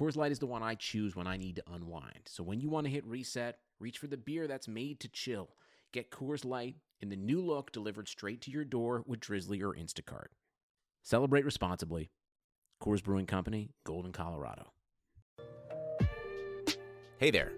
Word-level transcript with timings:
Coors 0.00 0.16
Light 0.16 0.32
is 0.32 0.38
the 0.38 0.46
one 0.46 0.62
I 0.62 0.76
choose 0.76 1.14
when 1.14 1.26
I 1.26 1.36
need 1.36 1.56
to 1.56 1.74
unwind. 1.74 2.22
So 2.24 2.42
when 2.42 2.58
you 2.58 2.70
want 2.70 2.86
to 2.86 2.90
hit 2.90 3.04
reset, 3.04 3.58
reach 3.78 3.98
for 3.98 4.06
the 4.06 4.16
beer 4.16 4.46
that's 4.46 4.66
made 4.66 4.98
to 5.00 5.08
chill. 5.08 5.50
Get 5.92 6.10
Coors 6.10 6.42
Light 6.42 6.76
in 7.02 7.10
the 7.10 7.16
new 7.16 7.44
look 7.44 7.70
delivered 7.70 8.08
straight 8.08 8.40
to 8.42 8.50
your 8.50 8.64
door 8.64 9.04
with 9.06 9.20
Drizzly 9.20 9.62
or 9.62 9.74
Instacart. 9.74 10.28
Celebrate 11.02 11.44
responsibly. 11.44 12.10
Coors 12.82 13.04
Brewing 13.04 13.26
Company, 13.26 13.72
Golden, 13.84 14.10
Colorado. 14.10 14.72
Hey 17.18 17.30
there. 17.30 17.52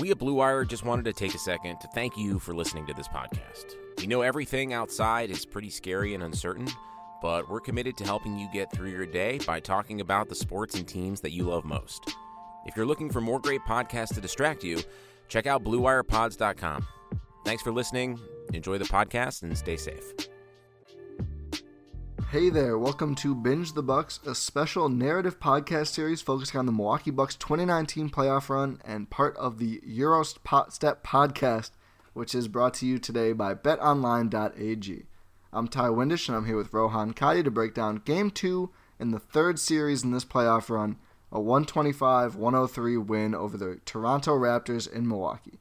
We 0.00 0.10
at 0.10 0.18
Blue 0.18 0.34
Wire 0.34 0.64
just 0.64 0.84
wanted 0.84 1.04
to 1.04 1.12
take 1.12 1.36
a 1.36 1.38
second 1.38 1.78
to 1.78 1.88
thank 1.94 2.16
you 2.16 2.40
for 2.40 2.54
listening 2.54 2.86
to 2.86 2.94
this 2.94 3.06
podcast. 3.06 3.76
We 3.98 4.08
know 4.08 4.22
everything 4.22 4.72
outside 4.72 5.30
is 5.30 5.46
pretty 5.46 5.70
scary 5.70 6.14
and 6.14 6.24
uncertain, 6.24 6.66
but 7.24 7.48
we're 7.48 7.58
committed 7.58 7.96
to 7.96 8.04
helping 8.04 8.38
you 8.38 8.46
get 8.52 8.70
through 8.70 8.90
your 8.90 9.06
day 9.06 9.38
by 9.46 9.58
talking 9.58 10.02
about 10.02 10.28
the 10.28 10.34
sports 10.34 10.74
and 10.74 10.86
teams 10.86 11.22
that 11.22 11.32
you 11.32 11.44
love 11.44 11.64
most. 11.64 12.14
If 12.66 12.76
you're 12.76 12.84
looking 12.84 13.08
for 13.08 13.22
more 13.22 13.40
great 13.40 13.62
podcasts 13.62 14.12
to 14.16 14.20
distract 14.20 14.62
you, 14.62 14.82
check 15.28 15.46
out 15.46 15.64
BlueWirePods.com. 15.64 16.86
Thanks 17.46 17.62
for 17.62 17.72
listening. 17.72 18.20
Enjoy 18.52 18.76
the 18.76 18.84
podcast 18.84 19.42
and 19.42 19.56
stay 19.56 19.78
safe. 19.78 20.04
Hey 22.30 22.50
there, 22.50 22.76
welcome 22.76 23.14
to 23.14 23.34
Binge 23.34 23.72
the 23.72 23.82
Bucks, 23.82 24.20
a 24.26 24.34
special 24.34 24.90
narrative 24.90 25.40
podcast 25.40 25.94
series 25.94 26.20
focusing 26.20 26.58
on 26.58 26.66
the 26.66 26.72
Milwaukee 26.72 27.10
Bucks 27.10 27.36
2019 27.36 28.10
playoff 28.10 28.50
run 28.50 28.82
and 28.84 29.08
part 29.08 29.34
of 29.38 29.58
the 29.58 29.80
Eurostep 29.80 30.98
podcast, 31.02 31.70
which 32.12 32.34
is 32.34 32.48
brought 32.48 32.74
to 32.74 32.86
you 32.86 32.98
today 32.98 33.32
by 33.32 33.54
betonline.ag. 33.54 35.06
I'm 35.56 35.68
Ti 35.68 35.88
Windisch, 35.88 36.26
and 36.26 36.36
I'm 36.36 36.46
here 36.46 36.56
with 36.56 36.74
Rohan 36.74 37.12
Kadi 37.12 37.44
to 37.44 37.50
break 37.50 37.74
down 37.74 38.02
Game 38.04 38.32
2 38.32 38.70
in 38.98 39.12
the 39.12 39.20
third 39.20 39.60
series 39.60 40.02
in 40.02 40.10
this 40.10 40.24
playoff 40.24 40.68
run, 40.68 40.96
a 41.30 41.40
125 41.40 42.34
103 42.34 42.96
win 42.96 43.36
over 43.36 43.56
the 43.56 43.78
Toronto 43.84 44.36
Raptors 44.36 44.92
in 44.92 45.06
Milwaukee. 45.06 45.60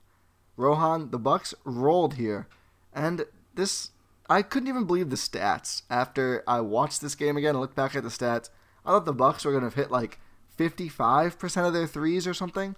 Rohan, 0.57 1.11
the 1.11 1.19
Bucks 1.19 1.53
rolled 1.63 2.15
here, 2.15 2.47
and 2.91 3.27
this 3.53 3.91
I 4.27 4.41
couldn't 4.41 4.67
even 4.67 4.85
believe 4.85 5.11
the 5.11 5.15
stats 5.15 5.83
after 5.91 6.43
I 6.47 6.61
watched 6.61 7.01
this 7.01 7.13
game 7.13 7.37
again 7.37 7.51
and 7.51 7.59
looked 7.59 7.75
back 7.75 7.95
at 7.95 8.01
the 8.01 8.09
stats. 8.09 8.49
I 8.83 8.89
thought 8.89 9.05
the 9.05 9.13
Bucks 9.13 9.45
were 9.45 9.51
going 9.51 9.69
to 9.69 9.75
hit 9.75 9.91
like 9.91 10.19
55% 10.57 11.67
of 11.67 11.73
their 11.73 11.85
threes 11.85 12.25
or 12.25 12.33
something. 12.33 12.75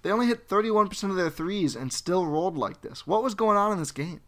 They 0.00 0.10
only 0.10 0.28
hit 0.28 0.48
31% 0.48 1.10
of 1.10 1.16
their 1.16 1.28
threes 1.28 1.76
and 1.76 1.92
still 1.92 2.24
rolled 2.26 2.56
like 2.56 2.80
this. 2.80 3.06
What 3.06 3.22
was 3.22 3.34
going 3.34 3.58
on 3.58 3.72
in 3.72 3.78
this 3.78 3.92
game? 3.92 4.22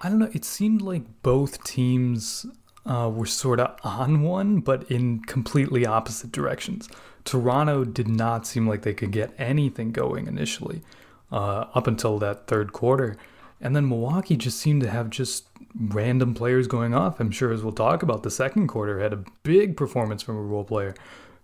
I 0.00 0.08
don't 0.08 0.18
know. 0.18 0.30
It 0.32 0.44
seemed 0.44 0.82
like 0.82 1.22
both 1.22 1.64
teams 1.64 2.46
uh, 2.86 3.10
were 3.12 3.26
sort 3.26 3.60
of 3.60 3.76
on 3.84 4.22
one, 4.22 4.60
but 4.60 4.90
in 4.90 5.20
completely 5.20 5.86
opposite 5.86 6.32
directions. 6.32 6.88
Toronto 7.24 7.84
did 7.84 8.08
not 8.08 8.46
seem 8.46 8.66
like 8.66 8.82
they 8.82 8.94
could 8.94 9.10
get 9.10 9.34
anything 9.38 9.90
going 9.90 10.26
initially, 10.26 10.82
uh, 11.30 11.66
up 11.74 11.86
until 11.86 12.18
that 12.18 12.46
third 12.46 12.72
quarter. 12.72 13.16
And 13.60 13.74
then 13.74 13.88
Milwaukee 13.88 14.36
just 14.36 14.58
seemed 14.58 14.82
to 14.82 14.90
have 14.90 15.10
just 15.10 15.48
random 15.74 16.32
players 16.32 16.66
going 16.66 16.94
off. 16.94 17.20
I'm 17.20 17.30
sure 17.30 17.52
as 17.52 17.62
we'll 17.62 17.72
talk 17.72 18.02
about, 18.02 18.22
the 18.22 18.30
second 18.30 18.68
quarter 18.68 19.00
had 19.00 19.12
a 19.12 19.24
big 19.42 19.76
performance 19.76 20.22
from 20.22 20.36
a 20.36 20.42
role 20.42 20.64
player. 20.64 20.94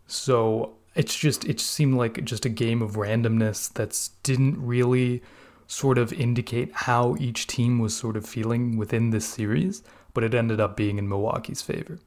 So 0.06 0.74
it's 0.94 1.16
just 1.16 1.44
it 1.44 1.60
seemed 1.60 1.94
like 1.94 2.24
just 2.24 2.44
a 2.44 2.48
game 2.48 2.82
of 2.82 2.92
randomness 2.92 3.72
that 3.74 4.08
didn't 4.22 4.64
really 4.64 5.22
sort 5.74 5.98
of 5.98 6.12
indicate 6.12 6.70
how 6.72 7.16
each 7.18 7.48
team 7.48 7.80
was 7.80 7.96
sort 7.96 8.16
of 8.16 8.24
feeling 8.24 8.76
within 8.76 9.10
this 9.10 9.26
series, 9.26 9.82
but 10.12 10.22
it 10.22 10.32
ended 10.32 10.60
up 10.60 10.76
being 10.76 10.98
in 10.98 11.08
Milwaukee's 11.08 11.62
favor. 11.62 11.98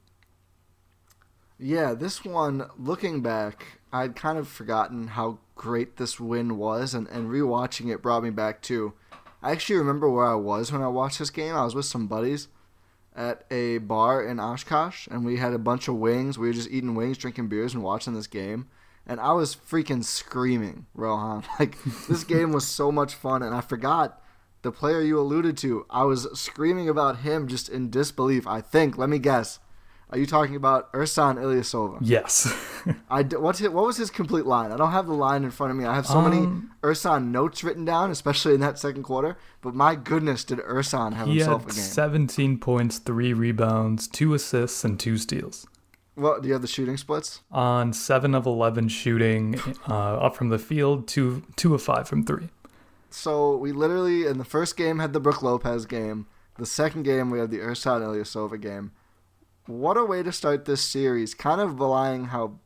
Yeah, 1.60 1.94
this 1.94 2.24
one, 2.24 2.70
looking 2.78 3.22
back, 3.22 3.80
I'd 3.92 4.16
kind 4.16 4.38
of 4.38 4.48
forgotten 4.48 5.08
how 5.08 5.40
great 5.56 5.98
this 5.98 6.18
win 6.18 6.58
was, 6.58 6.94
and, 6.94 7.10
and 7.10 7.30
rewatching 7.30 7.94
it 7.94 8.02
brought 8.02 8.24
me 8.24 8.30
back 8.30 8.62
to. 8.64 8.94
I 9.42 9.52
actually 9.52 9.80
remember 9.80 10.10
where 10.10 10.26
I 10.28 10.36
was 10.36 10.72
when 10.72 10.82
I 10.82 10.88
watched 10.88 11.20
this 11.20 11.30
game. 11.30 11.54
I 11.54 11.66
was 11.66 11.76
with 11.76 11.86
some 11.86 12.08
buddies 12.08 12.48
at 13.18 13.44
a 13.52 13.80
bar 13.80 14.24
in 14.24 14.40
Oshkosh, 14.40 15.08
and 15.12 15.26
we 15.26 15.38
had 15.38 15.52
a 15.54 15.60
bunch 15.60 15.90
of 15.90 15.96
wings. 15.96 16.40
We 16.40 16.48
were 16.48 16.54
just 16.54 16.72
eating 16.72 16.96
wings, 16.96 17.18
drinking 17.18 17.50
beers, 17.50 17.74
and 17.74 17.84
watching 17.84 18.14
this 18.14 18.28
game. 18.28 18.68
And 19.10 19.22
I 19.22 19.32
was 19.32 19.56
freaking 19.56 20.04
screaming, 20.04 20.86
Rohan. 20.94 21.44
Like, 21.60 21.78
this 22.08 22.24
game 22.24 22.52
was 22.52 22.68
so 22.68 22.92
much 22.92 23.16
fun, 23.16 23.42
and 23.42 23.56
I 23.56 23.62
forgot 23.62 24.22
the 24.62 24.72
player 24.72 25.02
you 25.02 25.18
alluded 25.20 25.58
to. 25.60 25.86
I 25.90 26.04
was 26.04 26.28
screaming 26.38 26.90
about 26.90 27.20
him 27.20 27.48
just 27.48 27.70
in 27.70 27.90
disbelief. 27.90 28.46
I 28.46 28.60
think, 28.60 28.98
let 28.98 29.08
me 29.08 29.18
guess, 29.18 29.60
are 30.10 30.18
you 30.18 30.26
talking 30.26 30.56
about 30.56 30.92
Ersan 30.94 31.36
Ilyasova? 31.36 32.00
Yes. 32.02 32.54
I 33.10 33.24
what's 33.24 33.60
it, 33.62 33.74
what 33.74 33.86
was 33.86 33.98
his 33.98 34.10
complete 34.10 34.46
line? 34.46 34.72
I 34.72 34.78
don't 34.78 34.92
have 34.92 35.08
the 35.08 35.14
line 35.14 35.44
in 35.44 35.52
front 35.52 35.72
of 35.72 35.78
me. 35.78 35.86
I 35.86 35.96
have 35.96 36.08
so 36.08 36.20
um, 36.20 36.30
many 36.30 36.48
Ersan 36.82 37.32
notes 37.32 37.64
written 37.64 37.84
down, 37.84 38.10
especially 38.12 38.54
in 38.54 38.62
that 38.62 38.80
second 38.80 39.04
quarter. 39.04 39.38
But 39.62 39.76
my 39.76 39.96
goodness, 39.96 40.46
did 40.46 40.60
Ersan 40.60 41.14
have 41.14 41.28
himself 41.28 41.64
a 41.64 41.74
game? 41.74 41.84
17 41.84 42.60
points, 42.60 43.00
three 43.00 43.34
rebounds, 43.34 44.08
two 44.08 44.34
assists, 44.34 44.84
and 44.86 44.98
two 44.98 45.18
steals. 45.18 45.68
What 46.18 46.42
do 46.42 46.48
you 46.48 46.54
have 46.54 46.62
the 46.62 46.68
shooting 46.68 46.98
splits? 46.98 47.42
On 47.52 47.94
seven 47.94 48.34
of 48.36 48.46
eleven 48.46 48.88
shooting, 48.88 49.60
uh, 49.88 50.18
up 50.18 50.36
from 50.36 50.50
the 50.50 50.60
field, 50.60 51.08
two 51.08 51.44
two 51.56 51.74
of 51.74 51.82
five 51.82 52.08
from 52.08 52.24
three. 52.24 52.50
So 53.10 53.56
we 53.56 53.72
literally 53.72 54.26
in 54.26 54.38
the 54.38 54.46
first 54.46 54.76
game 54.76 55.00
had 55.00 55.14
the 55.14 55.20
Brook 55.20 55.42
Lopez 55.42 55.86
game. 55.86 56.28
The 56.58 56.66
second 56.66 57.04
game 57.04 57.30
we 57.30 57.40
had 57.40 57.52
the 57.52 57.60
Ersan 57.60 58.02
Ilyasova 58.02 58.60
game 58.60 58.92
what 59.68 59.98
a 59.98 60.06
way 60.06 60.24
to 60.24 60.32
start 60.32 60.66
this 60.66 60.82
series. 60.82 61.34
Kind 61.34 61.62
of 61.62 61.78
belying 61.78 62.26
how 62.26 62.60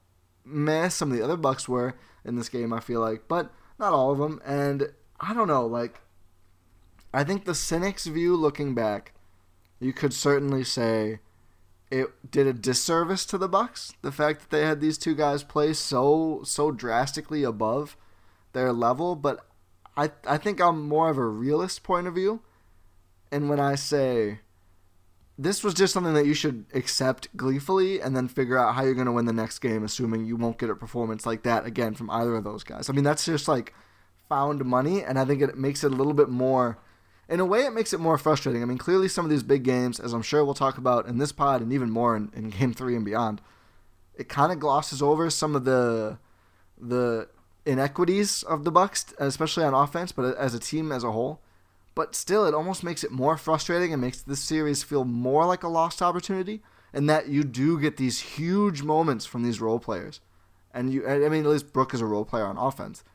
meh 0.46 0.88
some 0.88 1.12
of 1.12 1.18
the 1.18 1.24
other 1.24 1.36
Bucks 1.36 1.68
were 1.68 1.96
in 2.24 2.36
this 2.36 2.50
game, 2.50 2.72
I 2.72 2.80
feel 2.80 3.02
like, 3.02 3.28
but 3.28 3.52
not 3.80 3.94
all 3.94 4.12
of 4.12 4.20
them. 4.20 4.40
And 4.46 4.94
I 5.20 5.34
don't 5.34 5.48
know, 5.48 5.66
like, 5.66 6.02
I 7.14 7.24
think 7.24 7.46
the 7.46 7.56
cynics' 7.56 8.06
view 8.06 8.36
looking 8.36 8.74
back, 8.74 9.14
you 9.80 9.92
could 9.92 10.14
certainly 10.14 10.64
say 10.64 11.20
it 11.92 12.32
did 12.32 12.48
a 12.48 12.54
disservice 12.54 13.26
to 13.28 13.38
the 13.38 13.50
Bucks. 13.50 13.94
The 14.02 14.12
fact 14.12 14.42
that 14.42 14.50
they 14.50 14.66
had 14.66 14.82
these 14.82 14.98
two 14.98 15.14
guys 15.14 15.44
play 15.44 15.74
so 15.74 16.42
so 16.44 16.72
drastically 16.72 17.44
above 17.44 17.98
their 18.54 18.74
level, 18.74 19.16
but 19.16 19.46
I 19.98 20.12
I 20.26 20.38
think 20.38 20.60
I'm 20.60 20.88
more 20.88 21.10
of 21.10 21.18
a 21.18 21.28
realist 21.28 21.84
point 21.84 22.08
of 22.08 22.16
view. 22.16 22.42
And 23.32 23.50
when 23.50 23.60
I 23.60 23.76
say 23.76 24.40
this 25.38 25.64
was 25.64 25.74
just 25.74 25.94
something 25.94 26.14
that 26.14 26.26
you 26.26 26.34
should 26.34 26.66
accept 26.74 27.36
gleefully 27.36 28.00
and 28.00 28.16
then 28.16 28.28
figure 28.28 28.58
out 28.58 28.76
how 28.76 28.84
you're 28.84 28.94
going 28.94 29.08
to 29.08 29.12
win 29.12 29.26
the 29.26 29.34
next 29.34 29.60
game, 29.60 29.84
assuming 29.84 30.26
you 30.26 30.36
won't 30.36 30.60
get 30.60 30.70
a 30.70 30.76
performance 30.76 31.26
like 31.26 31.44
that 31.44 31.66
again 31.66 31.96
from 31.96 32.12
either 32.12 32.36
of 32.36 32.44
those 32.44 32.64
guys. 32.64 32.90
I 32.90 32.94
mean, 32.94 33.04
that's 33.04 33.26
just 33.26 33.48
like 33.48 33.74
found 34.30 34.64
money, 34.64 35.04
and 35.04 35.18
I 35.18 35.26
think 35.26 35.42
it 35.42 35.58
makes 35.58 35.84
it 35.84 35.92
a 35.92 35.96
little 35.96 36.14
bit 36.14 36.30
more. 36.30 36.78
In 37.32 37.40
a 37.40 37.46
way, 37.46 37.62
it 37.62 37.72
makes 37.72 37.94
it 37.94 38.02
more 38.02 38.18
frustrating. 38.18 38.62
I 38.62 38.66
mean, 38.66 38.78
clearly, 38.78 39.08
some 39.08 39.24
of 39.24 39.32
these 39.32 39.42
big 39.42 39.64
games, 39.64 40.02
as 40.02 40.12
I'm 40.12 40.22
sure 40.22 40.44
we'll 40.44 40.54
talk 40.54 40.78
about 40.78 41.08
in 41.08 41.18
this 41.18 41.32
pod 41.32 41.62
and 41.62 41.72
even 41.72 41.90
more 41.90 42.14
in, 42.14 42.30
in 42.36 42.50
Game 42.50 42.74
Three 42.74 42.94
and 42.94 43.06
beyond, 43.06 43.40
it 44.16 44.28
kind 44.28 44.52
of 44.52 44.60
glosses 44.60 45.02
over 45.02 45.30
some 45.30 45.56
of 45.56 45.64
the 45.64 46.20
the 46.78 47.30
inequities 47.66 48.44
of 48.44 48.66
the 48.66 48.72
Bucks, 48.72 49.14
especially 49.18 49.64
on 49.64 49.74
offense, 49.74 50.12
but 50.12 50.36
as 50.36 50.54
a 50.54 50.60
team 50.60 50.92
as 50.92 51.06
a 51.06 51.12
whole. 51.14 51.40
But 51.96 52.16
still, 52.16 52.46
it 52.46 52.54
almost 52.54 52.84
makes 52.84 53.02
it 53.02 53.12
more 53.12 53.38
frustrating 53.38 53.94
and 53.94 54.02
makes 54.02 54.22
this 54.22 54.42
series 54.42 54.84
feel 54.84 55.06
more 55.06 55.46
like 55.46 55.64
a 55.64 55.70
lost 55.70 56.02
opportunity. 56.02 56.62
And 56.94 57.10
that 57.10 57.30
you 57.30 57.46
do 57.46 57.80
get 57.80 57.96
these 57.96 58.20
huge 58.20 58.84
moments 58.84 59.26
from 59.26 59.44
these 59.44 59.62
role 59.62 59.80
players, 59.80 60.20
and 60.74 60.92
you, 60.92 61.08
I 61.08 61.30
mean, 61.30 61.46
at 61.46 61.50
least 61.50 61.72
Brook 61.72 61.94
is 61.94 62.02
a 62.02 62.06
role 62.06 62.26
player 62.26 62.46
on 62.46 62.58
offense, 62.58 63.06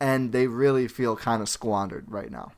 and 0.00 0.32
they 0.32 0.46
really 0.46 0.88
feel 0.88 1.14
kind 1.16 1.42
of 1.42 1.50
squandered 1.50 2.10
right 2.10 2.30
now. 2.30 2.52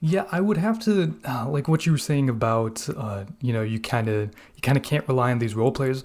Yeah, 0.00 0.26
I 0.30 0.40
would 0.40 0.58
have 0.58 0.78
to 0.80 1.18
uh, 1.24 1.48
like 1.48 1.68
what 1.68 1.86
you 1.86 1.92
were 1.92 1.98
saying 1.98 2.28
about 2.28 2.86
uh, 2.96 3.24
you 3.40 3.52
know 3.52 3.62
you 3.62 3.80
kind 3.80 4.08
of 4.08 4.30
you 4.54 4.62
kind 4.62 4.76
of 4.76 4.84
can't 4.84 5.06
rely 5.08 5.30
on 5.30 5.38
these 5.38 5.54
role 5.54 5.72
players 5.72 6.04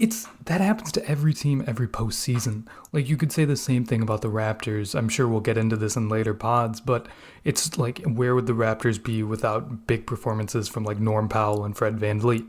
it's 0.00 0.26
that 0.46 0.62
happens 0.62 0.90
to 0.92 1.06
every 1.06 1.34
team 1.34 1.62
every 1.66 1.86
postseason. 1.86 2.66
Like 2.90 3.08
you 3.08 3.18
could 3.18 3.30
say 3.30 3.44
the 3.44 3.54
same 3.54 3.84
thing 3.84 4.00
about 4.00 4.22
the 4.22 4.30
Raptors. 4.30 4.94
I'm 4.94 5.10
sure 5.10 5.28
we'll 5.28 5.40
get 5.40 5.58
into 5.58 5.76
this 5.76 5.94
in 5.94 6.08
later 6.08 6.32
pods, 6.32 6.80
but 6.80 7.06
it's 7.44 7.76
like 7.76 8.00
where 8.04 8.34
would 8.34 8.46
the 8.46 8.54
Raptors 8.54 9.00
be 9.00 9.22
without 9.22 9.86
big 9.86 10.06
performances 10.06 10.68
from 10.68 10.84
like 10.84 10.98
Norm 10.98 11.28
Powell 11.28 11.66
and 11.66 11.76
Fred 11.76 11.98
VanVleet? 11.98 12.46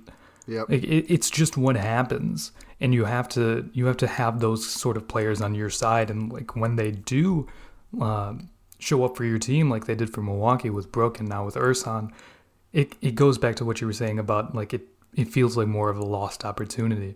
Yep. 0.48 0.70
Like 0.70 0.84
it, 0.84 1.14
it's 1.14 1.30
just 1.30 1.58
what 1.58 1.76
happens, 1.76 2.54
and 2.80 2.94
you 2.94 3.04
have 3.04 3.28
to 3.30 3.70
you 3.74 3.86
have 3.88 3.98
to 3.98 4.08
have 4.08 4.40
those 4.40 4.66
sort 4.68 4.96
of 4.96 5.10
players 5.10 5.42
on 5.42 5.54
your 5.54 5.70
side, 5.70 6.10
and 6.10 6.32
like 6.32 6.56
when 6.56 6.78
they 6.78 6.92
do 6.92 7.50
uh, 8.00 8.34
show 8.82 9.06
up 9.06 9.16
for 9.16 9.24
your 9.24 9.40
team, 9.40 9.70
like 9.70 9.86
they 9.86 9.96
did 9.96 10.12
for 10.12 10.22
Milwaukee 10.22 10.70
with 10.70 10.92
Brook 10.92 11.20
and 11.20 11.30
now 11.30 11.46
with 11.46 11.56
Ersan, 11.56 12.12
it 12.74 12.96
it 13.02 13.16
goes 13.16 13.38
back 13.38 13.56
to 13.58 13.66
what 13.66 13.82
you 13.82 13.88
were 13.88 13.94
saying 13.94 14.20
about 14.20 14.56
like 14.56 14.74
it 14.74 14.88
it 15.14 15.28
feels 15.28 15.58
like 15.58 15.68
more 15.68 15.90
of 15.90 15.98
a 15.98 16.04
lost 16.04 16.46
opportunity. 16.46 17.16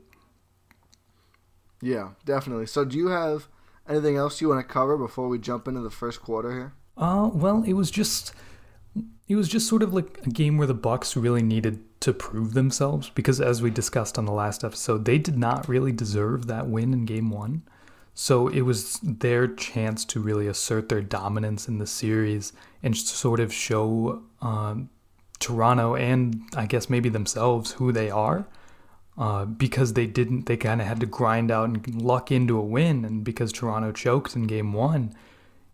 Yeah, 1.82 2.12
definitely. 2.26 2.66
So, 2.66 2.86
do 2.86 2.98
you 2.98 3.08
have 3.08 3.48
anything 3.88 4.18
else 4.18 4.42
you 4.42 4.50
want 4.50 4.66
to 4.66 4.74
cover 4.74 4.98
before 4.98 5.28
we 5.28 5.38
jump 5.38 5.68
into 5.68 5.82
the 5.82 5.90
first 5.90 6.22
quarter 6.22 6.52
here? 6.52 6.74
Uh, 6.98 7.30
well, 7.34 7.64
it 7.64 7.74
was 7.74 7.92
just 7.92 8.34
it 9.28 9.36
was 9.36 9.48
just 9.48 9.68
sort 9.68 9.84
of 9.84 9.94
like 9.94 10.26
a 10.26 10.30
game 10.30 10.58
where 10.58 10.68
the 10.68 10.74
Bucks 10.74 11.16
really 11.16 11.42
needed 11.42 11.84
to 12.02 12.14
prove 12.14 12.54
themselves 12.54 13.10
because 13.10 13.42
as 13.42 13.62
we 13.62 13.72
discussed 13.72 14.18
on 14.18 14.26
the 14.26 14.32
last 14.32 14.64
episode, 14.64 15.06
they 15.06 15.18
did 15.18 15.38
not 15.38 15.68
really 15.68 15.92
deserve 15.92 16.48
that 16.48 16.68
win 16.68 16.94
in 16.94 17.06
game 17.06 17.32
1. 17.32 17.64
So 18.16 18.48
it 18.48 18.62
was 18.62 19.00
their 19.04 19.48
chance 19.48 20.06
to 20.06 20.22
really 20.22 20.48
assert 20.48 20.88
their 20.88 21.02
dominance 21.02 21.68
in 21.68 21.80
the 21.80 21.86
series 21.86 22.54
and 22.82 22.96
sort 22.96 23.42
of 23.42 23.54
show 23.54 24.24
um, 24.42 24.90
Toronto 25.40 25.96
and 25.96 26.42
I 26.56 26.66
guess 26.66 26.90
maybe 26.90 27.10
themselves 27.10 27.74
who 27.74 27.92
they 27.92 28.10
are 28.10 28.48
uh, 29.18 29.44
because 29.46 29.94
they 29.94 30.08
didn't, 30.08 30.46
they 30.46 30.56
kind 30.56 30.80
of 30.80 30.88
had 30.88 31.02
to 31.02 31.06
grind 31.06 31.52
out 31.52 31.70
and 31.70 32.02
luck 32.02 32.32
into 32.32 32.58
a 32.58 32.62
win. 32.62 33.04
And 33.04 33.24
because 33.24 33.52
Toronto 33.52 33.92
choked 33.92 34.36
in 34.36 34.48
game 34.48 34.72
one, 34.72 35.14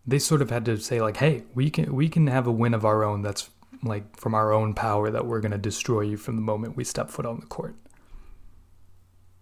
they 0.05 0.19
sort 0.19 0.41
of 0.41 0.49
had 0.49 0.65
to 0.65 0.77
say 0.77 1.01
like, 1.01 1.17
"Hey, 1.17 1.43
we 1.53 1.69
can 1.69 1.93
we 1.93 2.09
can 2.09 2.27
have 2.27 2.47
a 2.47 2.51
win 2.51 2.73
of 2.73 2.85
our 2.85 3.03
own. 3.03 3.21
That's 3.21 3.49
like 3.83 4.17
from 4.17 4.33
our 4.33 4.51
own 4.51 4.73
power 4.73 5.11
that 5.11 5.25
we're 5.25 5.41
going 5.41 5.51
to 5.51 5.57
destroy 5.57 6.01
you 6.01 6.17
from 6.17 6.35
the 6.35 6.41
moment 6.41 6.75
we 6.75 6.83
step 6.83 7.09
foot 7.09 7.25
on 7.25 7.39
the 7.39 7.45
court." 7.45 7.75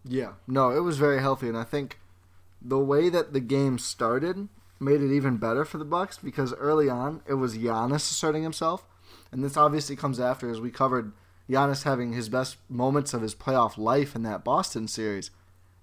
Yeah, 0.03 0.33
no, 0.47 0.71
it 0.71 0.79
was 0.81 0.97
very 0.97 1.19
healthy, 1.19 1.47
and 1.47 1.57
I 1.57 1.63
think 1.63 1.98
the 2.61 2.79
way 2.79 3.09
that 3.09 3.33
the 3.33 3.39
game 3.39 3.77
started 3.77 4.49
made 4.79 5.01
it 5.01 5.13
even 5.13 5.37
better 5.37 5.65
for 5.65 5.77
the 5.77 5.85
Bucks 5.85 6.17
because 6.17 6.53
early 6.53 6.89
on 6.89 7.21
it 7.27 7.35
was 7.35 7.57
Giannis 7.57 8.11
asserting 8.11 8.43
himself, 8.43 8.85
and 9.31 9.43
this 9.43 9.57
obviously 9.57 9.95
comes 9.95 10.19
after 10.19 10.49
as 10.49 10.61
we 10.61 10.71
covered 10.71 11.11
Giannis 11.49 11.83
having 11.83 12.13
his 12.13 12.29
best 12.29 12.57
moments 12.69 13.13
of 13.13 13.21
his 13.21 13.35
playoff 13.35 13.77
life 13.77 14.15
in 14.15 14.23
that 14.23 14.43
Boston 14.43 14.87
series. 14.87 15.31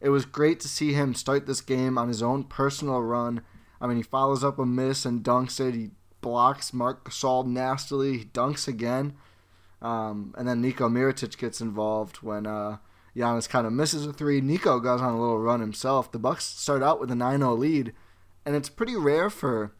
It 0.01 0.11
was 0.11 0.25
great 0.25 0.61
to 0.61 0.69
see 0.69 0.93
him 0.93 1.15
start 1.15 1.47
this 1.47 1.61
game 1.61 1.99
on 1.99 2.09
his 2.09 2.23
own 2.23 2.45
personal 2.45 3.03
run. 3.03 3.43
I 3.81 3.87
mean, 3.87 3.97
he 3.97 4.03
follows 4.03 4.45
up 4.45 4.59
a 4.59 4.67
miss 4.67 5.05
and 5.05 5.25
dunks 5.25 5.59
it. 5.59 5.75
He 5.75 5.91
blocks 6.21 6.73
Marc 6.73 7.09
Gasol 7.09 7.47
nastily. 7.47 8.19
He 8.19 8.25
dunks 8.27 8.69
again. 8.69 9.15
Um, 9.83 10.35
and 10.37 10.47
then 10.47 10.61
Nico 10.61 10.89
Mirotic 10.89 11.37
gets 11.39 11.61
involved 11.61 12.17
when 12.17 12.47
uh, 12.47 12.79
Giannis 13.17 13.49
kind 13.49 13.67
of 13.67 13.73
misses 13.73 14.07
a 14.07 14.13
three. 14.13 14.41
Nico 14.41 14.79
goes 14.79 15.01
on 15.01 15.15
a 15.15 15.21
little 15.21 15.39
run 15.39 15.61
himself. 15.61 16.13
The 16.13 16.19
Bucks 16.19 16.45
start 16.45 16.83
out 16.83 17.01
with 17.01 17.11
a 17.11 17.15
9-0 17.15 17.59
lead, 17.59 17.93
and 18.45 18.55
it's 18.55 18.69
pretty 18.69 18.95
rare 18.95 19.31
for 19.31 19.73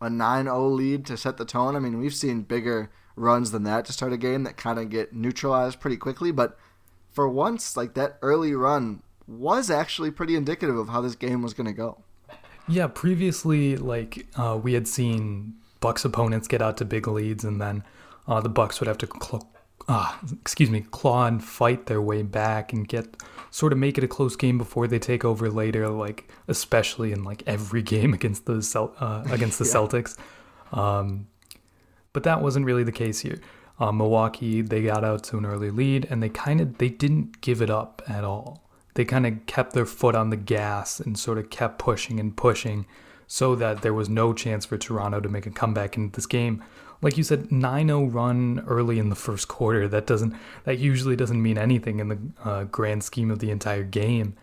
a 0.00 0.08
9-0 0.08 0.74
lead 0.74 1.04
to 1.06 1.16
set 1.16 1.36
the 1.36 1.44
tone. 1.44 1.76
I 1.76 1.78
mean, 1.78 1.98
we've 1.98 2.14
seen 2.14 2.42
bigger– 2.42 2.90
runs 3.16 3.50
than 3.50 3.64
that 3.64 3.84
to 3.86 3.92
start 3.92 4.12
a 4.12 4.16
game 4.16 4.44
that 4.44 4.56
kind 4.56 4.78
of 4.78 4.90
get 4.90 5.12
neutralized 5.14 5.80
pretty 5.80 5.96
quickly. 5.96 6.30
But 6.30 6.56
for 7.10 7.28
once, 7.28 7.76
like 7.76 7.94
that 7.94 8.18
early 8.22 8.54
run 8.54 9.02
was 9.26 9.70
actually 9.70 10.10
pretty 10.10 10.36
indicative 10.36 10.76
of 10.76 10.90
how 10.90 11.00
this 11.00 11.16
game 11.16 11.42
was 11.42 11.54
going 11.54 11.66
to 11.66 11.72
go. 11.72 12.02
Yeah, 12.68 12.86
previously, 12.88 13.76
like 13.76 14.26
uh, 14.36 14.58
we 14.62 14.74
had 14.74 14.86
seen 14.86 15.54
Bucks 15.80 16.04
opponents 16.04 16.46
get 16.46 16.62
out 16.62 16.76
to 16.78 16.84
big 16.84 17.08
leads, 17.08 17.44
and 17.44 17.60
then 17.60 17.84
uh, 18.28 18.40
the 18.40 18.48
Bucks 18.48 18.80
would 18.80 18.88
have 18.88 18.98
to, 18.98 19.06
cl- 19.06 19.48
uh, 19.88 20.16
excuse 20.32 20.70
me, 20.70 20.80
claw 20.90 21.26
and 21.26 21.42
fight 21.42 21.86
their 21.86 22.02
way 22.02 22.22
back 22.22 22.72
and 22.72 22.88
get 22.88 23.16
sort 23.50 23.72
of 23.72 23.78
make 23.78 23.96
it 23.96 24.04
a 24.04 24.08
close 24.08 24.36
game 24.36 24.58
before 24.58 24.86
they 24.86 24.98
take 24.98 25.24
over 25.24 25.50
later. 25.50 25.88
Like 25.88 26.30
especially 26.48 27.12
in 27.12 27.24
like 27.24 27.42
every 27.46 27.82
game 27.94 28.12
against 28.12 28.46
the 28.46 28.62
Cel- 28.62 28.94
uh, 28.98 29.24
against 29.30 29.58
the 29.58 29.64
yeah. 29.66 29.72
Celtics. 29.72 30.16
Um, 30.72 31.28
but 32.12 32.24
that 32.24 32.42
wasn't 32.42 32.66
really 32.66 32.84
the 32.84 32.92
case 32.92 33.20
here. 33.20 33.40
Uh, 33.78 33.92
Milwaukee, 33.92 34.62
they 34.62 34.82
got 34.82 35.04
out 35.04 35.22
to 35.24 35.36
an 35.36 35.44
early 35.44 35.70
lead 35.70 36.06
and 36.08 36.22
they 36.22 36.30
kind 36.30 36.60
of 36.60 36.78
they 36.78 36.88
didn't 36.88 37.40
give 37.40 37.60
it 37.60 37.70
up 37.70 38.02
at 38.08 38.24
all. 38.24 38.62
They 38.94 39.04
kind 39.04 39.26
of 39.26 39.44
kept 39.46 39.74
their 39.74 39.84
foot 39.84 40.14
on 40.14 40.30
the 40.30 40.36
gas 40.36 40.98
and 40.98 41.18
sort 41.18 41.36
of 41.36 41.50
kept 41.50 41.78
pushing 41.78 42.18
and 42.18 42.34
pushing 42.34 42.86
so 43.26 43.54
that 43.56 43.82
there 43.82 43.92
was 43.92 44.08
no 44.08 44.32
chance 44.32 44.64
for 44.64 44.78
Toronto 44.78 45.20
to 45.20 45.28
make 45.28 45.46
a 45.46 45.50
comeback 45.50 45.96
in 45.96 46.10
this 46.10 46.26
game. 46.26 46.64
Like 47.02 47.18
you 47.18 47.24
said, 47.24 47.50
9-0 47.50 48.12
run 48.12 48.64
early 48.66 48.98
in 48.98 49.10
the 49.10 49.16
first 49.16 49.48
quarter. 49.48 49.86
That 49.86 50.06
doesn't 50.06 50.34
that 50.64 50.78
usually 50.78 51.16
doesn't 51.16 51.42
mean 51.42 51.58
anything 51.58 52.00
in 52.00 52.08
the 52.08 52.18
uh, 52.44 52.64
grand 52.64 53.04
scheme 53.04 53.30
of 53.30 53.38
the 53.38 53.50
entire 53.50 53.84
game. 53.84 54.34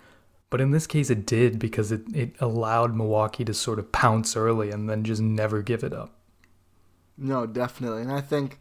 But 0.49 0.61
in 0.61 0.69
this 0.69 0.85
case, 0.85 1.09
it 1.09 1.25
did 1.25 1.57
because 1.57 1.91
it, 1.91 2.01
it 2.13 2.35
allowed 2.39 2.95
Milwaukee 2.95 3.43
to 3.45 3.55
sort 3.55 3.79
of 3.79 3.91
pounce 3.91 4.37
early 4.37 4.69
and 4.69 4.87
then 4.87 5.03
just 5.03 5.21
never 5.21 5.63
give 5.63 5.83
it 5.83 5.93
up. 5.93 6.13
No, 7.17 7.47
definitely, 7.47 8.01
and 8.03 8.11
I 8.11 8.21
think 8.21 8.59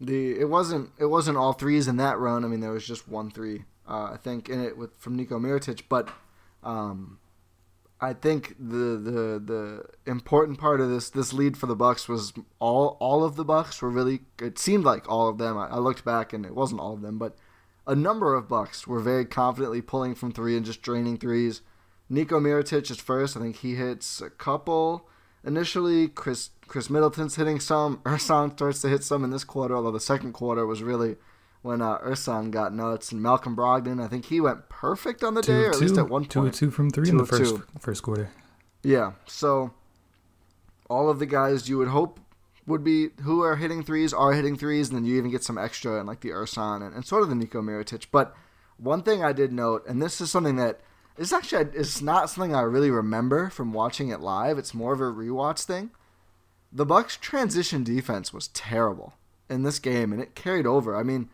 the 0.00 0.38
it 0.38 0.48
wasn't 0.48 0.90
it 0.98 1.06
wasn't 1.06 1.36
all 1.36 1.52
threes 1.52 1.88
in 1.88 1.96
that 1.96 2.18
run. 2.18 2.44
I 2.44 2.48
mean, 2.48 2.60
there 2.60 2.70
was 2.70 2.86
just 2.86 3.08
one 3.08 3.30
three, 3.30 3.64
uh, 3.88 4.10
I 4.12 4.16
think, 4.16 4.48
in 4.48 4.60
it 4.62 4.76
with 4.76 4.96
from 4.96 5.16
Nico 5.16 5.38
Mirotic. 5.38 5.82
But 5.88 6.08
um, 6.62 7.18
I 8.04 8.12
think 8.12 8.54
the 8.58 8.98
the 8.98 9.42
the 9.44 9.86
important 10.04 10.58
part 10.58 10.80
of 10.82 10.90
this 10.90 11.08
this 11.08 11.32
lead 11.32 11.56
for 11.56 11.64
the 11.64 11.74
Bucks 11.74 12.06
was 12.06 12.34
all 12.58 12.98
all 13.00 13.24
of 13.24 13.36
the 13.36 13.44
Bucks 13.44 13.80
were 13.80 13.88
really. 13.88 14.20
It 14.40 14.58
seemed 14.58 14.84
like 14.84 15.08
all 15.08 15.28
of 15.28 15.38
them. 15.38 15.56
I, 15.56 15.68
I 15.68 15.78
looked 15.78 16.04
back 16.04 16.34
and 16.34 16.44
it 16.44 16.54
wasn't 16.54 16.82
all 16.82 16.92
of 16.92 17.00
them, 17.00 17.16
but 17.16 17.36
a 17.86 17.94
number 17.94 18.34
of 18.34 18.46
Bucks 18.46 18.86
were 18.86 19.00
very 19.00 19.24
confidently 19.24 19.80
pulling 19.80 20.14
from 20.14 20.32
three 20.32 20.54
and 20.54 20.66
just 20.66 20.82
draining 20.82 21.16
threes. 21.16 21.62
Nico 22.10 22.38
Mirotic 22.38 22.90
is 22.90 22.98
first. 22.98 23.38
I 23.38 23.40
think 23.40 23.56
he 23.56 23.74
hits 23.74 24.20
a 24.20 24.28
couple 24.28 25.08
initially. 25.42 26.08
Chris 26.08 26.50
Khris 26.68 26.90
Middleton's 26.90 27.36
hitting 27.36 27.58
some. 27.58 27.98
Ersan 28.04 28.52
starts 28.52 28.82
to 28.82 28.88
hit 28.88 29.02
some 29.02 29.24
in 29.24 29.30
this 29.30 29.44
quarter, 29.44 29.74
although 29.74 29.90
the 29.90 29.98
second 30.00 30.34
quarter 30.34 30.66
was 30.66 30.82
really 30.82 31.16
when 31.64 31.80
uh, 31.80 31.98
Ersan 31.98 32.50
got 32.50 32.74
nuts. 32.74 33.10
And 33.10 33.22
Malcolm 33.22 33.56
Brogdon, 33.56 34.02
I 34.02 34.06
think 34.06 34.26
he 34.26 34.40
went 34.40 34.68
perfect 34.68 35.24
on 35.24 35.34
the 35.34 35.42
two 35.42 35.52
day, 35.52 35.64
or 35.64 35.70
at 35.70 35.80
least 35.80 35.96
at 35.96 36.08
one 36.08 36.26
point. 36.26 36.54
Two 36.54 36.66
two 36.66 36.70
from 36.70 36.90
three 36.90 37.06
two 37.06 37.12
in 37.12 37.16
the 37.16 37.26
first 37.26 37.56
two. 37.56 37.64
first 37.80 38.02
quarter. 38.02 38.30
Yeah, 38.82 39.12
so 39.26 39.72
all 40.90 41.08
of 41.08 41.18
the 41.18 41.26
guys 41.26 41.68
you 41.68 41.78
would 41.78 41.88
hope 41.88 42.20
would 42.66 42.84
be 42.84 43.08
who 43.22 43.42
are 43.42 43.56
hitting 43.56 43.82
threes 43.82 44.12
are 44.12 44.32
hitting 44.32 44.56
threes, 44.56 44.88
and 44.88 44.98
then 44.98 45.04
you 45.04 45.16
even 45.16 45.30
get 45.30 45.42
some 45.42 45.58
extra 45.58 45.98
and 45.98 46.06
like 46.06 46.20
the 46.20 46.30
Ersan 46.30 46.84
and, 46.86 46.94
and 46.94 47.04
sort 47.04 47.22
of 47.22 47.28
the 47.28 47.34
Nico 47.34 47.62
Mirotic. 47.62 48.06
But 48.12 48.34
one 48.76 49.02
thing 49.02 49.24
I 49.24 49.32
did 49.32 49.52
note, 49.52 49.86
and 49.88 50.02
this 50.02 50.20
is 50.20 50.30
something 50.30 50.56
that 50.56 50.80
is 51.16 51.32
actually 51.32 51.66
it's 51.74 52.02
not 52.02 52.28
something 52.30 52.54
I 52.54 52.62
really 52.62 52.90
remember 52.90 53.48
from 53.48 53.72
watching 53.72 54.10
it 54.10 54.20
live. 54.20 54.58
It's 54.58 54.74
more 54.74 54.92
of 54.92 55.00
a 55.00 55.04
rewatch 55.04 55.64
thing 55.64 55.90
the 56.74 56.84
Bucks 56.84 57.16
transition 57.16 57.84
defense 57.84 58.32
was 58.32 58.48
terrible 58.48 59.14
in 59.48 59.62
this 59.62 59.78
game, 59.78 60.12
and 60.12 60.20
it 60.20 60.34
carried 60.34 60.66
over. 60.66 60.96
I 60.96 61.04
mean, 61.04 61.30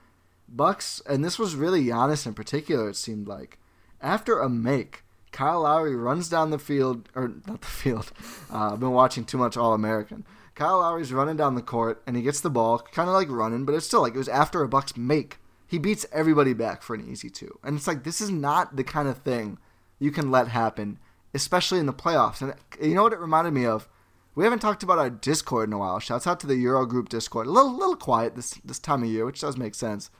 Bucks, 0.51 1.01
and 1.09 1.25
this 1.25 1.39
was 1.39 1.55
really 1.55 1.85
Giannis 1.85 2.27
in 2.27 2.35
particular. 2.35 2.89
It 2.89 2.97
seemed 2.97 3.29
like 3.29 3.59
after 4.01 4.39
a 4.39 4.49
make, 4.49 5.05
Kyle 5.33 5.63
Lowry 5.63 5.95
runs 5.95 6.29
down 6.29 6.51
the 6.51 6.59
field, 6.59 7.09
or 7.15 7.33
not 7.47 7.61
the 7.61 7.67
field. 7.67 8.13
Uh, 8.53 8.73
I've 8.73 8.81
been 8.81 8.91
watching 8.91 9.25
too 9.25 9.39
much 9.39 9.57
All 9.57 9.75
American. 9.75 10.27
Kyle 10.57 10.81
Lowry's 10.81 11.13
running 11.13 11.37
down 11.37 11.55
the 11.55 11.63
court, 11.63 12.03
and 12.05 12.17
he 12.17 12.23
gets 12.23 12.41
the 12.41 12.51
ball, 12.51 12.81
kind 12.81 13.09
of 13.09 13.15
like 13.15 13.31
running, 13.31 13.65
but 13.65 13.77
it's 13.77 13.87
still 13.87 14.01
like 14.01 14.15
it 14.15 14.19
was 14.19 14.29
after 14.29 14.61
a 14.63 14.69
Bucks 14.69 14.97
make. 14.97 15.39
He 15.69 15.79
beats 15.79 16.05
everybody 16.11 16.53
back 16.53 16.83
for 16.83 16.95
an 16.95 17.09
easy 17.09 17.31
two, 17.31 17.61
and 17.63 17.77
it's 17.77 17.87
like 17.87 18.03
this 18.03 18.21
is 18.21 18.29
not 18.29 18.75
the 18.75 18.83
kind 18.83 19.09
of 19.09 19.19
thing 19.19 19.59
you 20.01 20.11
can 20.11 20.33
let 20.33 20.49
happen, 20.49 20.99
especially 21.33 21.79
in 21.79 21.87
the 21.87 21.93
playoffs. 21.93 22.43
And 22.43 22.55
you 22.83 22.97
know 22.97 23.05
what 23.05 23.13
it 23.13 23.21
reminded 23.21 23.53
me 23.53 23.67
of? 23.67 23.89
We 24.35 24.43
haven't 24.43 24.59
talked 24.59 24.83
about 24.83 24.99
our 24.99 25.11
Discord 25.11 25.69
in 25.69 25.73
a 25.73 25.79
while. 25.79 26.01
Shouts 26.01 26.27
out 26.27 26.41
to 26.41 26.47
the 26.49 26.55
Eurogroup 26.65 27.09
Discord. 27.09 27.47
A 27.47 27.51
little 27.51 27.73
little 27.73 27.97
quiet 27.97 28.35
this 28.35 28.55
this 28.65 28.81
time 28.81 29.05
of 29.05 29.09
year, 29.09 29.25
which 29.25 29.41
does 29.41 29.57
make 29.57 29.77
sense. 29.77 30.11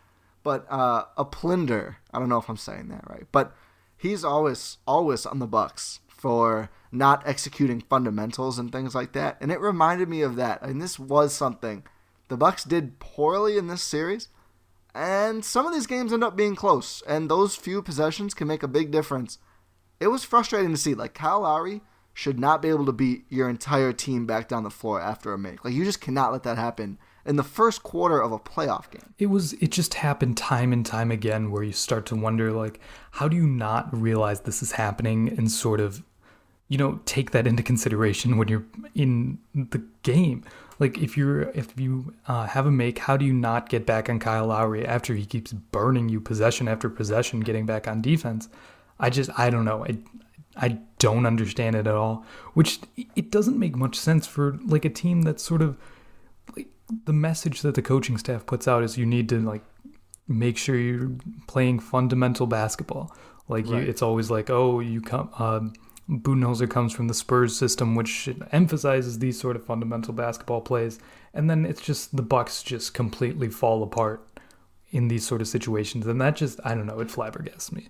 But 0.43 0.67
uh, 0.71 1.05
a 1.17 1.25
Plinder, 1.25 1.97
I 2.13 2.19
don't 2.19 2.29
know 2.29 2.39
if 2.39 2.49
I'm 2.49 2.57
saying 2.57 2.89
that 2.89 3.09
right, 3.09 3.27
but 3.31 3.55
he's 3.97 4.25
always 4.25 4.79
always 4.87 5.27
on 5.27 5.39
the 5.39 5.47
Bucks 5.47 6.01
for 6.09 6.71
not 6.93 7.27
executing 7.27 7.81
fundamentals 7.81 8.59
and 8.59 8.71
things 8.71 8.95
like 8.95 9.13
that. 9.13 9.37
And 9.41 9.51
it 9.51 9.61
reminded 9.61 10.09
me 10.09 10.23
of 10.23 10.37
that. 10.37 10.63
And 10.63 10.81
this 10.81 10.99
was 10.99 11.33
something 11.33 11.85
the 12.29 12.37
Bucks 12.37 12.65
did 12.65 12.99
poorly 12.99 13.59
in 13.59 13.69
this 13.69 13.83
series. 13.83 14.29
And 14.95 15.45
some 15.45 15.67
of 15.67 15.73
these 15.73 15.87
games 15.87 16.13
end 16.13 16.25
up 16.25 16.37
being 16.37 16.57
close, 16.57 17.01
and 17.07 17.31
those 17.31 17.55
few 17.55 17.81
possessions 17.81 18.35
can 18.35 18.49
make 18.49 18.65
a 18.65 18.69
big 18.69 18.91
difference. 18.91 19.39
It 20.01 20.09
was 20.09 20.25
frustrating 20.25 20.73
to 20.73 20.77
see. 20.77 20.95
Like 20.95 21.15
Kyle 21.15 21.43
Lowry 21.43 21.83
should 22.13 22.41
not 22.41 22.61
be 22.61 22.69
able 22.69 22.87
to 22.87 22.93
beat 22.93 23.25
your 23.29 23.49
entire 23.49 23.93
team 23.93 24.27
back 24.27 24.49
down 24.49 24.65
the 24.65 24.71
floor 24.71 25.01
after 25.01 25.33
a 25.33 25.39
make. 25.39 25.65
Like 25.65 25.75
you 25.75 25.85
just 25.85 26.01
cannot 26.01 26.33
let 26.33 26.43
that 26.43 26.59
happen 26.59 26.99
in 27.31 27.37
the 27.37 27.45
first 27.45 27.85
quarter 27.85 28.21
of 28.21 28.33
a 28.33 28.39
playoff 28.41 28.91
game. 28.91 29.15
It 29.19 29.27
was 29.27 29.53
it 29.55 29.71
just 29.71 29.95
happened 29.95 30.37
time 30.37 30.73
and 30.73 30.85
time 30.85 31.13
again 31.13 31.53
where 31.53 31.63
you 31.63 31.73
start 31.73 32.05
to 32.07 32.17
wonder 32.17 32.51
like 32.51 32.81
how 33.13 33.29
do 33.29 33.37
you 33.37 33.47
not 33.47 33.89
realize 33.97 34.41
this 34.41 34.65
is 34.65 34.73
happening 34.73 35.29
and 35.39 35.49
sort 35.49 35.81
of 35.81 36.03
you 36.67 36.77
know 36.77 37.01
take 37.05 37.31
that 37.31 37.47
into 37.47 37.63
consideration 37.63 38.37
when 38.37 38.49
you're 38.49 38.67
in 38.97 39.39
the 39.55 39.81
game. 40.03 40.43
Like 40.81 40.99
if 40.99 41.17
you're 41.17 41.43
if 41.51 41.79
you 41.79 42.13
uh, 42.27 42.47
have 42.47 42.67
a 42.67 42.71
make, 42.73 42.99
how 42.99 43.17
do 43.17 43.25
you 43.25 43.33
not 43.33 43.69
get 43.69 43.87
back 43.87 44.11
on 44.11 44.19
Kyle 44.19 44.47
Lowry 44.47 44.85
after 44.85 45.15
he 45.15 45.25
keeps 45.25 45.53
burning 45.53 46.09
you 46.09 46.21
possession 46.21 46.67
after 46.67 46.91
possession, 46.91 47.41
getting 47.41 47.65
back 47.65 47.87
on 47.87 48.03
defense? 48.03 48.49
I 48.99 49.09
just 49.09 49.31
I 49.39 49.51
don't 49.51 49.65
know. 49.65 49.85
I 49.85 49.99
I 50.57 50.79
don't 50.99 51.27
understand 51.27 51.77
it 51.77 51.87
at 51.87 51.95
all. 51.95 52.25
Which 52.55 52.81
it 53.15 53.31
doesn't 53.31 53.59
make 53.59 53.77
much 53.77 53.97
sense 53.97 54.27
for 54.27 54.59
like 54.67 54.85
a 54.85 54.91
team 54.91 55.23
that's 55.23 55.45
sort 55.45 55.63
of 55.63 55.77
like 56.57 56.67
the 57.05 57.13
message 57.13 57.63
that 57.63 57.75
the 57.75 57.83
coaching 57.83 58.19
staff 58.19 58.47
puts 58.47 58.67
out 58.69 58.83
is 58.83 58.99
you 58.99 59.07
need 59.07 59.29
to 59.29 59.41
like 59.41 59.63
make 60.29 60.57
sure 60.57 60.77
you're 60.77 61.13
playing 61.47 61.81
fundamental 61.81 62.47
basketball. 62.47 63.15
Like 63.49 63.67
right. 63.67 63.83
you, 63.83 63.89
it's 63.89 64.03
always 64.03 64.31
like, 64.31 64.49
oh, 64.49 64.81
you 64.81 65.01
come. 65.01 65.31
Uh, 65.37 65.61
Budenholzer 66.09 66.69
comes 66.69 66.93
from 66.93 67.09
the 67.09 67.15
Spurs 67.15 67.57
system, 67.57 67.95
which 67.95 68.29
emphasizes 68.51 69.19
these 69.19 69.39
sort 69.39 69.57
of 69.57 69.65
fundamental 69.65 70.13
basketball 70.13 70.61
plays, 70.61 70.99
and 71.33 71.49
then 71.49 71.65
it's 71.65 71.81
just 71.81 72.17
the 72.17 72.23
Bucks 72.23 72.63
just 72.63 72.95
completely 72.95 73.49
fall 73.49 73.83
apart 73.83 74.27
in 74.91 75.07
these 75.07 75.25
sort 75.25 75.41
of 75.41 75.47
situations, 75.47 76.07
and 76.07 76.21
that 76.21 76.35
just 76.35 76.59
I 76.65 76.75
don't 76.75 76.87
know, 76.87 76.99
it 76.99 77.09
flabbergasts 77.09 77.73
me. 77.73 77.89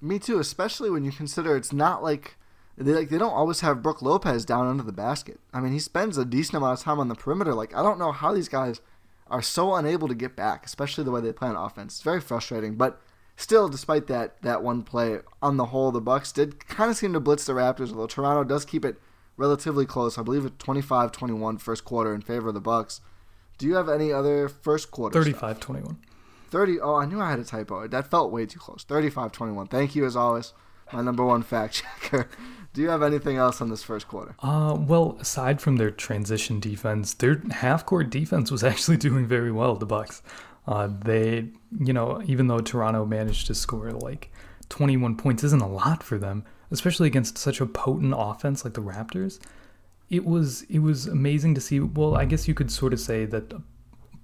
Me 0.00 0.18
too, 0.18 0.38
especially 0.38 0.90
when 0.90 1.04
you 1.04 1.10
consider 1.10 1.56
it's 1.56 1.72
not 1.72 2.02
like 2.02 2.36
they 2.76 2.92
like 2.92 3.08
they 3.08 3.18
don't 3.18 3.32
always 3.32 3.60
have 3.60 3.82
Brook 3.82 4.02
Lopez 4.02 4.44
down 4.44 4.66
under 4.66 4.82
the 4.82 4.92
basket. 4.92 5.40
I 5.52 5.60
mean, 5.60 5.72
he 5.72 5.78
spends 5.78 6.18
a 6.18 6.24
decent 6.24 6.56
amount 6.56 6.78
of 6.78 6.84
time 6.84 6.98
on 6.98 7.08
the 7.08 7.14
perimeter. 7.14 7.54
Like 7.54 7.74
I 7.74 7.82
don't 7.82 7.98
know 7.98 8.12
how 8.12 8.32
these 8.32 8.48
guys 8.48 8.80
are 9.28 9.42
so 9.42 9.74
unable 9.74 10.08
to 10.08 10.14
get 10.14 10.36
back, 10.36 10.66
especially 10.66 11.04
the 11.04 11.10
way 11.10 11.20
they 11.20 11.32
play 11.32 11.48
on 11.48 11.56
offense. 11.56 11.94
It's 11.94 12.02
very 12.02 12.20
frustrating, 12.20 12.74
but 12.76 13.00
still, 13.36 13.68
despite 13.68 14.06
that 14.08 14.40
that 14.42 14.62
one 14.62 14.82
play, 14.82 15.20
on 15.40 15.56
the 15.56 15.66
whole, 15.66 15.90
the 15.90 16.00
Bucks 16.00 16.32
did 16.32 16.66
kind 16.66 16.90
of 16.90 16.96
seem 16.96 17.12
to 17.12 17.20
blitz 17.20 17.46
the 17.46 17.52
Raptors. 17.52 17.90
Although 17.90 18.06
Toronto 18.06 18.44
does 18.44 18.64
keep 18.64 18.84
it 18.84 19.00
relatively 19.36 19.86
close, 19.86 20.18
I 20.18 20.22
believe 20.22 20.44
it's 20.44 20.64
25-21 20.64 21.60
first 21.60 21.84
quarter 21.84 22.14
in 22.14 22.20
favor 22.20 22.48
of 22.48 22.54
the 22.54 22.60
Bucks. 22.60 23.00
Do 23.58 23.66
you 23.66 23.76
have 23.76 23.88
any 23.88 24.12
other 24.12 24.48
first 24.48 24.90
quarter? 24.90 25.22
35-21. 25.22 25.96
30. 26.50 26.80
Oh, 26.80 26.96
I 26.96 27.06
knew 27.06 27.20
I 27.20 27.30
had 27.30 27.40
a 27.40 27.44
typo. 27.44 27.88
That 27.88 28.10
felt 28.10 28.30
way 28.30 28.46
too 28.46 28.58
close. 28.58 28.84
35-21. 28.84 29.70
Thank 29.70 29.94
you 29.96 30.04
as 30.04 30.16
always, 30.16 30.52
my 30.92 31.02
number 31.02 31.24
one 31.24 31.42
fact 31.42 31.82
checker. 32.02 32.28
Do 32.74 32.82
you 32.82 32.88
have 32.88 33.04
anything 33.04 33.36
else 33.36 33.60
on 33.60 33.70
this 33.70 33.84
first 33.84 34.08
quarter? 34.08 34.34
Uh, 34.40 34.76
well, 34.78 35.16
aside 35.20 35.60
from 35.60 35.76
their 35.76 35.92
transition 35.92 36.58
defense, 36.58 37.14
their 37.14 37.40
half-court 37.52 38.10
defense 38.10 38.50
was 38.50 38.64
actually 38.70 38.96
doing 38.96 39.26
very 39.26 39.52
well. 39.52 39.76
The 39.76 39.86
Bucks. 39.86 40.22
Uh, 40.66 40.88
they, 41.04 41.50
you 41.78 41.92
know, 41.92 42.20
even 42.26 42.48
though 42.48 42.58
Toronto 42.58 43.06
managed 43.06 43.46
to 43.46 43.54
score 43.54 43.92
like 43.92 44.32
21 44.70 45.16
points, 45.16 45.44
isn't 45.44 45.62
a 45.62 45.68
lot 45.68 46.02
for 46.02 46.18
them, 46.18 46.44
especially 46.72 47.06
against 47.06 47.38
such 47.38 47.60
a 47.60 47.66
potent 47.66 48.14
offense 48.16 48.64
like 48.64 48.74
the 48.74 48.82
Raptors. 48.82 49.38
It 50.10 50.24
was 50.24 50.62
it 50.62 50.80
was 50.80 51.06
amazing 51.06 51.54
to 51.54 51.60
see. 51.60 51.78
Well, 51.78 52.16
I 52.16 52.24
guess 52.24 52.48
you 52.48 52.54
could 52.54 52.72
sort 52.72 52.92
of 52.92 53.00
say 53.00 53.24
that 53.26 53.54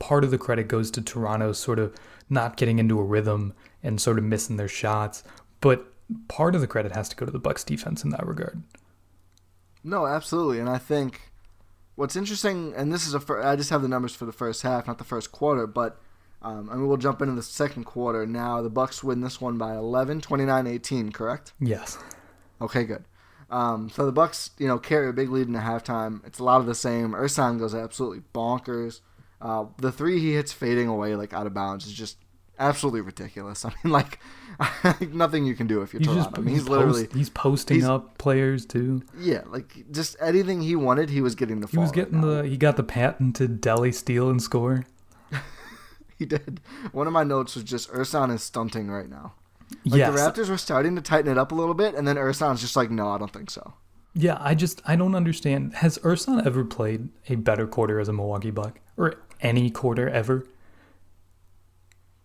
part 0.01 0.25
of 0.25 0.33
the 0.33 0.39
credit 0.39 0.67
goes 0.67 0.91
to 0.93 1.03
Toronto 1.03 1.53
sort 1.53 1.79
of 1.79 1.95
not 2.29 2.57
getting 2.57 2.81
into 2.81 2.99
a 2.99 3.05
rhythm 3.05 3.55
and 3.83 4.01
sort 4.01 4.19
of 4.19 4.25
missing 4.25 4.57
their 4.57 4.69
shots, 4.69 5.23
but 5.61 5.90
part 6.29 6.55
of 6.55 6.61
the 6.61 6.67
credit 6.67 6.95
has 6.95 7.09
to 7.11 7.17
go 7.17 7.27
to 7.27 7.33
the 7.33 7.39
Bucks 7.39 7.65
defense 7.65 8.05
in 8.05 8.11
that 8.11 8.27
regard. 8.27 8.63
No, 9.83 10.07
absolutely, 10.07 10.59
and 10.59 10.69
I 10.69 10.79
think 10.79 11.33
what's 11.95 12.17
interesting, 12.17 12.75
and 12.77 12.93
this 12.93 13.07
is 13.07 13.15
a 13.15 13.21
fir- 13.21 13.43
I 13.43 13.57
just 13.57 13.71
have 13.71 13.83
the 13.83 13.89
numbers 13.89 14.15
for 14.15 14.27
the 14.27 14.33
first 14.33 14.63
half, 14.63 14.87
not 14.87 14.99
the 14.99 15.05
first 15.05 15.33
quarter, 15.33 15.67
but 15.67 16.01
um, 16.43 16.71
I 16.71 16.75
mean, 16.75 16.89
we'll 16.89 16.97
jump 16.97 17.21
into 17.21 17.35
the 17.35 17.43
second 17.43 17.85
quarter 17.85 18.27
now. 18.27 18.63
The 18.63 18.71
Bucks 18.71 19.05
win 19.05 19.21
this 19.21 19.41
one 19.41 19.59
by 19.59 19.75
11, 19.75 20.23
29-18, 20.23 21.13
correct? 21.13 21.53
Yes. 21.61 21.99
Okay, 22.61 22.85
good. 22.85 23.05
Um, 23.51 23.91
so 23.91 24.07
the 24.07 24.13
Bucks, 24.13 24.51
you 24.59 24.67
know, 24.67 24.79
carry 24.79 25.09
a 25.09 25.13
big 25.13 25.31
lead 25.31 25.47
in 25.47 25.53
the 25.53 25.61
halftime. 25.61 26.25
It's 26.27 26.39
a 26.39 26.45
lot 26.45 26.61
of 26.61 26.67
the 26.67 26.75
same. 26.75 27.13
Ersan 27.13 27.59
goes 27.59 27.75
absolutely 27.75 28.23
bonkers. 28.35 29.01
Uh, 29.41 29.67
the 29.79 29.91
three 29.93 30.21
he 30.21 30.35
hits 30.35 30.53
fading 30.53 30.89
away 30.89 31.15
like 31.15 31.33
out 31.33 31.47
of 31.47 31.55
bounds 31.55 31.87
is 31.87 31.93
just 31.93 32.19
absolutely 32.61 33.01
ridiculous. 33.01 33.65
I 33.65 33.73
mean, 33.83 33.93
like 33.93 34.21
nothing 35.13 35.45
you 35.45 35.57
can 35.57 35.67
do 35.67 35.83
if 35.83 35.93
you're 35.93 36.01
he's 36.01 36.09
Toronto. 36.09 36.41
I 36.41 36.45
mean, 36.45 36.55
he's, 36.55 36.69
literally 36.69 37.09
he's 37.13 37.31
posting 37.31 37.77
he's, 37.77 37.85
up 37.85 38.19
players 38.19 38.67
too. 38.67 39.03
Yeah, 39.19 39.43
like 39.47 39.91
just 39.91 40.17
anything 40.21 40.61
he 40.61 40.77
wanted, 40.77 41.11
he 41.11 41.21
was 41.21 41.35
getting 41.35 41.61
the. 41.61 41.67
He 41.67 41.79
was 41.79 41.91
getting 41.91 42.21
right 42.21 42.43
the. 42.43 42.49
He 42.49 42.57
got 42.57 42.77
the 42.77 42.85
patented 42.85 43.61
deli 43.61 43.91
steal 43.91 44.31
and 44.31 44.41
score 44.41 44.85
he 46.19 46.27
did. 46.27 46.61
One 46.93 47.07
of 47.07 47.13
my 47.13 47.25
notes 47.25 47.55
was 47.55 47.65
just 47.65 47.91
Ersan 47.91 48.33
is 48.33 48.43
stunting 48.43 48.89
right 48.89 49.09
now. 49.09 49.35
Like 49.85 49.99
yes. 49.99 50.13
the 50.13 50.19
Raptors 50.19 50.49
were 50.49 50.59
starting 50.59 50.97
to 50.97 51.03
tighten 51.03 51.31
it 51.31 51.39
up 51.39 51.53
a 51.53 51.55
little 51.55 51.75
bit, 51.75 51.95
and 51.95 52.07
then 52.07 52.17
Ersan's 52.17 52.61
just 52.61 52.75
like, 52.75 52.91
no, 52.91 53.09
I 53.09 53.19
don't 53.19 53.33
think 53.33 53.51
so. 53.51 53.75
Yeah, 54.15 54.37
I 54.41 54.55
just 54.55 54.83
I 54.87 54.97
don't 54.97 55.15
understand. 55.15 55.75
Has 55.75 55.99
Ersan 55.99 56.45
ever 56.45 56.65
played 56.65 57.09
a 57.29 57.37
better 57.37 57.67
quarter 57.67 58.01
as 58.01 58.09
a 58.09 58.13
Milwaukee 58.13 58.51
Buck 58.51 58.81
or 58.97 59.15
any 59.41 59.71
quarter 59.71 60.09
ever? 60.09 60.47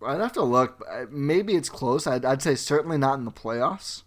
I'd 0.06 0.22
have 0.22 0.34
to 0.34 0.44
look. 0.44 0.84
Maybe 1.10 1.56
it's 1.56 1.70
close. 1.70 2.08
I'd, 2.08 2.26
I'd 2.26 2.42
say 2.42 2.56
certainly 2.56 2.98
not 2.98 3.20
in 3.20 3.26
the 3.26 3.32
playoffs. 3.32 4.04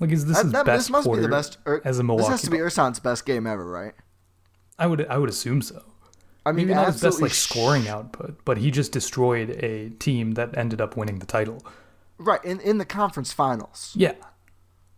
Like, 0.00 0.10
is 0.10 0.26
this 0.26 0.40
his 0.40 0.52
that, 0.52 0.66
best? 0.66 0.86
This 0.86 0.90
must 0.90 1.10
be 1.10 1.20
the 1.20 1.28
best 1.28 1.58
er, 1.66 1.80
as 1.84 1.98
a 1.98 2.02
Milwaukee. 2.02 2.30
This 2.30 2.40
has 2.40 2.42
to 2.42 2.50
be 2.50 2.58
Ersan's 2.58 2.98
best 2.98 3.24
game 3.24 3.46
ever, 3.46 3.64
right? 3.64 3.94
I 4.78 4.86
would 4.86 5.06
I 5.06 5.18
would 5.18 5.28
assume 5.28 5.62
so. 5.62 5.84
I 6.44 6.50
mean, 6.50 6.66
Maybe 6.66 6.74
not 6.74 6.86
his 6.86 7.00
best 7.00 7.22
like 7.22 7.32
scoring 7.32 7.86
output, 7.86 8.44
but 8.44 8.58
he 8.58 8.72
just 8.72 8.90
destroyed 8.90 9.50
a 9.62 9.90
team 9.90 10.32
that 10.32 10.56
ended 10.58 10.80
up 10.80 10.96
winning 10.96 11.20
the 11.20 11.26
title. 11.26 11.64
Right 12.18 12.44
in 12.44 12.58
in 12.60 12.78
the 12.78 12.84
conference 12.84 13.32
finals. 13.32 13.92
Yeah, 13.94 14.14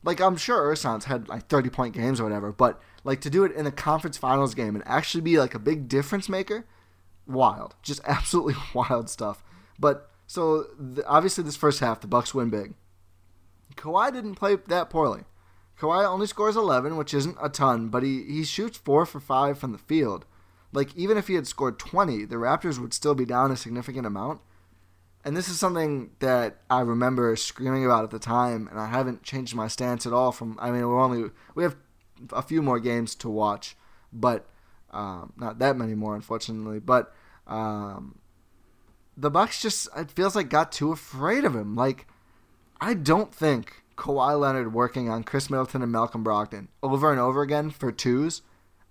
like 0.05 0.21
I'm 0.21 0.37
sure 0.37 0.63
Ersan's 0.63 1.07
had 1.07 1.29
like 1.29 1.47
30 1.49 1.71
point 1.71 1.95
games 1.95 2.21
or 2.21 2.25
whatever, 2.25 2.53
but 2.53 2.81
like 3.03 3.21
to 3.23 3.31
do 3.31 3.45
it 3.45 3.53
in 3.53 3.67
a 3.67 3.73
conference 3.73 4.17
finals 4.17 4.55
game 4.55 4.75
and 4.75 4.85
actually 4.87 5.23
be 5.23 5.39
like 5.39 5.55
a 5.55 5.59
big 5.59 5.89
difference 5.89 6.29
maker, 6.29 6.67
wild, 7.27 7.75
just 7.83 8.01
absolutely 8.07 8.55
wild 8.75 9.09
stuff. 9.09 9.43
But 9.79 10.11
so 10.27 10.67
the, 10.79 11.07
obviously 11.07 11.45
this 11.45 11.57
first 11.57 11.81
half 11.81 12.01
the 12.01 12.07
Bucks 12.07 12.35
win 12.35 12.51
big. 12.51 12.75
Kawhi 13.77 14.13
didn't 14.13 14.37
play 14.37 14.57
that 14.69 14.91
poorly. 14.91 15.23
Kawhi 15.81 16.07
only 16.07 16.29
scores 16.29 16.57
11, 16.57 16.97
which 16.97 17.13
isn't 17.13 17.37
a 17.43 17.49
ton, 17.49 17.89
but 17.89 18.03
he 18.03 18.23
he 18.25 18.45
shoots 18.45 18.79
four 18.79 19.05
for 19.05 19.21
five 19.21 19.59
from 19.59 19.73
the 19.73 19.79
field 19.79 20.27
like 20.75 20.95
even 20.97 21.17
if 21.17 21.29
he 21.29 21.35
had 21.35 21.47
scored 21.47 21.79
20, 21.79 22.25
the 22.25 22.35
Raptors 22.35 22.81
would 22.81 22.93
still 22.93 23.15
be 23.15 23.25
down 23.25 23.53
a 23.53 23.57
significant 23.57 24.07
amount. 24.07 24.41
And 25.25 25.37
this 25.37 25.49
is 25.49 25.59
something 25.59 26.11
that 26.19 26.59
I 26.69 26.81
remember 26.81 27.35
screaming 27.37 27.85
about 27.87 28.05
at 28.05 28.11
the 28.11 28.19
time, 28.19 28.69
and 28.69 28.79
I 28.79 28.89
haven't 28.89 29.23
changed 29.23 29.55
my 29.55 29.69
stance 29.69 30.05
at 30.05 30.13
all. 30.13 30.33
From 30.33 30.59
I 30.61 30.71
mean, 30.71 30.87
we're 30.87 31.01
only 31.01 31.31
we 31.55 31.63
have 31.63 31.77
a 32.31 32.43
few 32.43 32.61
more 32.61 32.79
games 32.79 33.15
to 33.17 33.31
watch, 33.31 33.77
but 34.13 34.47
um, 34.91 35.33
not 35.37 35.61
that 35.61 35.77
many 35.77 35.95
more, 35.95 36.15
unfortunately. 36.15 36.81
But 36.81 37.15
um, 37.47 38.19
the 39.17 39.31
Bucks 39.31 39.61
just 39.61 39.89
it 39.97 40.11
feels 40.11 40.35
like 40.35 40.49
got 40.49 40.73
too 40.73 40.93
afraid 40.93 41.45
of 41.45 41.55
him. 41.55 41.75
Like 41.77 42.07
I 42.81 42.95
don't 42.95 43.35
think 43.35 43.83
Kawhi 43.97 44.39
Leonard 44.39 44.73
working 44.73 45.09
on 45.09 45.25
Khris 45.25 45.51
Middleton 45.51 45.83
and 45.83 45.93
Malcolm 45.93 46.25
Brogdon 46.25 46.69
over 46.83 47.11
and 47.11 47.21
over 47.21 47.43
again 47.43 47.71
for 47.71 47.93
twos 47.93 48.43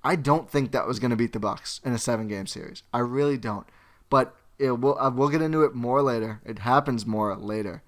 I 0.04 0.16
don't 0.16 0.50
think 0.50 0.72
that 0.72 0.88
was 0.88 1.00
going 1.00 1.12
to 1.12 1.18
beat 1.18 1.32
the 1.32 1.40
Bucks 1.40 1.80
in 1.84 1.94
a 1.94 1.98
seven 1.98 2.28
game 2.28 2.46
series. 2.46 2.84
I 2.94 3.00
really 3.00 3.38
don't. 3.38 3.66
But 4.10 4.36
it 4.60 4.80
will, 4.80 5.00
uh, 5.00 5.10
we'll 5.10 5.30
get 5.30 5.42
into 5.42 5.64
it 5.64 5.74
more 5.74 6.02
later. 6.02 6.42
It 6.46 6.60
happens 6.60 7.06
more 7.06 7.36
later. 7.36 7.84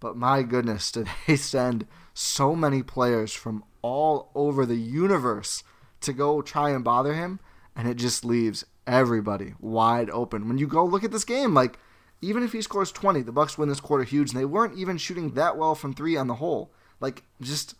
But 0.00 0.16
my 0.16 0.42
goodness, 0.42 0.90
did 0.90 1.08
they 1.26 1.36
send 1.36 1.86
so 2.14 2.56
many 2.56 2.82
players 2.82 3.32
from 3.32 3.64
all 3.80 4.30
over 4.34 4.66
the 4.66 4.76
universe 4.76 5.62
to 6.00 6.12
go 6.12 6.42
try 6.42 6.70
and 6.70 6.82
bother 6.82 7.14
him? 7.14 7.38
And 7.76 7.88
it 7.88 7.96
just 7.96 8.24
leaves 8.24 8.64
everybody 8.86 9.54
wide 9.60 10.10
open. 10.10 10.48
When 10.48 10.58
you 10.58 10.66
go 10.66 10.84
look 10.84 11.04
at 11.04 11.12
this 11.12 11.24
game, 11.24 11.54
like, 11.54 11.78
even 12.20 12.42
if 12.42 12.52
he 12.52 12.62
scores 12.62 12.92
20, 12.92 13.22
the 13.22 13.32
Bucks 13.32 13.58
win 13.58 13.68
this 13.68 13.80
quarter 13.80 14.04
huge, 14.04 14.30
and 14.30 14.40
they 14.40 14.44
weren't 14.44 14.78
even 14.78 14.96
shooting 14.96 15.30
that 15.32 15.56
well 15.56 15.74
from 15.74 15.92
three 15.92 16.16
on 16.16 16.28
the 16.28 16.36
whole. 16.36 16.72
Like, 17.00 17.24
just 17.40 17.74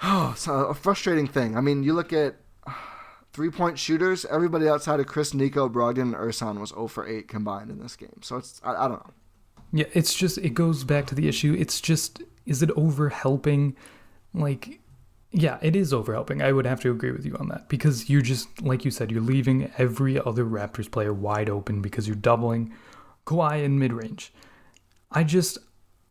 Oh, 0.02 0.30
it's 0.32 0.46
a 0.46 0.72
frustrating 0.74 1.26
thing. 1.26 1.56
I 1.56 1.60
mean, 1.60 1.82
you 1.82 1.92
look 1.92 2.12
at 2.12 2.36
three 3.32 3.50
point 3.50 3.78
shooters. 3.78 4.24
Everybody 4.24 4.68
outside 4.68 5.00
of 5.00 5.06
Chris, 5.06 5.34
Nico, 5.34 5.68
Brogdon, 5.68 6.02
and 6.02 6.14
Ersan 6.14 6.58
was 6.58 6.70
0 6.70 6.88
for 6.88 7.06
8 7.06 7.28
combined 7.28 7.70
in 7.70 7.78
this 7.78 7.96
game. 7.96 8.20
So 8.22 8.36
it's 8.36 8.60
I, 8.64 8.84
I 8.84 8.88
don't 8.88 9.06
know. 9.06 9.12
Yeah, 9.72 9.86
it's 9.92 10.14
just 10.14 10.38
it 10.38 10.54
goes 10.54 10.84
back 10.84 11.06
to 11.06 11.14
the 11.14 11.28
issue. 11.28 11.54
It's 11.58 11.80
just 11.80 12.22
is 12.46 12.62
it 12.62 12.70
over 12.76 13.10
helping? 13.10 13.76
Like, 14.32 14.80
yeah, 15.32 15.58
it 15.62 15.76
is 15.76 15.92
overhelping. 15.92 16.42
I 16.42 16.52
would 16.52 16.66
have 16.66 16.80
to 16.80 16.90
agree 16.90 17.12
with 17.12 17.24
you 17.24 17.36
on 17.36 17.48
that 17.48 17.68
because 17.68 18.10
you're 18.10 18.20
just 18.20 18.62
like 18.62 18.84
you 18.84 18.90
said, 18.90 19.10
you're 19.10 19.20
leaving 19.20 19.70
every 19.78 20.18
other 20.18 20.44
Raptors 20.44 20.90
player 20.90 21.12
wide 21.12 21.48
open 21.48 21.80
because 21.80 22.06
you're 22.08 22.16
doubling 22.16 22.74
Kawhi 23.26 23.62
in 23.62 23.78
mid 23.78 23.92
range. 23.92 24.32
I 25.10 25.24
just 25.24 25.58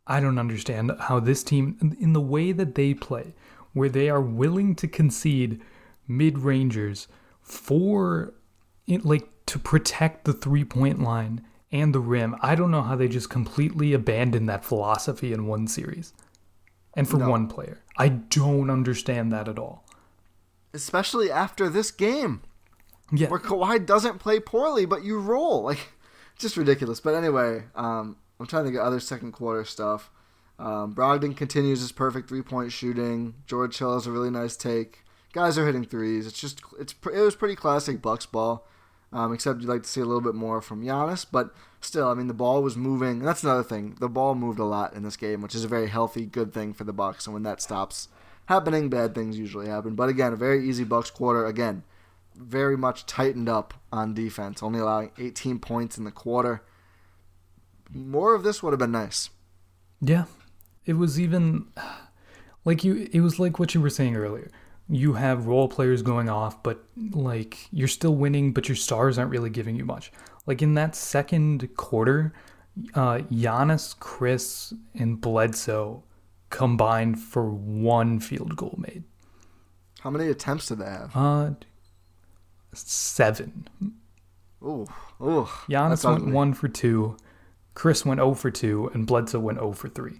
I 0.07 0.19
don't 0.19 0.39
understand 0.39 0.91
how 0.99 1.19
this 1.19 1.43
team 1.43 1.95
in 1.99 2.13
the 2.13 2.21
way 2.21 2.51
that 2.53 2.75
they 2.75 2.93
play, 2.93 3.35
where 3.73 3.89
they 3.89 4.09
are 4.09 4.21
willing 4.21 4.75
to 4.75 4.87
concede 4.87 5.61
mid 6.07 6.39
rangers 6.39 7.07
for 7.41 8.33
like 8.87 9.27
to 9.47 9.59
protect 9.59 10.25
the 10.25 10.33
three 10.33 10.63
point 10.63 11.01
line 11.01 11.45
and 11.71 11.93
the 11.93 11.99
rim. 11.99 12.35
I 12.41 12.55
don't 12.55 12.71
know 12.71 12.81
how 12.81 12.95
they 12.95 13.07
just 13.07 13.29
completely 13.29 13.93
abandoned 13.93 14.47
that 14.47 14.63
philosophy 14.63 15.33
in 15.33 15.45
one 15.45 15.67
series 15.67 16.13
and 16.95 17.07
for 17.07 17.17
no. 17.17 17.29
one 17.29 17.47
player. 17.47 17.81
I 17.99 18.07
don't 18.07 18.69
understand 18.69 19.31
that 19.33 19.47
at 19.47 19.59
all. 19.59 19.83
Especially 20.73 21.29
after 21.29 21.69
this 21.69 21.91
game. 21.91 22.41
Yeah. 23.11 23.27
Where 23.27 23.39
Kawhi 23.39 23.85
doesn't 23.85 24.19
play 24.19 24.39
poorly, 24.39 24.85
but 24.85 25.03
you 25.03 25.19
roll. 25.19 25.63
Like, 25.63 25.89
just 26.37 26.57
ridiculous. 26.57 26.99
But 27.01 27.15
anyway, 27.15 27.65
um, 27.75 28.17
I'm 28.39 28.47
trying 28.47 28.65
to 28.65 28.71
get 28.71 28.81
other 28.81 28.99
second 28.99 29.33
quarter 29.33 29.65
stuff. 29.65 30.09
Um, 30.57 30.93
Brogdon 30.95 31.35
continues 31.35 31.81
his 31.81 31.91
perfect 31.91 32.29
three 32.29 32.41
point 32.41 32.71
shooting. 32.71 33.35
George 33.45 33.77
Hill 33.77 33.93
has 33.93 34.07
a 34.07 34.11
really 34.11 34.29
nice 34.29 34.55
take. 34.57 34.99
Guys 35.31 35.57
are 35.57 35.65
hitting 35.65 35.85
threes. 35.85 36.25
It's 36.25 36.39
just 36.39 36.61
it's 36.79 36.93
it 37.13 37.19
was 37.19 37.35
pretty 37.35 37.55
classic 37.55 38.01
Bucks 38.01 38.25
ball. 38.25 38.67
Um, 39.11 39.33
except 39.33 39.61
you'd 39.61 39.69
like 39.69 39.83
to 39.83 39.89
see 39.89 40.01
a 40.01 40.05
little 40.05 40.21
bit 40.21 40.35
more 40.35 40.61
from 40.61 40.83
Giannis. 40.83 41.25
But 41.29 41.53
still, 41.81 42.09
I 42.09 42.13
mean, 42.13 42.27
the 42.27 42.33
ball 42.33 42.61
was 42.61 42.77
moving. 42.77 43.19
And 43.19 43.27
that's 43.27 43.43
another 43.43 43.63
thing. 43.63 43.97
The 43.99 44.09
ball 44.09 44.35
moved 44.35 44.59
a 44.59 44.65
lot 44.65 44.93
in 44.93 45.03
this 45.03 45.17
game, 45.17 45.41
which 45.41 45.55
is 45.55 45.63
a 45.63 45.67
very 45.67 45.87
healthy, 45.87 46.25
good 46.25 46.53
thing 46.53 46.73
for 46.73 46.83
the 46.83 46.93
Bucks. 46.93 47.25
And 47.25 47.33
when 47.33 47.43
that 47.43 47.61
stops 47.61 48.09
happening, 48.45 48.89
bad 48.89 49.15
things 49.15 49.37
usually 49.37 49.67
happen. 49.67 49.95
But 49.95 50.09
again, 50.09 50.33
a 50.33 50.37
very 50.37 50.67
easy 50.67 50.83
Bucks 50.83 51.09
quarter. 51.09 51.45
Again, 51.45 51.83
very 52.35 52.77
much 52.77 53.05
tightened 53.05 53.49
up 53.49 53.73
on 53.91 54.13
defense, 54.13 54.61
only 54.61 54.79
allowing 54.79 55.11
18 55.17 55.59
points 55.59 55.97
in 55.97 56.03
the 56.03 56.11
quarter. 56.11 56.63
More 57.91 58.35
of 58.35 58.43
this 58.43 58.61
would 58.61 58.71
have 58.71 58.79
been 58.79 58.91
nice. 58.91 59.31
Yeah, 60.01 60.25
it 60.85 60.93
was 60.93 61.19
even 61.19 61.67
like 62.65 62.83
you. 62.83 63.09
It 63.11 63.21
was 63.21 63.39
like 63.39 63.57
what 63.57 63.73
you 63.73 63.81
were 63.81 63.89
saying 63.89 64.15
earlier 64.15 64.51
you 64.89 65.13
have 65.13 65.45
role 65.47 65.67
players 65.67 66.01
going 66.01 66.29
off, 66.29 66.61
but 66.63 66.83
like 67.11 67.67
you're 67.71 67.87
still 67.87 68.15
winning, 68.15 68.53
but 68.53 68.67
your 68.67 68.75
stars 68.75 69.17
aren't 69.17 69.31
really 69.31 69.49
giving 69.49 69.75
you 69.75 69.85
much. 69.85 70.11
Like 70.47 70.61
in 70.61 70.73
that 70.73 70.95
second 70.95 71.69
quarter, 71.75 72.33
uh, 72.95 73.19
Giannis, 73.31 73.97
Chris, 73.99 74.73
and 74.95 75.21
Bledsoe 75.21 76.03
combined 76.49 77.19
for 77.19 77.49
one 77.49 78.19
field 78.19 78.55
goal 78.55 78.75
made. 78.77 79.03
How 80.01 80.09
many 80.09 80.27
attempts 80.27 80.67
did 80.67 80.79
they 80.79 80.85
have? 80.85 81.11
Uh, 81.15 81.51
seven. 82.73 83.67
Ooh, 84.63 84.87
ooh. 85.21 85.47
Giannis 85.69 86.03
went 86.03 86.21
ugly. 86.21 86.31
one 86.31 86.53
for 86.53 86.67
two, 86.67 87.15
Chris 87.75 88.05
went 88.05 88.19
0 88.19 88.33
for 88.33 88.51
two, 88.51 88.89
and 88.93 89.05
Bledsoe 89.05 89.39
went 89.39 89.59
0 89.59 89.73
for 89.73 89.87
three. 89.87 90.19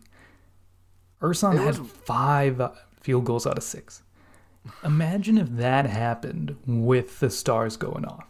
Ersan 1.21 1.57
had 1.57 1.75
five 1.75 2.61
field 3.01 3.25
goals 3.25 3.45
out 3.45 3.57
of 3.57 3.63
six. 3.63 4.03
Imagine 4.83 5.37
if 5.37 5.49
that 5.49 5.85
happened 5.85 6.55
with 6.65 7.19
the 7.19 7.29
stars 7.29 7.77
going 7.77 8.05
off. 8.05 8.27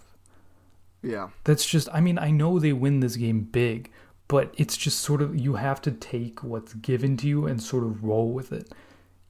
Yeah. 1.01 1.29
That's 1.43 1.65
just, 1.65 1.87
I 1.93 2.01
mean, 2.01 2.19
I 2.19 2.31
know 2.31 2.59
they 2.59 2.73
win 2.73 2.99
this 2.99 3.15
game 3.15 3.41
big, 3.41 3.91
but 4.27 4.53
it's 4.57 4.77
just 4.77 4.99
sort 4.99 5.21
of, 5.21 5.37
you 5.37 5.55
have 5.55 5.81
to 5.83 5.91
take 5.91 6.43
what's 6.43 6.73
given 6.73 7.17
to 7.17 7.27
you 7.27 7.47
and 7.47 7.61
sort 7.61 7.83
of 7.83 8.03
roll 8.03 8.31
with 8.31 8.51
it. 8.51 8.71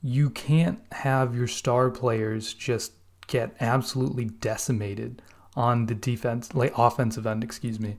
You 0.01 0.29
can't 0.29 0.79
have 0.91 1.35
your 1.35 1.47
star 1.47 1.89
players 1.89 2.53
just 2.53 2.93
get 3.27 3.55
absolutely 3.59 4.25
decimated 4.25 5.21
on 5.55 5.85
the 5.85 5.95
defense, 5.95 6.55
like 6.55 6.77
offensive 6.77 7.27
end, 7.27 7.43
excuse 7.43 7.79
me, 7.79 7.97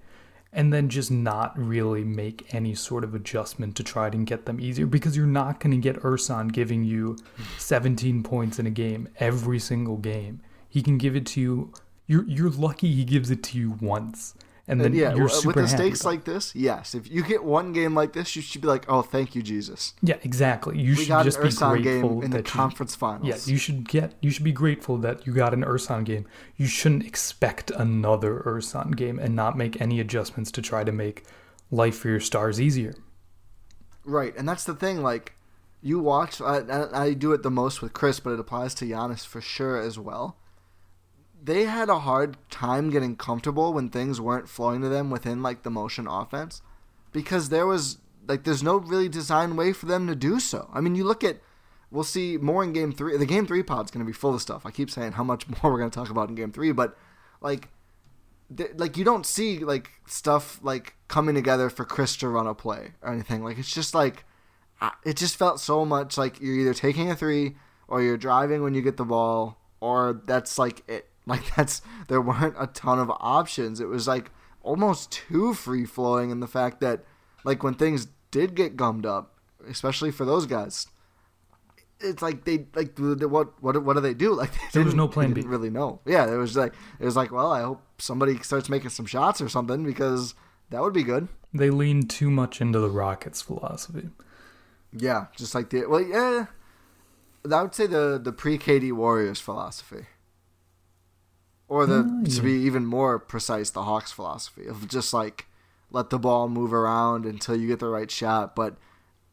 and 0.53 0.73
then 0.73 0.89
just 0.89 1.11
not 1.11 1.57
really 1.57 2.03
make 2.03 2.53
any 2.55 2.75
sort 2.75 3.05
of 3.05 3.15
adjustment 3.15 3.77
to 3.77 3.85
try 3.85 4.09
and 4.09 4.27
get 4.27 4.47
them 4.47 4.61
easier 4.61 4.87
because 4.87 5.17
you're 5.17 5.27
not 5.27 5.61
going 5.61 5.71
to 5.71 5.77
get 5.77 6.03
Ersan 6.03 6.53
giving 6.53 6.83
you 6.83 7.17
17 7.59 8.23
points 8.23 8.59
in 8.59 8.67
a 8.67 8.71
game 8.71 9.09
every 9.19 9.59
single 9.59 9.97
game. 9.97 10.41
He 10.69 10.83
can 10.83 10.99
give 10.99 11.15
it 11.15 11.27
to 11.27 11.41
you. 11.41 11.73
You're 12.07 12.25
you're 12.25 12.51
lucky 12.51 12.93
he 12.93 13.05
gives 13.05 13.31
it 13.31 13.43
to 13.45 13.59
you 13.59 13.79
once 13.81 14.35
and 14.71 14.81
then 14.81 14.95
yeah, 14.95 15.09
uh, 15.09 15.41
with 15.45 15.57
the 15.57 15.67
stakes 15.67 16.05
like 16.05 16.23
this, 16.25 16.55
yes. 16.55 16.95
If 16.95 17.11
you 17.11 17.25
get 17.25 17.43
one 17.43 17.73
game 17.73 17.93
like 17.93 18.13
this, 18.13 18.37
you 18.37 18.41
should 18.41 18.61
be 18.61 18.69
like, 18.69 18.85
"Oh, 18.89 19.03
thank 19.03 19.35
you, 19.35 19.43
Jesus." 19.43 19.95
Yeah, 20.01 20.19
exactly. 20.23 20.79
You 20.79 20.95
we 20.95 21.05
should 21.05 21.25
just 21.25 21.43
be 21.43 21.51
grateful 21.51 21.77
game 21.81 22.23
in 22.23 22.31
the 22.31 22.43
conference 22.43 22.95
finals. 22.95 23.27
Yeah, 23.27 23.53
you 23.53 23.59
should 23.59 23.89
get. 23.89 24.15
You 24.21 24.31
should 24.31 24.45
be 24.45 24.53
grateful 24.53 24.97
that 24.99 25.27
you 25.27 25.35
got 25.35 25.53
an 25.53 25.65
Ersan 25.65 26.05
game. 26.05 26.25
You 26.57 26.69
shouldn't 26.69 27.05
expect 27.05 27.73
another 27.73 28.45
Ersan 28.47 28.95
game 28.95 29.19
and 29.19 29.35
not 29.35 29.59
make 29.59 29.81
any 29.81 29.99
adjustments 29.99 30.53
to 30.53 30.63
try 30.63 30.85
to 30.85 30.93
make 30.93 31.25
life 31.73 31.99
for 31.99 32.09
your 32.09 32.21
stars 32.21 32.61
easier. 32.61 32.95
Right, 34.05 34.35
and 34.37 34.49
that's 34.49 34.65
the 34.65 34.75
thing. 34.75 35.03
Like, 35.03 35.35
you 35.83 35.99
watch. 35.99 36.41
I, 36.41 36.87
I 36.93 37.13
do 37.15 37.33
it 37.33 37.43
the 37.43 37.51
most 37.51 37.83
with 37.83 37.93
Chris, 37.93 38.21
but 38.21 38.31
it 38.31 38.39
applies 38.39 38.75
to 38.77 38.85
Giannis 38.85 39.27
for 39.27 39.41
sure 39.41 39.81
as 39.81 39.99
well 39.99 40.37
they 41.43 41.65
had 41.65 41.89
a 41.89 42.01
hard 42.01 42.37
time 42.51 42.91
getting 42.91 43.17
comfortable 43.17 43.73
when 43.73 43.89
things 43.89 44.21
weren't 44.21 44.49
flowing 44.49 44.83
to 44.83 44.89
them 44.89 45.11
within 45.11 45.43
like 45.43 45.63
the 45.63 45.71
motion 45.71 46.07
offense 46.07 46.63
because 47.13 47.49
there 47.49 47.67
was 47.67 47.99
like 48.27 48.45
there's 48.45 48.63
no 48.63 48.77
really 48.77 49.09
designed 49.09 49.57
way 49.57 49.73
for 49.73 49.87
them 49.87 50.07
to 50.07 50.15
do 50.15 50.41
so. 50.41 50.69
I 50.73 50.81
mean, 50.81 50.95
you 50.95 51.05
look 51.05 51.25
at 51.25 51.41
we'll 51.91 52.05
see 52.05 52.37
more 52.37 52.63
in 52.63 52.73
game 52.73 52.93
3. 52.93 53.17
The 53.17 53.27
game 53.27 53.47
3 53.47 53.63
pod's 53.63 53.91
going 53.91 54.05
to 54.05 54.09
be 54.09 54.17
full 54.17 54.35
of 54.35 54.43
stuff. 54.43 54.65
I 54.65 54.71
keep 54.71 54.91
saying 54.91 55.13
how 55.13 55.25
much 55.25 55.47
more 55.63 55.73
we're 55.73 55.79
going 55.79 55.91
to 55.91 55.95
talk 55.99 56.11
about 56.11 56.29
in 56.29 56.35
game 56.35 56.53
3, 56.53 56.73
but 56.73 56.97
like 57.41 57.69
th- 58.55 58.73
like 58.77 58.97
you 58.97 59.05
don't 59.05 59.27
see 59.27 59.59
like 59.61 59.91
stuff 60.07 60.61
like 60.63 60.97
coming 61.09 61.35
together 61.35 61.71
for 61.71 61.85
Chris 61.85 62.17
to 62.19 62.29
run 62.29 62.47
a 62.47 62.55
play 62.55 62.93
or 63.03 63.13
anything. 63.13 63.43
Like 63.43 63.59
it's 63.59 63.73
just 63.73 63.95
like 63.95 64.25
it 65.05 65.17
just 65.17 65.37
felt 65.37 65.61
so 65.61 65.85
much 65.85 66.17
like 66.17 66.41
you're 66.41 66.57
either 66.57 66.75
taking 66.75 67.11
a 67.11 67.17
3 67.17 67.57
or 67.89 68.03
you're 68.03 68.17
driving 68.17 68.63
when 68.63 68.75
you 68.75 68.83
get 68.83 68.97
the 68.97 69.05
ball 69.05 69.59
or 69.81 70.23
that's 70.27 70.59
like 70.59 70.89
it 70.89 71.10
like 71.31 71.55
that's 71.55 71.81
there 72.09 72.21
weren't 72.21 72.57
a 72.59 72.67
ton 72.67 72.99
of 72.99 73.11
options. 73.21 73.81
It 73.81 73.89
was 73.89 74.07
like 74.07 74.31
almost 74.63 75.11
too 75.11 75.55
free 75.55 75.87
flowing 75.87 76.31
in 76.31 76.41
the 76.41 76.47
fact 76.47 76.81
that 76.81 77.05
like 77.45 77.63
when 77.63 77.75
things 77.75 78.09
did 78.31 78.55
get 78.55 78.77
gummed 78.77 79.07
up, 79.07 79.39
especially 79.67 80.11
for 80.11 80.25
those 80.25 80.47
guys, 80.47 80.87
it's 82.01 82.21
like 82.23 82.45
they 82.45 82.67
like 82.75 82.99
what 82.99 83.63
what 83.63 83.83
what 83.83 83.95
do 83.95 84.01
they 84.01 84.15
do? 84.15 84.35
Like 84.35 84.51
there 84.73 84.85
was 84.85 84.95
no 84.95 85.09
plan 85.09 85.33
B. 85.33 85.43
Really 85.43 85.71
know. 85.71 86.01
Yeah, 86.05 86.31
it 86.31 86.37
was 86.37 86.57
like 86.57 86.75
it 86.99 87.05
was 87.05 87.17
like 87.17 87.31
well, 87.31 87.53
I 87.53 87.63
hope 87.63 87.83
somebody 87.99 88.39
starts 88.41 88.69
making 88.69 88.91
some 88.91 89.07
shots 89.07 89.41
or 89.41 89.49
something 89.49 89.85
because 89.85 90.35
that 90.71 90.83
would 90.83 90.93
be 90.93 91.05
good. 91.05 91.29
They 91.55 91.71
leaned 91.71 92.11
too 92.11 92.31
much 92.31 92.61
into 92.61 92.79
the 92.79 92.91
Rockets 92.91 93.43
philosophy. 93.43 94.11
Yeah, 94.93 95.27
just 95.37 95.55
like 95.55 95.71
the 95.71 95.87
well, 95.87 96.03
yeah. 96.03 96.47
I 97.51 97.63
would 97.63 97.75
say 97.75 97.87
the 97.87 98.21
the 98.23 98.33
pre 98.33 98.59
KD 98.59 98.93
Warriors 98.93 99.41
philosophy 99.41 100.07
or 101.71 101.87
the 101.87 102.01
oh, 102.01 102.21
yeah. 102.25 102.35
to 102.35 102.43
be 102.43 102.53
even 102.53 102.85
more 102.85 103.19
precise, 103.19 103.71
the 103.71 103.85
Hawks 103.85 104.11
philosophy 104.11 104.67
of 104.67 104.89
just 104.89 105.15
like 105.15 105.47
let 105.93 106.11
the 106.11 106.19
ball 106.19 106.49
move 106.49 106.75
around 106.75 107.25
until 107.25 107.57
you 107.57 107.69
get 107.69 107.79
the 107.79 107.89
right 107.89 108.11
shot. 108.11 108.57
But 108.57 108.77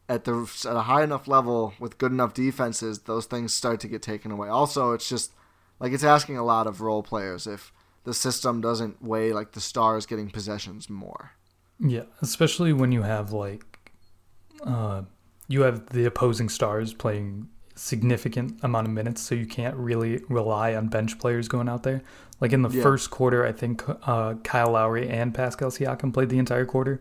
at 0.08 0.24
the 0.24 0.48
at 0.64 0.76
a 0.76 0.82
high 0.82 1.02
enough 1.02 1.26
level 1.26 1.74
with 1.80 1.98
good 1.98 2.12
enough 2.12 2.32
defenses, 2.32 3.00
those 3.00 3.26
things 3.26 3.52
start 3.52 3.80
to 3.80 3.88
get 3.88 4.02
taken 4.02 4.30
away. 4.30 4.48
Also, 4.48 4.92
it's 4.92 5.08
just 5.08 5.32
like 5.80 5.92
it's 5.92 6.04
asking 6.04 6.38
a 6.38 6.44
lot 6.44 6.68
of 6.68 6.80
role 6.80 7.02
players 7.02 7.48
if 7.48 7.72
the 8.04 8.14
system 8.14 8.60
doesn't 8.60 9.02
weigh 9.02 9.32
like 9.32 9.52
the 9.52 9.60
stars 9.60 10.06
getting 10.06 10.30
possessions 10.30 10.88
more. 10.88 11.32
Yeah, 11.80 12.04
especially 12.22 12.72
when 12.72 12.92
you 12.92 13.02
have 13.02 13.32
like 13.32 13.92
uh 14.62 15.02
you 15.48 15.62
have 15.62 15.86
the 15.86 16.04
opposing 16.04 16.48
stars 16.48 16.94
playing 16.94 17.48
significant 17.78 18.58
amount 18.62 18.86
of 18.86 18.92
minutes, 18.92 19.22
so 19.22 19.34
you 19.34 19.46
can't 19.46 19.76
really 19.76 20.20
rely 20.28 20.74
on 20.74 20.88
bench 20.88 21.18
players 21.18 21.48
going 21.48 21.68
out 21.68 21.82
there. 21.82 22.02
Like 22.40 22.52
in 22.52 22.62
the 22.62 22.70
yeah. 22.70 22.82
first 22.82 23.10
quarter, 23.10 23.46
I 23.46 23.52
think 23.52 23.82
uh, 24.06 24.34
Kyle 24.44 24.72
Lowry 24.72 25.08
and 25.08 25.34
Pascal 25.34 25.70
Siakam 25.70 26.12
played 26.12 26.28
the 26.28 26.38
entire 26.38 26.64
quarter, 26.64 27.00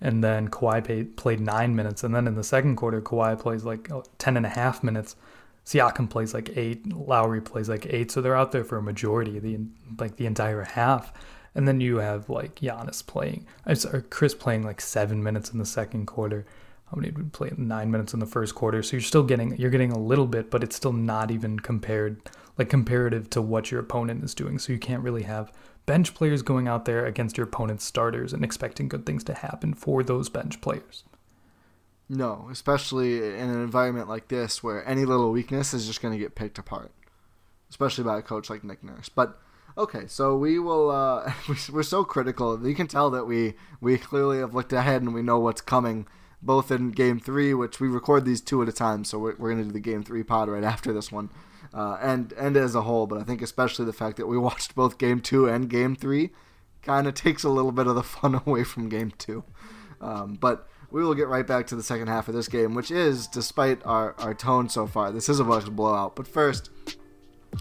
and 0.00 0.22
then 0.22 0.48
Kawhi 0.48 0.84
paid, 0.84 1.16
played 1.16 1.40
nine 1.40 1.74
minutes. 1.76 2.04
And 2.04 2.14
then 2.14 2.26
in 2.26 2.34
the 2.34 2.44
second 2.44 2.76
quarter, 2.76 3.00
Kawhi 3.00 3.38
plays 3.38 3.64
like 3.64 3.90
oh, 3.90 4.04
10 4.18 4.36
and 4.36 4.46
a 4.46 4.50
half 4.50 4.82
minutes. 4.82 5.16
Siakam 5.64 6.10
plays 6.10 6.34
like 6.34 6.56
eight. 6.56 6.92
Lowry 6.92 7.40
plays 7.40 7.68
like 7.68 7.86
eight. 7.88 8.10
So 8.10 8.20
they're 8.20 8.36
out 8.36 8.52
there 8.52 8.64
for 8.64 8.78
a 8.78 8.82
majority 8.82 9.36
of 9.36 9.42
the 9.42 9.60
like 9.98 10.16
the 10.16 10.26
entire 10.26 10.64
half. 10.64 11.12
And 11.54 11.68
then 11.68 11.80
you 11.80 11.98
have 11.98 12.28
like 12.30 12.56
Giannis 12.56 13.06
playing, 13.06 13.46
or 13.66 14.00
Chris 14.00 14.34
playing 14.34 14.62
like 14.62 14.80
seven 14.80 15.22
minutes 15.22 15.50
in 15.50 15.58
the 15.58 15.66
second 15.66 16.06
quarter. 16.06 16.46
How 16.92 17.00
many 17.00 17.08
did 17.08 17.18
we 17.18 17.24
play? 17.24 17.50
Nine 17.56 17.90
minutes 17.90 18.12
in 18.12 18.20
the 18.20 18.26
first 18.26 18.54
quarter. 18.54 18.82
So 18.82 18.96
you're 18.96 19.00
still 19.00 19.22
getting 19.22 19.56
you're 19.56 19.70
getting 19.70 19.92
a 19.92 19.98
little 19.98 20.26
bit, 20.26 20.50
but 20.50 20.62
it's 20.62 20.76
still 20.76 20.92
not 20.92 21.30
even 21.30 21.58
compared 21.58 22.20
like 22.58 22.68
comparative 22.68 23.30
to 23.30 23.40
what 23.40 23.70
your 23.70 23.80
opponent 23.80 24.22
is 24.22 24.34
doing. 24.34 24.58
So 24.58 24.74
you 24.74 24.78
can't 24.78 25.02
really 25.02 25.22
have 25.22 25.50
bench 25.86 26.14
players 26.14 26.42
going 26.42 26.68
out 26.68 26.84
there 26.84 27.06
against 27.06 27.38
your 27.38 27.46
opponent's 27.46 27.84
starters 27.84 28.34
and 28.34 28.44
expecting 28.44 28.88
good 28.88 29.06
things 29.06 29.24
to 29.24 29.34
happen 29.34 29.72
for 29.72 30.02
those 30.02 30.28
bench 30.28 30.60
players. 30.60 31.04
No, 32.10 32.48
especially 32.52 33.16
in 33.16 33.48
an 33.48 33.62
environment 33.62 34.06
like 34.06 34.28
this 34.28 34.62
where 34.62 34.86
any 34.86 35.06
little 35.06 35.32
weakness 35.32 35.72
is 35.72 35.86
just 35.86 36.02
going 36.02 36.12
to 36.12 36.20
get 36.20 36.34
picked 36.34 36.58
apart, 36.58 36.92
especially 37.70 38.04
by 38.04 38.18
a 38.18 38.22
coach 38.22 38.50
like 38.50 38.64
Nick 38.64 38.84
Nurse. 38.84 39.08
But 39.08 39.40
okay, 39.78 40.06
so 40.08 40.36
we 40.36 40.58
will. 40.58 40.90
Uh, 40.90 41.32
we're 41.72 41.82
so 41.82 42.04
critical. 42.04 42.68
You 42.68 42.74
can 42.74 42.86
tell 42.86 43.08
that 43.12 43.24
we 43.24 43.54
we 43.80 43.96
clearly 43.96 44.40
have 44.40 44.54
looked 44.54 44.74
ahead 44.74 45.00
and 45.00 45.14
we 45.14 45.22
know 45.22 45.38
what's 45.38 45.62
coming. 45.62 46.06
Both 46.42 46.70
in 46.70 46.90
Game 46.90 47.20
Three, 47.20 47.54
which 47.54 47.78
we 47.80 47.88
record 47.88 48.24
these 48.24 48.40
two 48.40 48.62
at 48.62 48.68
a 48.68 48.72
time, 48.72 49.04
so 49.04 49.18
we're, 49.18 49.36
we're 49.36 49.50
going 49.50 49.62
to 49.62 49.68
do 49.68 49.72
the 49.72 49.80
Game 49.80 50.02
Three 50.02 50.24
pod 50.24 50.48
right 50.48 50.64
after 50.74 50.92
this 50.92 51.12
one, 51.12 51.30
uh, 51.72 51.98
and 52.00 52.32
and 52.32 52.56
as 52.56 52.74
a 52.74 52.82
whole. 52.82 53.06
But 53.06 53.20
I 53.20 53.24
think 53.24 53.42
especially 53.42 53.84
the 53.84 53.92
fact 53.92 54.16
that 54.16 54.26
we 54.26 54.36
watched 54.48 54.74
both 54.74 54.98
Game 54.98 55.20
Two 55.20 55.48
and 55.48 55.70
Game 55.70 55.94
Three 55.94 56.30
kind 56.82 57.06
of 57.06 57.14
takes 57.14 57.44
a 57.44 57.48
little 57.48 57.72
bit 57.72 57.86
of 57.86 57.94
the 57.94 58.02
fun 58.02 58.40
away 58.46 58.64
from 58.64 58.88
Game 58.88 59.12
Two. 59.18 59.44
Um, 60.00 60.34
but 60.34 60.68
we 60.90 61.02
will 61.02 61.14
get 61.14 61.28
right 61.28 61.46
back 61.46 61.66
to 61.68 61.76
the 61.76 61.82
second 61.82 62.08
half 62.08 62.28
of 62.28 62.34
this 62.34 62.48
game, 62.48 62.74
which 62.74 62.90
is, 62.90 63.26
despite 63.26 63.84
our, 63.86 64.14
our 64.18 64.34
tone 64.34 64.68
so 64.68 64.86
far, 64.86 65.10
this 65.10 65.28
is 65.28 65.40
a 65.40 65.44
bunch 65.44 65.64
of 65.64 65.74
blowout. 65.74 66.14
But 66.14 66.26
first, 66.26 66.68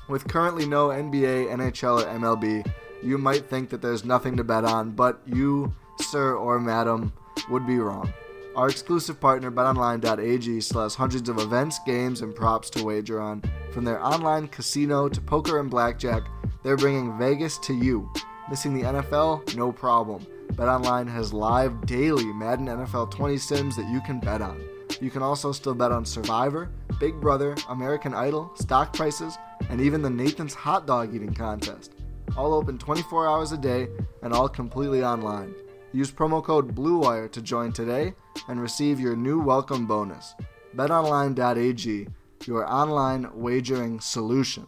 with 0.09 0.27
currently 0.27 0.65
no 0.65 0.89
NBA, 0.89 1.49
NHL, 1.49 2.01
or 2.01 2.19
MLB, 2.19 2.69
you 3.01 3.17
might 3.17 3.49
think 3.49 3.69
that 3.69 3.81
there's 3.81 4.03
nothing 4.03 4.35
to 4.37 4.43
bet 4.43 4.65
on, 4.65 4.91
but 4.91 5.21
you, 5.25 5.73
sir 5.99 6.35
or 6.35 6.59
madam, 6.59 7.13
would 7.49 7.65
be 7.65 7.77
wrong. 7.79 8.13
Our 8.53 8.67
exclusive 8.67 9.17
partner, 9.21 9.49
betonline.ag, 9.49 10.55
has 10.55 10.95
hundreds 10.95 11.29
of 11.29 11.39
events, 11.39 11.79
games, 11.85 12.21
and 12.21 12.35
props 12.35 12.69
to 12.71 12.83
wager 12.83 13.21
on. 13.21 13.41
From 13.71 13.85
their 13.85 14.03
online 14.03 14.49
casino 14.49 15.07
to 15.07 15.21
poker 15.21 15.59
and 15.59 15.69
blackjack, 15.69 16.23
they're 16.61 16.75
bringing 16.75 17.17
Vegas 17.17 17.57
to 17.59 17.73
you. 17.73 18.11
Missing 18.49 18.73
the 18.73 18.83
NFL? 18.83 19.55
No 19.55 19.71
problem. 19.71 20.27
BetOnline 20.53 21.09
has 21.09 21.31
live 21.31 21.85
daily 21.85 22.25
Madden 22.25 22.65
NFL 22.65 23.11
20 23.11 23.37
sims 23.37 23.77
that 23.77 23.89
you 23.89 24.01
can 24.01 24.19
bet 24.19 24.41
on. 24.41 24.61
You 24.99 25.09
can 25.09 25.23
also 25.23 25.53
still 25.53 25.73
bet 25.73 25.93
on 25.93 26.03
Survivor, 26.03 26.69
Big 26.99 27.21
Brother, 27.21 27.55
American 27.69 28.13
Idol, 28.13 28.51
stock 28.55 28.91
prices, 28.91 29.37
and 29.69 29.79
even 29.79 30.01
the 30.01 30.09
Nathan's 30.09 30.53
hot 30.53 30.85
dog 30.85 31.15
eating 31.15 31.33
contest. 31.33 31.93
All 32.35 32.53
open 32.53 32.77
24 32.77 33.29
hours 33.29 33.53
a 33.53 33.57
day 33.57 33.87
and 34.21 34.33
all 34.33 34.49
completely 34.49 35.03
online. 35.03 35.55
Use 35.93 36.09
promo 36.09 36.41
code 36.41 36.73
BLUEWIRE 36.73 37.29
to 37.33 37.41
join 37.41 37.73
today 37.73 38.13
and 38.47 38.61
receive 38.61 38.97
your 38.97 39.15
new 39.17 39.41
welcome 39.41 39.85
bonus. 39.85 40.35
BetOnline.ag, 40.73 42.07
your 42.45 42.71
online 42.71 43.29
wagering 43.33 43.99
solution. 43.99 44.65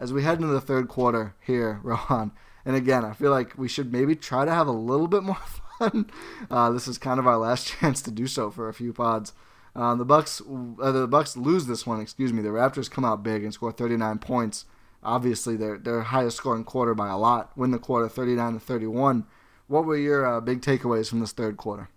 As 0.00 0.12
we 0.12 0.24
head 0.24 0.38
into 0.40 0.52
the 0.52 0.60
third 0.60 0.88
quarter 0.88 1.36
here, 1.40 1.78
Rohan, 1.84 2.32
and 2.64 2.74
again, 2.74 3.04
I 3.04 3.12
feel 3.12 3.30
like 3.30 3.56
we 3.56 3.68
should 3.68 3.92
maybe 3.92 4.16
try 4.16 4.44
to 4.44 4.50
have 4.50 4.66
a 4.66 4.72
little 4.72 5.06
bit 5.06 5.22
more 5.22 5.36
fun. 5.78 6.10
Uh, 6.50 6.70
this 6.72 6.88
is 6.88 6.98
kind 6.98 7.20
of 7.20 7.26
our 7.26 7.38
last 7.38 7.68
chance 7.80 8.02
to 8.02 8.10
do 8.10 8.26
so 8.26 8.50
for 8.50 8.68
a 8.68 8.74
few 8.74 8.92
pods. 8.92 9.32
Um, 9.76 9.98
the 9.98 10.04
Bucks, 10.04 10.42
uh, 10.82 10.90
the 10.90 11.06
Bucks 11.06 11.36
lose 11.36 11.66
this 11.66 11.86
one. 11.86 12.00
Excuse 12.00 12.32
me. 12.32 12.42
The 12.42 12.48
Raptors 12.48 12.90
come 12.90 13.04
out 13.04 13.22
big 13.22 13.44
and 13.44 13.54
score 13.54 13.70
39 13.70 14.18
points. 14.18 14.64
Obviously, 15.04 15.56
their 15.56 15.78
their 15.78 16.02
highest 16.02 16.36
scoring 16.36 16.64
quarter 16.64 16.94
by 16.94 17.08
a 17.08 17.16
lot. 17.16 17.56
Win 17.56 17.70
the 17.70 17.78
quarter 17.78 18.08
39 18.08 18.54
to 18.54 18.60
31. 18.60 19.24
What 19.68 19.84
were 19.84 19.96
your 19.96 20.26
uh, 20.26 20.40
big 20.40 20.60
takeaways 20.60 21.08
from 21.08 21.20
this 21.20 21.32
third 21.32 21.56
quarter? 21.56 21.88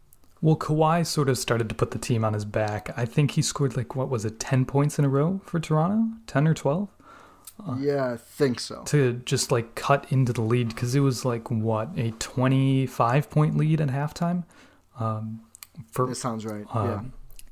Well, 0.42 0.56
Kawhi 0.56 1.06
sort 1.06 1.30
of 1.30 1.38
started 1.38 1.70
to 1.70 1.76
put 1.76 1.92
the 1.92 1.98
team 1.98 2.24
on 2.24 2.34
his 2.34 2.46
back. 2.46 2.92
I 2.96 3.06
think 3.06 3.32
he 3.32 3.42
scored 3.42 3.76
like 3.76 3.96
what 3.96 4.10
was 4.10 4.26
it, 4.26 4.40
10 4.40 4.66
points 4.66 5.00
in 5.00 5.06
a 5.06 5.10
row 5.10 5.42
for 5.44 5.60
Toronto, 5.60 6.18
10 6.28 6.48
or 6.48 6.54
12. 6.54 6.90
Uh, 7.60 7.76
yeah, 7.80 8.12
I 8.12 8.18
think 8.18 8.60
so. 8.60 8.84
To 8.88 9.14
just 9.26 9.52
like 9.52 9.76
cut 9.76 10.12
into 10.12 10.34
the 10.34 10.42
lead 10.42 10.70
because 10.70 10.94
it 10.94 11.00
was 11.00 11.24
like 11.24 11.50
what 11.50 11.90
a 11.96 12.12
twenty-five 12.12 13.30
point 13.30 13.56
lead 13.56 13.80
at 13.80 13.88
halftime. 13.90 14.44
Um, 15.00 15.42
for 15.92 16.08
that 16.08 16.16
sounds 16.16 16.46
right. 16.46 16.66
Uh, 16.74 16.84
yeah. 16.84 17.02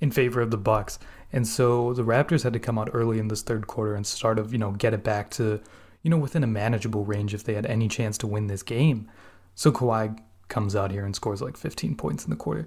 In 0.01 0.11
favor 0.11 0.41
of 0.41 0.51
the 0.51 0.57
Bucks, 0.57 0.99
and 1.31 1.47
so 1.47 1.93
the 1.93 2.03
Raptors 2.03 2.43
had 2.43 2.51
to 2.53 2.59
come 2.59 2.77
out 2.77 2.89
early 2.93 3.17
in 3.17 3.29
this 3.29 3.41
third 3.41 3.67
quarter 3.67 3.95
and 3.95 4.05
start 4.05 4.39
of 4.39 4.51
you 4.51 4.59
know 4.59 4.71
get 4.71 4.93
it 4.93 5.03
back 5.03 5.29
to 5.31 5.61
you 6.01 6.09
know 6.09 6.17
within 6.17 6.43
a 6.43 6.47
manageable 6.47 7.05
range 7.05 7.33
if 7.33 7.45
they 7.45 7.53
had 7.53 7.65
any 7.65 7.87
chance 7.87 8.17
to 8.17 8.27
win 8.27 8.47
this 8.47 8.63
game. 8.63 9.09
So 9.55 9.71
Kawhi 9.71 10.17
comes 10.47 10.75
out 10.75 10.91
here 10.91 11.05
and 11.05 11.15
scores 11.15 11.41
like 11.41 11.57
15 11.57 11.95
points 11.95 12.23
in 12.23 12.29
the 12.29 12.35
quarter. 12.35 12.65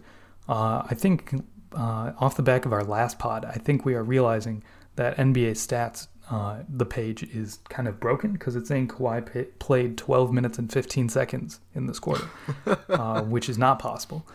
Uh, 0.48 0.82
I 0.88 0.94
think 0.94 1.34
uh, 1.74 2.12
off 2.18 2.36
the 2.36 2.42
back 2.42 2.66
of 2.66 2.72
our 2.72 2.84
last 2.84 3.18
pod, 3.18 3.44
I 3.44 3.54
think 3.54 3.84
we 3.84 3.94
are 3.94 4.02
realizing 4.04 4.62
that 4.96 5.16
NBA 5.16 5.52
stats 5.52 6.08
uh, 6.30 6.62
the 6.68 6.86
page 6.86 7.22
is 7.22 7.60
kind 7.68 7.86
of 7.86 8.00
broken 8.00 8.32
because 8.32 8.56
it's 8.56 8.68
saying 8.68 8.88
Kawhi 8.88 9.32
p- 9.32 9.44
played 9.60 9.96
12 9.96 10.32
minutes 10.32 10.58
and 10.58 10.72
15 10.72 11.08
seconds 11.08 11.60
in 11.74 11.86
this 11.86 12.00
quarter, 12.00 12.28
uh, 12.88 13.22
which 13.22 13.48
is 13.48 13.58
not 13.58 13.78
possible. 13.78 14.26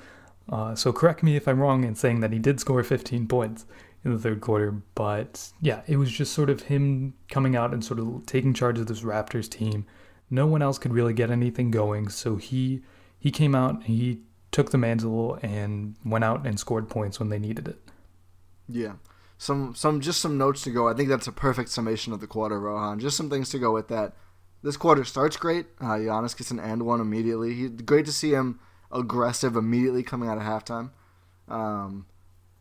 Uh, 0.49 0.73
so 0.73 0.93
correct 0.93 1.21
me 1.21 1.35
if 1.35 1.47
I'm 1.47 1.59
wrong 1.59 1.83
in 1.83 1.95
saying 1.95 2.21
that 2.21 2.31
he 2.31 2.39
did 2.39 2.59
score 2.59 2.81
15 2.83 3.27
points 3.27 3.65
in 4.05 4.13
the 4.13 4.19
third 4.19 4.41
quarter, 4.41 4.71
but 4.95 5.51
yeah, 5.61 5.81
it 5.85 5.97
was 5.97 6.09
just 6.09 6.33
sort 6.33 6.49
of 6.49 6.63
him 6.63 7.13
coming 7.29 7.55
out 7.55 7.73
and 7.73 7.83
sort 7.83 7.99
of 7.99 8.25
taking 8.25 8.53
charge 8.53 8.79
of 8.79 8.87
this 8.87 9.01
Raptors 9.01 9.49
team. 9.49 9.85
No 10.31 10.47
one 10.47 10.63
else 10.63 10.79
could 10.79 10.93
really 10.93 11.13
get 11.13 11.29
anything 11.29 11.69
going, 11.69 12.09
so 12.09 12.37
he 12.37 12.81
he 13.19 13.29
came 13.29 13.53
out, 13.53 13.83
he 13.83 14.21
took 14.51 14.71
the 14.71 14.77
mantle 14.77 15.37
and 15.43 15.95
went 16.03 16.23
out 16.23 16.47
and 16.47 16.59
scored 16.59 16.89
points 16.89 17.19
when 17.19 17.29
they 17.29 17.37
needed 17.37 17.67
it. 17.67 17.77
Yeah 18.67 18.93
some 19.41 19.73
some 19.73 20.01
just 20.01 20.21
some 20.21 20.37
notes 20.37 20.61
to 20.61 20.69
go. 20.69 20.87
I 20.87 20.93
think 20.93 21.09
that's 21.09 21.25
a 21.25 21.31
perfect 21.31 21.69
summation 21.69 22.13
of 22.13 22.19
the 22.19 22.27
quarter, 22.27 22.59
Rohan. 22.59 22.99
Just 22.99 23.17
some 23.17 23.27
things 23.27 23.49
to 23.49 23.57
go 23.57 23.71
with 23.71 23.87
that. 23.87 24.13
This 24.61 24.77
quarter 24.77 25.03
starts 25.03 25.35
great. 25.35 25.65
Uh, 25.79 25.95
Giannis 25.95 26.37
gets 26.37 26.51
an 26.51 26.59
and 26.59 26.83
one 26.83 27.01
immediately. 27.01 27.55
He, 27.55 27.67
great 27.67 28.05
to 28.05 28.11
see 28.11 28.33
him 28.33 28.59
aggressive 28.91 29.55
immediately 29.55 30.03
coming 30.03 30.29
out 30.29 30.37
of 30.37 30.43
halftime. 30.43 30.91
Um, 31.47 32.05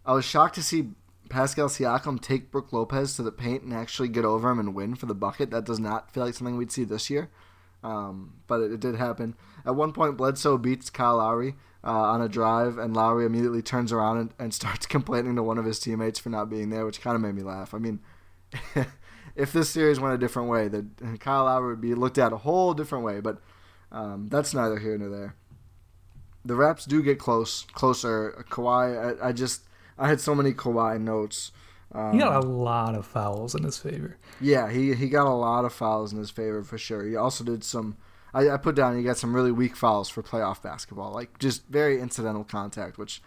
I 0.06 0.14
was 0.14 0.24
shocked 0.24 0.54
to 0.54 0.62
see 0.62 0.92
Pascal 1.28 1.68
Siakam 1.68 2.18
take 2.18 2.50
Brook 2.50 2.72
Lopez 2.72 3.14
to 3.16 3.22
the 3.22 3.30
paint 3.30 3.62
and 3.62 3.74
actually 3.74 4.08
get 4.08 4.24
over 4.24 4.48
him 4.48 4.58
and 4.58 4.74
win 4.74 4.94
for 4.94 5.04
the 5.04 5.14
bucket. 5.14 5.50
That 5.50 5.66
does 5.66 5.80
not 5.80 6.10
feel 6.14 6.24
like 6.24 6.32
something 6.32 6.56
we'd 6.56 6.72
see 6.72 6.84
this 6.84 7.10
year, 7.10 7.28
um, 7.82 8.34
but 8.46 8.60
it, 8.60 8.72
it, 8.72 8.80
did 8.80 8.96
happen. 8.96 9.34
At 9.64 9.76
one 9.76 9.92
point, 9.92 10.16
Bledsoe 10.16 10.58
beats 10.58 10.90
Kyle 10.90 11.16
Lowry 11.16 11.54
uh, 11.84 11.90
on 11.90 12.20
a 12.20 12.28
drive, 12.28 12.78
and 12.78 12.94
Lowry 12.94 13.24
immediately 13.24 13.62
turns 13.62 13.92
around 13.92 14.18
and, 14.18 14.34
and 14.38 14.54
starts 14.60 14.86
complaining 14.86 15.36
to 15.36 15.42
one 15.42 15.58
of 15.58 15.64
his 15.64 15.80
teammates 15.80 16.18
for 16.18 16.30
not 16.30 16.50
being 16.50 16.70
there, 16.70 16.84
which 16.84 17.00
kind 17.00 17.16
of 17.16 17.22
made 17.22 17.34
me 17.34 17.42
laugh. 17.42 17.74
I 17.74 17.78
mean, 17.78 18.00
if 19.36 19.52
this 19.52 19.70
series 19.70 20.00
went 20.00 20.14
a 20.14 20.18
different 20.18 20.48
way, 20.48 20.68
that 20.68 21.20
Kyle 21.20 21.44
Lowry 21.44 21.70
would 21.70 21.80
be 21.80 21.94
looked 21.94 22.18
at 22.18 22.32
a 22.32 22.38
whole 22.38 22.74
different 22.74 23.04
way. 23.04 23.20
But 23.20 23.40
um, 23.92 24.28
that's 24.28 24.54
neither 24.54 24.78
here 24.78 24.96
nor 24.98 25.08
there. 25.08 25.34
The 26.44 26.54
Raps 26.54 26.84
do 26.84 27.02
get 27.02 27.18
close, 27.18 27.66
closer. 27.72 28.44
Kawhi, 28.50 29.20
I, 29.22 29.28
I 29.28 29.32
just 29.32 29.62
I 29.98 30.08
had 30.08 30.20
so 30.20 30.34
many 30.34 30.52
Kawhi 30.52 31.00
notes. 31.00 31.52
Um, 31.92 32.12
he 32.12 32.18
got 32.20 32.44
a 32.44 32.46
lot 32.46 32.94
of 32.94 33.06
fouls 33.06 33.54
in 33.54 33.64
his 33.64 33.78
favor. 33.78 34.16
Yeah, 34.40 34.70
he 34.70 34.94
he 34.94 35.08
got 35.08 35.26
a 35.26 35.34
lot 35.34 35.64
of 35.64 35.72
fouls 35.72 36.12
in 36.12 36.18
his 36.18 36.30
favor 36.30 36.62
for 36.62 36.78
sure. 36.78 37.04
He 37.04 37.16
also 37.16 37.44
did 37.44 37.64
some 37.64 37.96
I, 38.32 38.50
I 38.50 38.56
put 38.56 38.74
down 38.74 38.96
he 38.96 39.02
got 39.02 39.16
some 39.16 39.34
really 39.34 39.52
weak 39.52 39.76
fouls 39.76 40.08
for 40.08 40.22
playoff 40.22 40.62
basketball, 40.62 41.12
like 41.12 41.38
just 41.38 41.66
very 41.66 42.00
incidental 42.00 42.44
contact, 42.44 42.98
which 42.98 43.22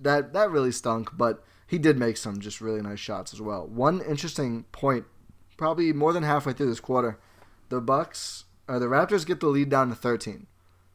that 0.00 0.32
that 0.32 0.50
really 0.50 0.72
stunk. 0.72 1.10
But 1.16 1.42
he 1.66 1.78
did 1.78 1.98
make 1.98 2.16
some 2.16 2.40
just 2.40 2.60
really 2.60 2.82
nice 2.82 3.00
shots 3.00 3.32
as 3.32 3.40
well. 3.40 3.66
One 3.66 4.02
interesting 4.02 4.64
point, 4.72 5.06
probably 5.56 5.92
more 5.92 6.12
than 6.12 6.22
halfway 6.22 6.52
through 6.52 6.68
this 6.68 6.80
quarter, 6.80 7.18
the 7.68 7.80
Bucks 7.80 8.44
or 8.68 8.78
the 8.78 8.86
Raptors 8.86 9.26
get 9.26 9.40
the 9.40 9.48
lead 9.48 9.70
down 9.70 9.88
to 9.88 9.94
13. 9.94 10.46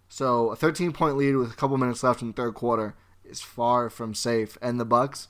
So 0.10 0.52
a 0.52 0.56
13 0.56 0.94
point 0.94 1.18
lead 1.18 1.36
with 1.36 1.52
a 1.52 1.56
couple 1.56 1.78
minutes 1.78 2.04
left 2.04 2.22
in 2.22 2.28
the 2.30 2.34
third 2.34 2.54
quarter 2.54 2.96
is 3.26 3.42
far 3.42 3.90
from 3.90 4.14
safe, 4.14 4.58
and 4.62 4.80
the 4.80 4.86
Bucks 4.86 5.28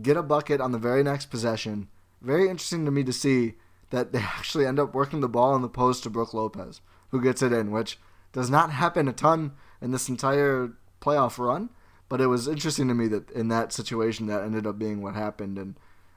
get 0.00 0.16
a 0.16 0.22
bucket 0.22 0.60
on 0.60 0.72
the 0.72 0.78
very 0.78 1.02
next 1.02 1.26
possession. 1.26 1.88
Very 2.20 2.48
interesting 2.48 2.84
to 2.84 2.90
me 2.90 3.04
to 3.04 3.12
see 3.12 3.54
that 3.90 4.12
they 4.12 4.18
actually 4.20 4.66
end 4.66 4.78
up 4.78 4.94
working 4.94 5.20
the 5.20 5.28
ball 5.28 5.54
in 5.54 5.62
the 5.62 5.68
post 5.68 6.02
to 6.02 6.10
Brook 6.10 6.34
Lopez 6.34 6.80
who 7.10 7.22
gets 7.22 7.42
it 7.42 7.52
in, 7.52 7.70
which 7.70 7.98
does 8.32 8.50
not 8.50 8.70
happen 8.70 9.08
a 9.08 9.12
ton 9.12 9.52
in 9.80 9.90
this 9.90 10.08
entire 10.08 10.72
playoff 11.00 11.38
run. 11.38 11.70
But 12.08 12.20
it 12.20 12.26
was 12.26 12.46
interesting 12.46 12.88
to 12.88 12.94
me 12.94 13.08
that 13.08 13.30
in 13.30 13.48
that 13.48 13.72
situation 13.72 14.26
that 14.26 14.42
ended 14.42 14.66
up 14.66 14.78
being 14.78 15.02
what 15.02 15.14
happened, 15.14 15.58
and 15.58 15.74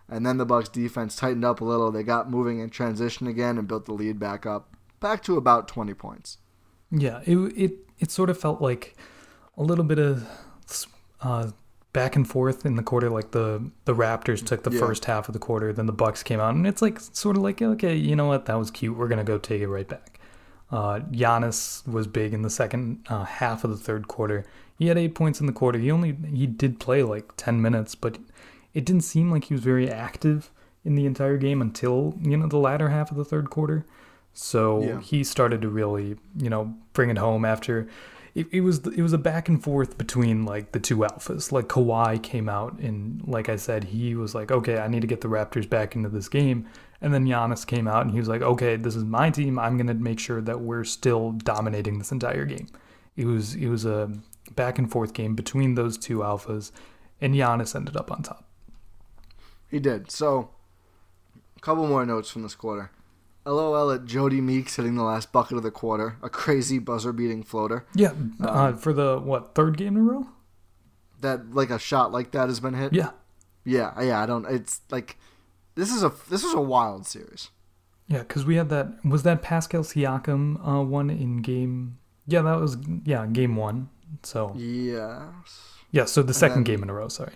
and 0.07 0.23
then 0.23 0.37
the 0.37 0.45
Bucks 0.45 0.69
defense 0.69 1.15
tightened 1.15 1.45
up 1.45 1.61
a 1.61 1.65
little. 1.65 1.91
They 1.91 2.03
got 2.03 2.29
moving 2.29 2.59
in 2.59 2.69
transition 2.69 3.25
again 3.25 3.57
and 3.57 3.67
built 3.67 3.85
the 3.85 3.93
lead 3.93 4.19
back 4.19 4.45
up, 4.45 4.75
back 4.99 5.23
to 5.23 5.35
about 5.35 5.67
twenty 5.67 5.95
points. 5.95 6.37
Yeah, 6.91 7.21
it 7.25 7.37
it 7.57 7.71
it 7.97 8.11
sort 8.11 8.29
of 8.29 8.39
felt 8.39 8.61
like 8.61 8.95
a 9.57 9.63
little 9.63 9.83
bit 9.83 9.97
of 9.97 10.27
uh, 11.21 11.51
back 11.93 12.15
and 12.15 12.27
forth 12.27 12.65
in 12.65 12.75
the 12.75 12.83
quarter. 12.83 13.09
Like 13.09 13.31
the 13.31 13.69
the 13.85 13.95
Raptors 13.95 14.45
took 14.45 14.63
the 14.63 14.71
yeah. 14.71 14.79
first 14.79 15.05
half 15.05 15.27
of 15.29 15.33
the 15.33 15.39
quarter, 15.39 15.73
then 15.73 15.85
the 15.85 15.93
Bucks 15.93 16.23
came 16.23 16.39
out, 16.39 16.55
and 16.55 16.65
it's 16.67 16.81
like 16.81 16.99
sort 16.99 17.35
of 17.37 17.43
like 17.43 17.61
okay, 17.61 17.95
you 17.95 18.15
know 18.15 18.27
what, 18.27 18.45
that 18.45 18.55
was 18.57 18.71
cute. 18.71 18.97
We're 18.97 19.07
gonna 19.07 19.23
go 19.23 19.37
take 19.37 19.61
it 19.61 19.67
right 19.67 19.87
back. 19.87 20.19
Uh, 20.71 20.99
Giannis 21.11 21.87
was 21.87 22.05
big 22.05 22.33
in 22.33 22.43
the 22.43 22.49
second 22.49 23.05
uh, 23.09 23.23
half 23.23 23.63
of 23.63 23.71
the 23.71 23.77
third 23.77 24.07
quarter. 24.07 24.45
He 24.77 24.87
had 24.87 24.97
eight 24.97 25.15
points 25.15 25.39
in 25.41 25.47
the 25.47 25.51
quarter. 25.53 25.79
He 25.79 25.91
only 25.91 26.15
he 26.33 26.45
did 26.47 26.79
play 26.79 27.03
like 27.03 27.33
ten 27.37 27.61
minutes, 27.61 27.95
but 27.95 28.17
it 28.73 28.85
didn't 28.85 29.01
seem 29.01 29.31
like 29.31 29.45
he 29.45 29.53
was 29.53 29.63
very 29.63 29.89
active 29.89 30.51
in 30.85 30.95
the 30.95 31.05
entire 31.05 31.37
game 31.37 31.61
until 31.61 32.15
you 32.21 32.37
know 32.37 32.47
the 32.47 32.57
latter 32.57 32.89
half 32.89 33.11
of 33.11 33.17
the 33.17 33.25
third 33.25 33.49
quarter. 33.49 33.85
So 34.31 34.83
Yeah. 34.83 35.01
he 35.01 35.23
started 35.23 35.61
to 35.63 35.69
really 35.69 36.17
you 36.37 36.49
know 36.49 36.75
bring 36.93 37.09
it 37.09 37.17
home 37.17 37.45
after. 37.45 37.87
It, 38.35 38.47
it 38.51 38.61
was 38.61 38.85
it 38.85 39.01
was 39.01 39.13
a 39.13 39.17
back 39.17 39.49
and 39.49 39.61
forth 39.61 39.97
between 39.97 40.45
like 40.45 40.71
the 40.71 40.79
two 40.79 40.97
alphas. 40.97 41.51
Like 41.51 41.67
Kawhi 41.67 42.21
came 42.21 42.47
out 42.47 42.79
and 42.79 43.21
like 43.27 43.49
I 43.49 43.55
said, 43.55 43.85
he 43.85 44.15
was 44.15 44.35
like, 44.35 44.51
okay, 44.51 44.77
I 44.77 44.87
need 44.87 45.01
to 45.01 45.07
get 45.07 45.21
the 45.21 45.27
Raptors 45.27 45.69
back 45.69 45.95
into 45.95 46.09
this 46.09 46.29
game. 46.29 46.67
And 47.01 47.13
then 47.13 47.25
Giannis 47.25 47.65
came 47.65 47.87
out 47.87 48.03
and 48.03 48.11
he 48.11 48.19
was 48.19 48.27
like, 48.27 48.41
okay, 48.41 48.75
this 48.75 48.95
is 48.95 49.03
my 49.03 49.29
team. 49.29 49.57
I'm 49.57 49.77
gonna 49.77 49.93
make 49.93 50.19
sure 50.19 50.41
that 50.41 50.61
we're 50.61 50.83
still 50.83 51.31
dominating 51.31 51.97
this 51.97 52.11
entire 52.11 52.45
game. 52.45 52.67
It 53.15 53.25
was 53.25 53.55
it 53.55 53.67
was 53.67 53.85
a 53.85 54.11
back 54.55 54.77
and 54.77 54.91
forth 54.91 55.13
game 55.13 55.35
between 55.35 55.75
those 55.75 55.97
two 55.97 56.19
alphas, 56.19 56.71
and 57.21 57.33
Giannis 57.33 57.75
ended 57.75 57.95
up 57.95 58.11
on 58.11 58.23
top. 58.23 58.45
He 59.69 59.79
did. 59.79 60.11
So, 60.11 60.49
a 61.57 61.59
couple 61.59 61.87
more 61.87 62.05
notes 62.05 62.29
from 62.29 62.43
this 62.43 62.55
quarter. 62.55 62.91
LOL 63.51 63.91
at 63.91 64.05
Jodie 64.05 64.41
Meeks 64.41 64.75
hitting 64.75 64.95
the 64.95 65.03
last 65.03 65.31
bucket 65.31 65.57
of 65.57 65.63
the 65.63 65.71
quarter, 65.71 66.17
a 66.21 66.29
crazy 66.29 66.79
buzzer 66.79 67.11
beating 67.13 67.43
floater. 67.43 67.85
Yeah, 67.95 68.13
uh, 68.41 68.73
for 68.73 68.93
the 68.93 69.19
what 69.19 69.55
third 69.55 69.77
game 69.77 69.95
in 69.97 70.01
a 70.01 70.11
row? 70.11 70.27
That 71.21 71.53
like 71.53 71.69
a 71.69 71.79
shot 71.79 72.11
like 72.11 72.31
that 72.31 72.47
has 72.47 72.59
been 72.59 72.73
hit. 72.75 72.93
Yeah, 72.93 73.11
yeah, 73.65 73.99
yeah. 74.01 74.21
I 74.21 74.25
don't. 74.25 74.45
It's 74.45 74.81
like 74.89 75.17
this 75.75 75.93
is 75.93 76.03
a 76.03 76.11
this 76.29 76.43
is 76.43 76.53
a 76.53 76.61
wild 76.61 77.05
series. 77.05 77.49
yeah, 78.07 78.19
because 78.19 78.45
we 78.45 78.55
had 78.55 78.69
that. 78.69 79.03
Was 79.05 79.23
that 79.23 79.41
Pascal 79.41 79.81
Siakam 79.83 80.65
uh, 80.67 80.81
one 80.83 81.09
in 81.09 81.41
game? 81.41 81.97
Yeah, 82.27 82.41
that 82.43 82.59
was 82.59 82.77
yeah 83.05 83.25
game 83.27 83.55
one. 83.55 83.89
So 84.23 84.53
Yes. 84.55 85.73
yeah, 85.91 86.05
so 86.05 86.21
the 86.23 86.33
second 86.33 86.65
then- 86.65 86.75
game 86.75 86.83
in 86.83 86.89
a 86.89 86.93
row. 86.93 87.07
Sorry. 87.09 87.33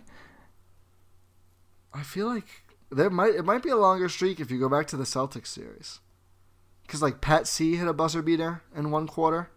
I 1.94 2.02
feel 2.02 2.28
like 2.28 2.63
there 2.94 3.10
might 3.10 3.36
it 3.36 3.46
might 3.46 3.64
be 3.64 3.70
a 3.70 3.76
longer 3.76 4.10
streak 4.10 4.40
if 4.40 4.50
you 4.52 4.60
go 4.60 4.70
back 4.70 4.88
to 4.88 4.98
the 4.98 5.04
Celtics 5.04 5.48
series. 5.48 6.00
Cause 6.88 7.02
like 7.02 7.22
Pat 7.22 7.48
C 7.48 7.76
hit 7.78 7.88
a 7.88 7.94
buzzer 7.94 8.22
beater 8.22 8.62
in 8.76 8.92
one 8.92 9.08
quarter, 9.08 9.50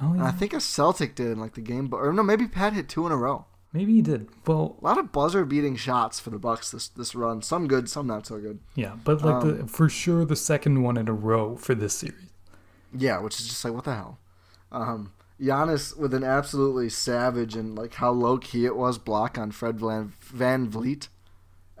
Oh 0.00 0.12
and 0.12 0.22
I 0.22 0.30
think 0.30 0.52
a 0.52 0.60
Celtic 0.60 1.14
did 1.14 1.28
in 1.28 1.38
like 1.40 1.54
the 1.54 1.60
game, 1.62 1.86
but 1.88 1.96
or 1.98 2.12
no, 2.12 2.22
maybe 2.22 2.46
Pat 2.46 2.74
hit 2.74 2.88
two 2.88 3.06
in 3.06 3.12
a 3.12 3.16
row. 3.16 3.46
maybe 3.72 3.94
he 3.94 4.02
did. 4.02 4.28
Well, 4.46 4.76
A 4.80 4.84
lot 4.84 4.98
of 4.98 5.10
buzzer 5.10 5.44
beating 5.44 5.76
shots 5.76 6.20
for 6.20 6.30
the 6.30 6.38
Bucks 6.38 6.70
this 6.70 6.88
this 6.88 7.14
run. 7.14 7.40
Some 7.42 7.66
good, 7.66 7.88
some 7.88 8.06
not 8.06 8.26
so 8.26 8.38
good. 8.38 8.60
yeah, 8.74 8.96
but 9.04 9.22
like 9.24 9.42
Um, 9.42 9.56
the 9.58 9.66
for 9.66 9.88
sure 9.88 10.24
the 10.24 10.36
second 10.36 10.82
one 10.82 10.96
in 10.98 11.08
a 11.08 11.12
row 11.14 11.56
for 11.56 11.74
this 11.74 11.94
series. 11.94 12.30
Yeah, 12.96 13.20
which 13.20 13.40
is 13.40 13.48
just 13.48 13.64
like 13.64 13.74
what 13.74 13.84
the 13.84 13.94
hell. 13.94 14.18
Um, 14.70 15.12
Giannis 15.40 15.96
with 15.96 16.14
an 16.14 16.24
absolutely 16.24 16.88
savage 16.88 17.56
and 17.56 17.74
like 17.76 17.94
how 17.94 18.10
low 18.10 18.38
key 18.38 18.64
it 18.66 18.76
was 18.76 18.96
block 18.98 19.36
on 19.38 19.50
Fred 19.50 19.78
Van, 19.80 20.12
VanVleet. 20.34 21.08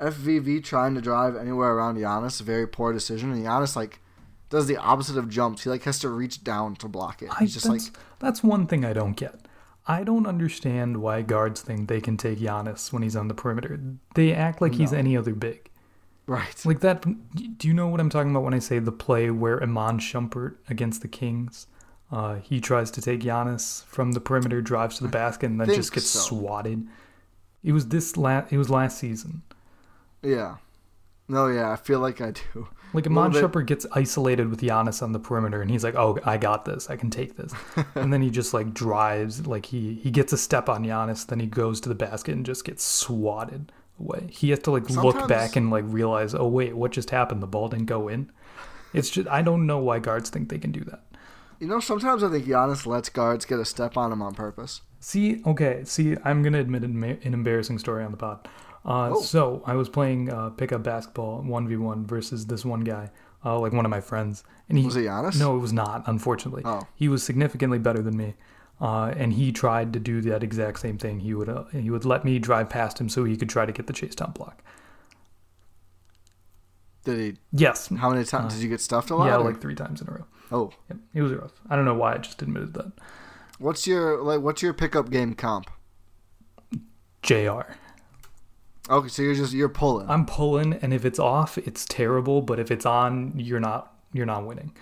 FVV 0.00 0.62
trying 0.62 0.94
to 0.94 1.00
drive 1.00 1.36
anywhere 1.36 1.72
around 1.72 1.96
Giannis, 1.96 2.40
very 2.40 2.66
poor 2.66 2.92
decision. 2.92 3.32
And 3.32 3.44
Giannis 3.44 3.76
like 3.76 4.00
does 4.50 4.66
the 4.66 4.76
opposite 4.76 5.16
of 5.16 5.28
jumps. 5.28 5.64
He 5.64 5.70
like 5.70 5.84
has 5.84 5.98
to 6.00 6.08
reach 6.08 6.44
down 6.44 6.76
to 6.76 6.88
block 6.88 7.22
it. 7.22 7.30
I, 7.30 7.40
He's 7.40 7.54
just 7.54 7.66
like 7.66 7.80
that's, 7.80 7.98
that's 8.18 8.42
one 8.42 8.66
thing 8.66 8.84
I 8.84 8.92
don't 8.92 9.16
get. 9.16 9.40
I 9.88 10.02
don't 10.02 10.26
understand 10.26 10.96
why 10.98 11.22
guards 11.22 11.60
think 11.60 11.88
they 11.88 12.00
can 12.00 12.16
take 12.16 12.38
Giannis 12.38 12.92
when 12.92 13.02
he's 13.02 13.14
on 13.14 13.28
the 13.28 13.34
perimeter. 13.34 13.78
They 14.14 14.34
act 14.34 14.60
like 14.60 14.74
he's 14.74 14.92
any 14.92 15.16
other 15.16 15.32
big. 15.34 15.70
right. 16.26 16.66
Like 16.66 16.80
that. 16.80 17.02
Do 17.58 17.68
you 17.68 17.74
know 17.74 17.86
what 17.86 18.00
I'm 18.00 18.10
talking 18.10 18.32
about 18.32 18.42
when 18.42 18.54
I 18.54 18.58
say 18.58 18.80
the 18.80 18.90
play 18.92 19.30
where 19.30 19.62
Iman 19.62 20.00
Shumpert 20.00 20.56
against 20.68 21.02
the 21.02 21.08
Kings? 21.08 21.68
Uh, 22.10 22.36
he 22.36 22.60
tries 22.60 22.90
to 22.92 23.00
take 23.00 23.20
Giannis 23.20 23.84
from 23.84 24.12
the 24.12 24.20
perimeter, 24.20 24.60
drives 24.60 24.96
to 24.98 25.04
the 25.04 25.08
basket, 25.08 25.50
and 25.50 25.60
then 25.60 25.68
just 25.68 25.92
gets 25.92 26.06
so. 26.10 26.20
swatted. 26.20 26.86
It 27.62 27.72
was 27.72 27.88
this 27.88 28.16
last. 28.16 28.52
It 28.52 28.58
was 28.58 28.70
last 28.70 28.98
season. 28.98 29.42
Yeah. 30.22 30.56
No, 31.28 31.48
yeah, 31.48 31.72
I 31.72 31.76
feel 31.76 31.98
like 32.00 32.20
I 32.20 32.30
do. 32.30 32.68
Like 32.92 33.06
Iman 33.06 33.32
bit- 33.32 33.66
gets 33.66 33.84
isolated 33.92 34.48
with 34.48 34.60
Giannis 34.60 35.02
on 35.02 35.12
the 35.12 35.18
perimeter, 35.18 35.60
and 35.60 35.70
he's 35.70 35.82
like, 35.82 35.96
"Oh, 35.96 36.18
I 36.24 36.38
got 36.38 36.64
this. 36.64 36.88
I 36.88 36.96
can 36.96 37.10
take 37.10 37.36
this." 37.36 37.52
and 37.94 38.12
then 38.12 38.22
he 38.22 38.30
just 38.30 38.54
like 38.54 38.72
drives, 38.72 39.46
like 39.46 39.66
he 39.66 39.94
he 39.94 40.10
gets 40.10 40.32
a 40.32 40.38
step 40.38 40.68
on 40.68 40.84
Giannis, 40.84 41.26
then 41.26 41.40
he 41.40 41.46
goes 41.46 41.80
to 41.80 41.88
the 41.88 41.94
basket 41.94 42.34
and 42.34 42.46
just 42.46 42.64
gets 42.64 42.84
swatted 42.84 43.72
away. 43.98 44.28
He 44.30 44.50
has 44.50 44.60
to 44.60 44.70
like 44.70 44.88
look 44.88 45.26
back 45.28 45.56
and 45.56 45.70
like 45.70 45.84
realize, 45.86 46.34
"Oh 46.34 46.46
wait, 46.46 46.76
what 46.76 46.92
just 46.92 47.10
happened? 47.10 47.42
The 47.42 47.48
ball 47.48 47.68
didn't 47.68 47.86
go 47.86 48.08
in." 48.08 48.30
It's 48.94 49.10
just 49.10 49.28
I 49.28 49.42
don't 49.42 49.66
know 49.66 49.78
why 49.78 49.98
guards 49.98 50.30
think 50.30 50.48
they 50.48 50.58
can 50.58 50.70
do 50.72 50.84
that. 50.84 51.02
You 51.58 51.66
know, 51.66 51.80
sometimes 51.80 52.22
I 52.22 52.30
think 52.30 52.46
Giannis 52.46 52.86
lets 52.86 53.08
guards 53.08 53.44
get 53.44 53.58
a 53.58 53.64
step 53.64 53.96
on 53.96 54.12
him 54.12 54.22
on 54.22 54.34
purpose. 54.34 54.82
See, 55.00 55.42
okay, 55.44 55.82
see, 55.84 56.16
I'm 56.24 56.42
gonna 56.42 56.60
admit 56.60 56.84
an, 56.84 57.02
an 57.02 57.34
embarrassing 57.34 57.78
story 57.78 58.04
on 58.04 58.10
the 58.12 58.16
pod. 58.16 58.48
Uh, 58.86 59.10
Oh. 59.14 59.20
So 59.20 59.62
I 59.66 59.74
was 59.74 59.88
playing 59.88 60.30
uh, 60.32 60.50
pickup 60.50 60.82
basketball 60.84 61.42
one 61.42 61.66
v 61.68 61.76
one 61.76 62.06
versus 62.06 62.46
this 62.46 62.64
one 62.64 62.80
guy, 62.80 63.10
uh, 63.44 63.58
like 63.58 63.72
one 63.72 63.84
of 63.84 63.90
my 63.90 64.00
friends, 64.00 64.44
and 64.68 64.78
he 64.78 64.84
Was 64.84 64.96
it 64.96 65.06
Giannis? 65.06 65.38
No, 65.38 65.56
it 65.56 65.60
was 65.60 65.72
not. 65.72 66.04
Unfortunately, 66.06 66.62
Oh. 66.64 66.82
he 66.94 67.08
was 67.08 67.22
significantly 67.24 67.78
better 67.80 68.00
than 68.00 68.16
me, 68.16 68.34
uh, 68.80 69.12
and 69.16 69.32
he 69.32 69.50
tried 69.50 69.92
to 69.94 69.98
do 69.98 70.20
that 70.22 70.44
exact 70.44 70.78
same 70.78 70.98
thing. 70.98 71.18
He 71.20 71.34
would 71.34 71.48
uh, 71.48 71.64
he 71.72 71.90
would 71.90 72.04
let 72.04 72.24
me 72.24 72.38
drive 72.38 72.70
past 72.70 73.00
him 73.00 73.08
so 73.08 73.24
he 73.24 73.36
could 73.36 73.48
try 73.48 73.66
to 73.66 73.72
get 73.72 73.88
the 73.88 73.92
chase 73.92 74.14
down 74.14 74.30
block. 74.30 74.62
Did 77.04 77.18
he? 77.18 77.38
Yes, 77.52 77.88
How 77.88 78.10
many 78.10 78.24
times 78.24 78.54
did 78.54 78.62
you 78.62 78.68
get 78.68 78.80
stuffed 78.80 79.10
a 79.10 79.16
lot? 79.16 79.26
yeah, 79.26 79.36
or- 79.36 79.44
like 79.44 79.60
three 79.60 79.74
times 79.76 80.00
in 80.00 80.08
a 80.08 80.12
row. 80.12 80.24
oh, 80.52 80.70
Yep, 80.88 80.98
it 81.14 81.22
was 81.22 81.32
rough. 81.32 81.52
I 81.70 81.76
don't 81.76 81.84
know 81.84 81.94
why 81.94 82.14
I 82.14 82.18
just 82.18 82.42
admitted 82.42 82.74
that. 82.74 82.92
what's 83.58 83.86
your 83.86 84.22
like? 84.22 84.40
What's 84.40 84.62
your 84.62 84.74
pickup 84.74 85.10
game 85.10 85.34
comp? 85.34 85.70
Jr. 87.22 87.62
Okay, 88.88 89.08
so 89.08 89.22
you're 89.22 89.34
just 89.34 89.52
you're 89.52 89.68
pulling. 89.68 90.08
I'm 90.08 90.26
pulling, 90.26 90.74
and 90.74 90.94
if 90.94 91.04
it's 91.04 91.18
off, 91.18 91.58
it's 91.58 91.84
terrible. 91.84 92.40
But 92.42 92.60
if 92.60 92.70
it's 92.70 92.86
on, 92.86 93.32
you're 93.36 93.60
not 93.60 93.92
you're 94.12 94.26
not 94.26 94.46
winning. 94.46 94.74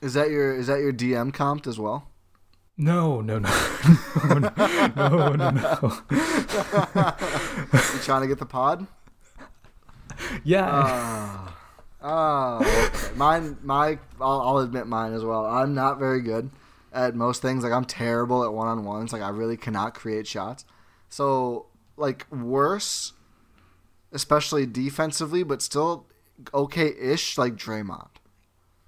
Is 0.00 0.14
that 0.14 0.30
your 0.30 0.54
is 0.54 0.66
that 0.68 0.80
your 0.80 0.92
DM 0.92 1.32
comp 1.34 1.66
as 1.66 1.78
well? 1.78 2.08
No, 2.78 3.20
no, 3.20 3.38
no, 3.38 3.48
no, 4.38 4.48
no, 4.96 5.32
no, 5.34 5.50
no. 5.50 5.98
You 6.10 7.98
trying 8.00 8.22
to 8.22 8.26
get 8.26 8.38
the 8.38 8.46
pod? 8.48 8.86
Yeah, 10.44 10.66
Ah, 10.70 11.56
ah, 12.00 12.56
okay. 12.60 13.14
Mine, 13.16 13.58
my, 13.62 13.98
I'll, 14.20 14.40
I'll 14.40 14.58
admit 14.58 14.86
mine 14.86 15.12
as 15.12 15.24
well. 15.24 15.44
I'm 15.44 15.74
not 15.74 15.98
very 15.98 16.22
good 16.22 16.50
at 16.92 17.14
most 17.14 17.42
things. 17.42 17.64
Like 17.64 17.72
I'm 17.72 17.84
terrible 17.84 18.44
at 18.44 18.52
one 18.52 18.66
on 18.68 18.84
ones. 18.84 19.12
Like 19.12 19.22
I 19.22 19.28
really 19.28 19.58
cannot 19.58 19.92
create 19.94 20.26
shots. 20.26 20.64
So 21.10 21.66
like 21.98 22.26
worse, 22.30 23.12
especially 24.12 24.66
defensively, 24.66 25.42
but 25.42 25.62
still 25.62 26.06
okay-ish. 26.54 27.38
Like 27.38 27.56
Draymond. 27.56 28.08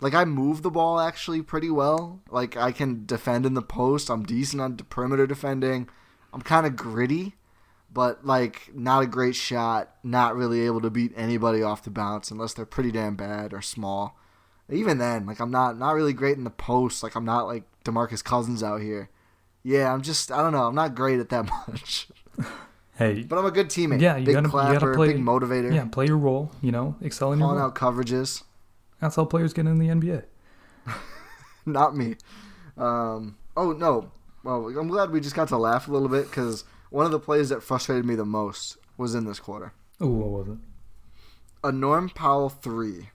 Like 0.01 0.15
I 0.15 0.25
move 0.25 0.63
the 0.63 0.71
ball 0.71 0.99
actually 0.99 1.43
pretty 1.43 1.71
well. 1.71 2.21
Like 2.29 2.57
I 2.57 2.73
can 2.73 3.07
defend 3.07 3.47
in 3.47 3.55
the 3.55 3.63
post. 3.63 4.11
I'm 4.11 4.25
decent 4.25 4.61
on 4.61 4.77
perimeter 4.77 5.29
defending. 5.29 5.89
I'm 6.33 6.43
kind 6.43 6.67
of 6.67 6.75
gritty, 6.75 7.37
but 7.89 8.27
like 8.27 8.73
not 8.75 9.05
a 9.05 9.07
great 9.07 9.37
shot. 9.37 9.95
Not 10.03 10.35
really 10.35 10.63
able 10.63 10.81
to 10.81 10.91
beat 10.91 11.13
anybody 11.15 11.63
off 11.63 11.85
the 11.85 11.91
bounce 11.91 12.33
unless 12.33 12.53
they're 12.53 12.67
pretty 12.67 12.91
damn 12.91 13.15
bad 13.15 13.53
or 13.53 13.63
small. 13.63 14.19
Even 14.69 14.99
then, 14.99 15.25
like 15.25 15.39
I'm 15.39 15.53
not 15.53 15.79
not 15.79 15.95
really 15.95 16.13
great 16.13 16.37
in 16.37 16.45
the 16.45 16.51
post. 16.51 17.05
Like 17.05 17.15
I'm 17.15 17.25
not 17.25 17.47
like 17.47 17.63
Demarcus 17.85 18.25
Cousins 18.25 18.63
out 18.63 18.81
here. 18.81 19.09
Yeah, 19.63 19.93
I'm 19.93 20.03
just 20.03 20.33
I 20.33 20.43
don't 20.43 20.53
know. 20.53 20.65
I'm 20.65 20.75
not 20.75 20.97
great 20.97 21.21
at 21.21 21.29
that 21.29 21.49
much. 21.69 22.09
Hey, 22.97 23.23
But 23.23 23.39
I'm 23.39 23.47
a 23.47 23.51
good 23.51 23.69
teammate. 23.69 24.01
Yeah, 24.01 24.17
you 24.17 24.27
big 24.27 24.35
gotta- 24.35 24.49
you 24.49 24.79
gotta 24.79 24.93
play- 24.95 25.13
big 25.15 25.23
motivator. 25.25 25.73
yeah, 25.75 25.85
play 25.87 26.07
your 26.07 26.19
role. 26.19 26.51
You 26.61 26.73
know, 26.73 26.97
excel 27.01 27.33
in 27.33 27.39
your 27.41 27.49
role. 27.49 27.59
out 27.59 27.75
coverages. 27.75 28.43
That's 29.01 29.17
how 29.17 29.25
players 29.25 29.53
get 29.53 29.67
in 29.67 29.79
the 29.79 29.89
NBA. 29.89 30.25
not 31.67 31.97
me. 31.97 32.17
Um, 32.77 33.37
oh 33.57 33.73
no. 33.73 34.11
Well, 34.45 34.67
I'm 34.79 34.89
glad 34.89 35.11
we 35.11 35.21
just 35.21 35.37
got 35.37 35.49
to 35.49 35.57
laugh 35.57 35.87
a 35.89 35.93
little 35.93 36.09
bit 36.09 36.25
because 36.29 36.65
one 36.91 37.07
of 37.07 37.13
the 37.13 37.21
plays 37.21 37.49
that 37.51 37.63
frustrated 37.63 38.05
me 38.05 38.15
the 38.17 38.25
most 38.25 38.77
was 38.97 39.15
in 39.15 39.25
this 39.25 39.39
quarter. 39.39 39.73
Oh, 40.01 40.09
what 40.09 40.31
was 40.31 40.49
it? 40.49 40.59
A 41.65 41.71
Norm 41.71 42.09
Powell 42.09 42.49
three. 42.49 43.11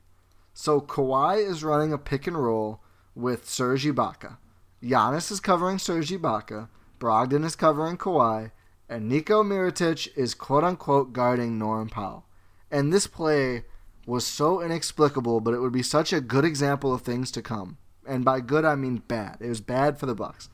So 0.54 0.80
Kawhi 0.80 1.46
is 1.46 1.64
running 1.64 1.92
a 1.94 1.98
pick 1.98 2.28
and 2.28 2.42
roll 2.42 2.82
with 3.14 3.48
Serge 3.48 3.86
Ibaka. 3.86 4.38
Giannis 4.82 5.32
is 5.32 5.40
covering 5.40 5.80
Serge 5.80 6.10
Ibaka. 6.12 6.70
Brogdon 7.00 7.44
is 7.44 7.56
covering 7.56 7.98
Kawhi, 7.98 8.52
and 8.90 9.10
Nico 9.10 9.44
Mirotic 9.44 10.10
is 10.16 10.34
quote 10.34 10.64
unquote 10.64 11.14
guarding 11.14 11.58
Norm 11.58 11.90
Powell. 11.90 12.26
And 12.72 12.92
this 12.92 13.08
play 13.08 13.66
was 14.06 14.26
so 14.26 14.62
inexplicable, 14.62 15.42
but 15.42 15.54
it 15.54 15.60
would 15.60 15.74
be 15.74 15.84
such 15.84 16.14
a 16.14 16.22
good 16.22 16.46
example 16.46 16.94
of 16.94 17.02
things 17.02 17.32
to 17.32 17.42
come. 17.42 17.78
And 18.08 18.24
by 18.24 18.40
good 18.40 18.64
I 18.64 18.76
mean 18.76 19.04
bad. 19.08 19.38
It 19.42 19.50
was 19.50 19.62
bad 19.62 20.00
for 20.00 20.06
the 20.06 20.16
Bucks. 20.16 20.50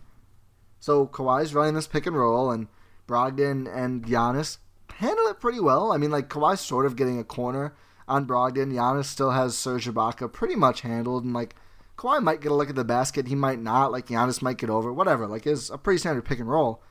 So 0.80 1.06
Kawhi's 1.08 1.54
running 1.54 1.76
this 1.76 1.88
pick 1.88 2.08
and 2.08 2.16
roll, 2.16 2.52
and 2.52 2.68
Brogdon 3.08 3.74
and 3.74 4.06
Giannis 4.06 4.58
handle 4.96 5.28
it 5.28 5.40
pretty 5.40 5.60
well. 5.60 5.92
I 5.92 5.98
mean, 5.98 6.12
like 6.12 6.30
Kawhi's 6.30 6.60
sort 6.60 6.86
of 6.86 6.96
getting 6.96 7.20
a 7.20 7.24
corner 7.24 7.76
on 8.08 8.26
Brogdon. 8.26 8.74
Giannis 8.74 9.06
still 9.06 9.32
has 9.32 9.58
Serge 9.58 9.88
Ibaka 9.88 10.32
pretty 10.34 10.56
much 10.56 10.82
handled, 10.82 11.24
and 11.24 11.34
like 11.34 11.56
Kawhi 11.98 12.22
might 12.22 12.42
get 12.42 12.52
a 12.52 12.56
look 12.56 12.70
at 12.70 12.76
the 12.76 12.84
basket, 12.84 13.28
he 13.28 13.36
might 13.36 13.60
not. 13.60 13.92
Like 13.92 14.08
Giannis 14.08 14.42
might 14.42 14.58
get 14.58 14.70
over, 14.70 14.92
whatever. 14.92 15.28
Like 15.28 15.46
it's 15.46 15.70
a 15.70 15.78
pretty 15.78 16.00
standard 16.00 16.26
pick 16.26 16.40
and 16.40 16.50
roll. 16.50 16.84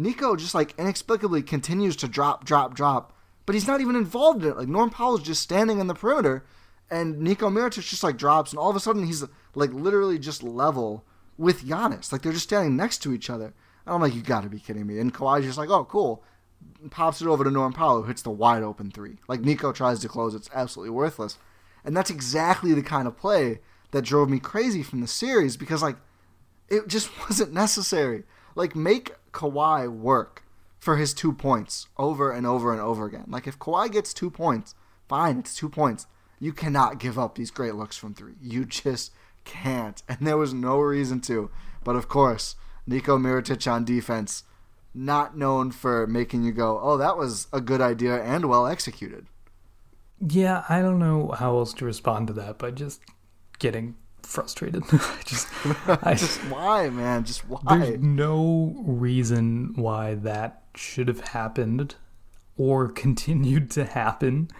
Nico 0.00 0.34
just 0.34 0.54
like 0.54 0.74
inexplicably 0.78 1.42
continues 1.42 1.94
to 1.96 2.08
drop, 2.08 2.44
drop, 2.44 2.74
drop, 2.74 3.12
but 3.46 3.54
he's 3.54 3.66
not 3.66 3.80
even 3.80 3.96
involved 3.96 4.42
in 4.42 4.50
it. 4.50 4.56
Like 4.56 4.68
Norm 4.68 4.90
Powell's 4.90 5.22
just 5.22 5.42
standing 5.42 5.78
in 5.78 5.86
the 5.86 5.94
perimeter, 5.94 6.44
and 6.90 7.20
Nico 7.20 7.50
Mirotic 7.50 7.88
just 7.88 8.02
like 8.02 8.16
drops, 8.16 8.52
and 8.52 8.58
all 8.58 8.70
of 8.70 8.76
a 8.76 8.80
sudden 8.80 9.06
he's 9.06 9.24
like 9.54 9.72
literally 9.72 10.18
just 10.18 10.42
level 10.42 11.04
with 11.36 11.64
Giannis. 11.64 12.12
Like 12.12 12.22
they're 12.22 12.32
just 12.32 12.44
standing 12.44 12.76
next 12.76 12.98
to 12.98 13.12
each 13.12 13.30
other. 13.30 13.52
And 13.86 13.94
I'm 13.94 14.00
like, 14.00 14.14
you 14.14 14.22
got 14.22 14.42
to 14.42 14.48
be 14.48 14.58
kidding 14.58 14.86
me. 14.86 14.98
And 14.98 15.12
Kawhi's 15.12 15.46
just 15.46 15.58
like, 15.58 15.70
oh, 15.70 15.84
cool. 15.84 16.22
Pops 16.90 17.22
it 17.22 17.26
over 17.26 17.44
to 17.44 17.50
Norm 17.50 17.72
Powell, 17.72 18.02
who 18.02 18.08
hits 18.08 18.22
the 18.22 18.30
wide 18.30 18.62
open 18.62 18.90
three. 18.90 19.16
Like 19.28 19.40
Nico 19.40 19.72
tries 19.72 20.00
to 20.00 20.08
close, 20.08 20.34
it's 20.34 20.50
absolutely 20.54 20.90
worthless. 20.90 21.38
And 21.84 21.96
that's 21.96 22.10
exactly 22.10 22.74
the 22.74 22.82
kind 22.82 23.08
of 23.08 23.16
play 23.16 23.60
that 23.90 24.02
drove 24.02 24.28
me 24.28 24.38
crazy 24.38 24.82
from 24.82 25.00
the 25.00 25.06
series 25.06 25.56
because 25.56 25.82
like 25.82 25.96
it 26.68 26.88
just 26.88 27.10
wasn't 27.28 27.52
necessary. 27.52 28.24
Like 28.54 28.76
make 28.76 29.12
Kawhi 29.32 29.88
work 29.88 30.44
for 30.78 30.96
his 30.96 31.12
two 31.12 31.32
points 31.32 31.88
over 31.98 32.32
and 32.32 32.46
over 32.46 32.72
and 32.72 32.80
over 32.80 33.06
again. 33.06 33.26
Like 33.28 33.46
if 33.46 33.58
Kawhi 33.58 33.92
gets 33.92 34.14
two 34.14 34.30
points, 34.30 34.74
fine, 35.08 35.38
it's 35.38 35.54
two 35.54 35.68
points. 35.68 36.06
You 36.38 36.52
cannot 36.52 36.98
give 36.98 37.18
up 37.18 37.34
these 37.34 37.50
great 37.50 37.74
looks 37.74 37.96
from 37.96 38.14
three. 38.14 38.34
You 38.40 38.64
just 38.64 39.12
can't. 39.44 40.02
And 40.08 40.26
there 40.26 40.38
was 40.38 40.54
no 40.54 40.78
reason 40.78 41.20
to. 41.22 41.50
But 41.84 41.96
of 41.96 42.08
course, 42.08 42.56
Nico 42.86 43.18
Mirotic 43.18 43.70
on 43.70 43.84
defense, 43.84 44.44
not 44.94 45.36
known 45.36 45.70
for 45.70 46.06
making 46.06 46.42
you 46.44 46.52
go, 46.52 46.80
oh, 46.82 46.96
that 46.96 47.16
was 47.16 47.46
a 47.52 47.60
good 47.60 47.80
idea 47.80 48.22
and 48.22 48.46
well 48.46 48.66
executed. 48.66 49.26
Yeah, 50.20 50.64
I 50.68 50.82
don't 50.82 50.98
know 50.98 51.28
how 51.38 51.56
else 51.56 51.72
to 51.74 51.84
respond 51.84 52.26
to 52.26 52.32
that, 52.34 52.58
but 52.58 52.74
just 52.74 53.00
getting 53.58 53.96
frustrated. 54.26 54.82
just, 55.24 55.48
I, 56.02 56.14
just 56.14 56.38
why, 56.44 56.88
man? 56.90 57.24
Just 57.24 57.48
why? 57.48 57.60
There's 57.78 58.00
no 58.00 58.74
reason 58.84 59.72
why 59.76 60.14
that 60.14 60.62
should 60.74 61.08
have 61.08 61.20
happened 61.20 61.96
or 62.56 62.88
continued 63.04 63.70
to 63.72 63.84
happen 63.84 64.50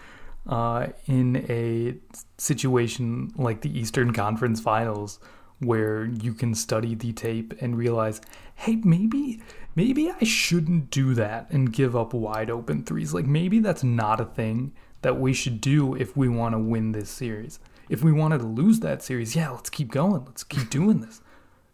uh, 0.47 0.87
in 1.05 1.45
a 1.49 1.95
situation 2.37 3.31
like 3.35 3.61
the 3.61 3.77
Eastern 3.77 4.13
Conference 4.13 4.59
Finals, 4.59 5.19
where 5.59 6.05
you 6.05 6.33
can 6.33 6.55
study 6.55 6.95
the 6.95 7.13
tape 7.13 7.53
and 7.61 7.77
realize, 7.77 8.21
hey, 8.55 8.77
maybe 8.77 9.41
maybe 9.75 10.11
I 10.11 10.23
shouldn't 10.23 10.89
do 10.89 11.13
that 11.13 11.49
and 11.49 11.71
give 11.71 11.95
up 11.95 12.13
wide 12.13 12.49
open 12.49 12.83
threes. 12.83 13.13
Like 13.13 13.25
maybe 13.25 13.59
that's 13.59 13.83
not 13.83 14.19
a 14.19 14.25
thing 14.25 14.73
that 15.01 15.19
we 15.19 15.33
should 15.33 15.61
do 15.61 15.95
if 15.95 16.15
we 16.15 16.27
want 16.27 16.53
to 16.53 16.59
win 16.59 16.91
this 16.91 17.09
series. 17.09 17.59
If 17.91 18.05
we 18.05 18.13
wanted 18.13 18.37
to 18.37 18.47
lose 18.47 18.79
that 18.79 19.03
series, 19.03 19.35
yeah, 19.35 19.49
let's 19.49 19.69
keep 19.69 19.91
going. 19.91 20.23
Let's 20.23 20.45
keep 20.45 20.69
doing 20.69 21.01
this. 21.01 21.21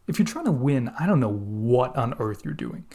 If 0.08 0.18
you're 0.18 0.26
trying 0.26 0.46
to 0.46 0.52
win, 0.52 0.92
I 1.00 1.06
don't 1.06 1.20
know 1.20 1.32
what 1.32 1.96
on 1.96 2.16
earth 2.18 2.42
you're 2.44 2.56
doing. 2.56 2.86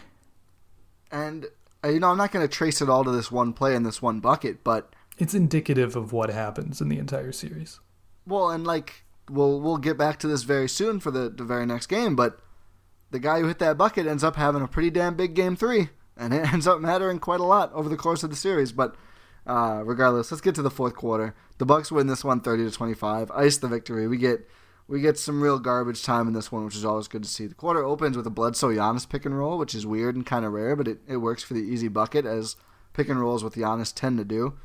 And 1.13 1.47
uh, 1.85 1.91
you 1.91 2.01
know, 2.01 2.11
I'm 2.11 2.17
not 2.17 2.33
going 2.33 2.45
to 2.45 2.53
trace 2.53 2.83
it 2.83 2.89
all 2.89 3.05
to 3.05 3.13
this 3.13 3.31
one 3.31 3.53
play 3.53 3.77
and 3.77 3.87
this 3.87 4.03
one 4.03 4.19
bucket, 4.19 4.65
but 4.65 4.93
it's 5.19 5.35
indicative 5.35 5.95
of 5.95 6.13
what 6.13 6.31
happens 6.31 6.81
in 6.81 6.89
the 6.89 6.99
entire 6.99 7.31
series. 7.31 7.79
Well, 8.27 8.51
and 8.51 8.67
like 8.67 9.05
we'll 9.31 9.61
we'll 9.61 9.79
get 9.79 9.97
back 9.97 10.19
to 10.21 10.27
this 10.27 10.43
very 10.43 10.69
soon 10.69 10.99
for 10.99 11.13
the, 11.13 11.29
the 11.29 11.45
very 11.45 11.65
next 11.65 11.87
game, 11.87 12.17
but 12.17 12.41
the 13.13 13.21
guy 13.21 13.39
who 13.39 13.47
hit 13.47 13.61
that 13.61 13.79
bucket 13.79 14.09
ends 14.09 14.25
up 14.25 14.35
having 14.35 14.63
a 14.63 14.69
pretty 14.69 14.91
damn 14.91 15.15
big 15.15 15.35
game 15.35 15.55
three, 15.55 15.91
and 16.17 16.35
it 16.35 16.45
ends 16.53 16.67
up 16.67 16.81
mattering 16.81 17.21
quite 17.21 17.39
a 17.41 17.45
lot 17.45 17.73
over 17.73 17.89
the 17.89 17.97
course 17.97 18.25
of 18.25 18.31
the 18.31 18.37
series. 18.37 18.73
But 18.73 18.97
uh, 19.47 19.83
regardless, 19.85 20.31
let's 20.31 20.41
get 20.41 20.55
to 20.57 20.63
the 20.63 20.71
fourth 20.71 20.95
quarter. 20.95 21.35
The 21.59 21.67
Bucks 21.67 21.93
win 21.93 22.07
this 22.07 22.25
one 22.25 22.41
30 22.41 22.65
to 22.65 22.71
25, 22.71 23.31
ice 23.31 23.57
the 23.59 23.69
victory. 23.69 24.07
We 24.09 24.19
get 24.19 24.49
we 24.89 25.01
get 25.01 25.19
some 25.19 25.43
real 25.43 25.59
garbage 25.59 26.03
time 26.03 26.29
in 26.29 26.35
this 26.35 26.53
one, 26.53 26.65
which 26.65 26.77
is 26.77 26.85
always 26.85 27.09
good 27.09 27.23
to 27.23 27.29
see. 27.29 27.47
The 27.47 27.55
quarter 27.55 27.83
opens 27.85 28.17
with 28.17 28.27
a 28.27 28.31
Bledsoe 28.31 28.71
Giannis 28.71 29.09
pick 29.09 29.25
and 29.25 29.39
roll, 29.39 29.57
which 29.59 29.75
is 29.75 29.87
weird 29.87 30.17
and 30.17 30.27
kind 30.27 30.45
of 30.45 30.53
rare, 30.53 30.77
but 30.77 30.89
it, 30.89 30.99
it 31.09 31.17
works 31.19 31.43
for 31.43 31.55
the 31.55 31.61
easy 31.61 31.89
bucket 31.89 32.27
as 32.27 32.57
pick 32.93 33.09
and 33.09 33.21
rolls 33.21 33.43
with 33.43 33.55
Giannis 33.55 33.93
tend 33.95 34.19
to 34.19 34.25
do. 34.25 34.59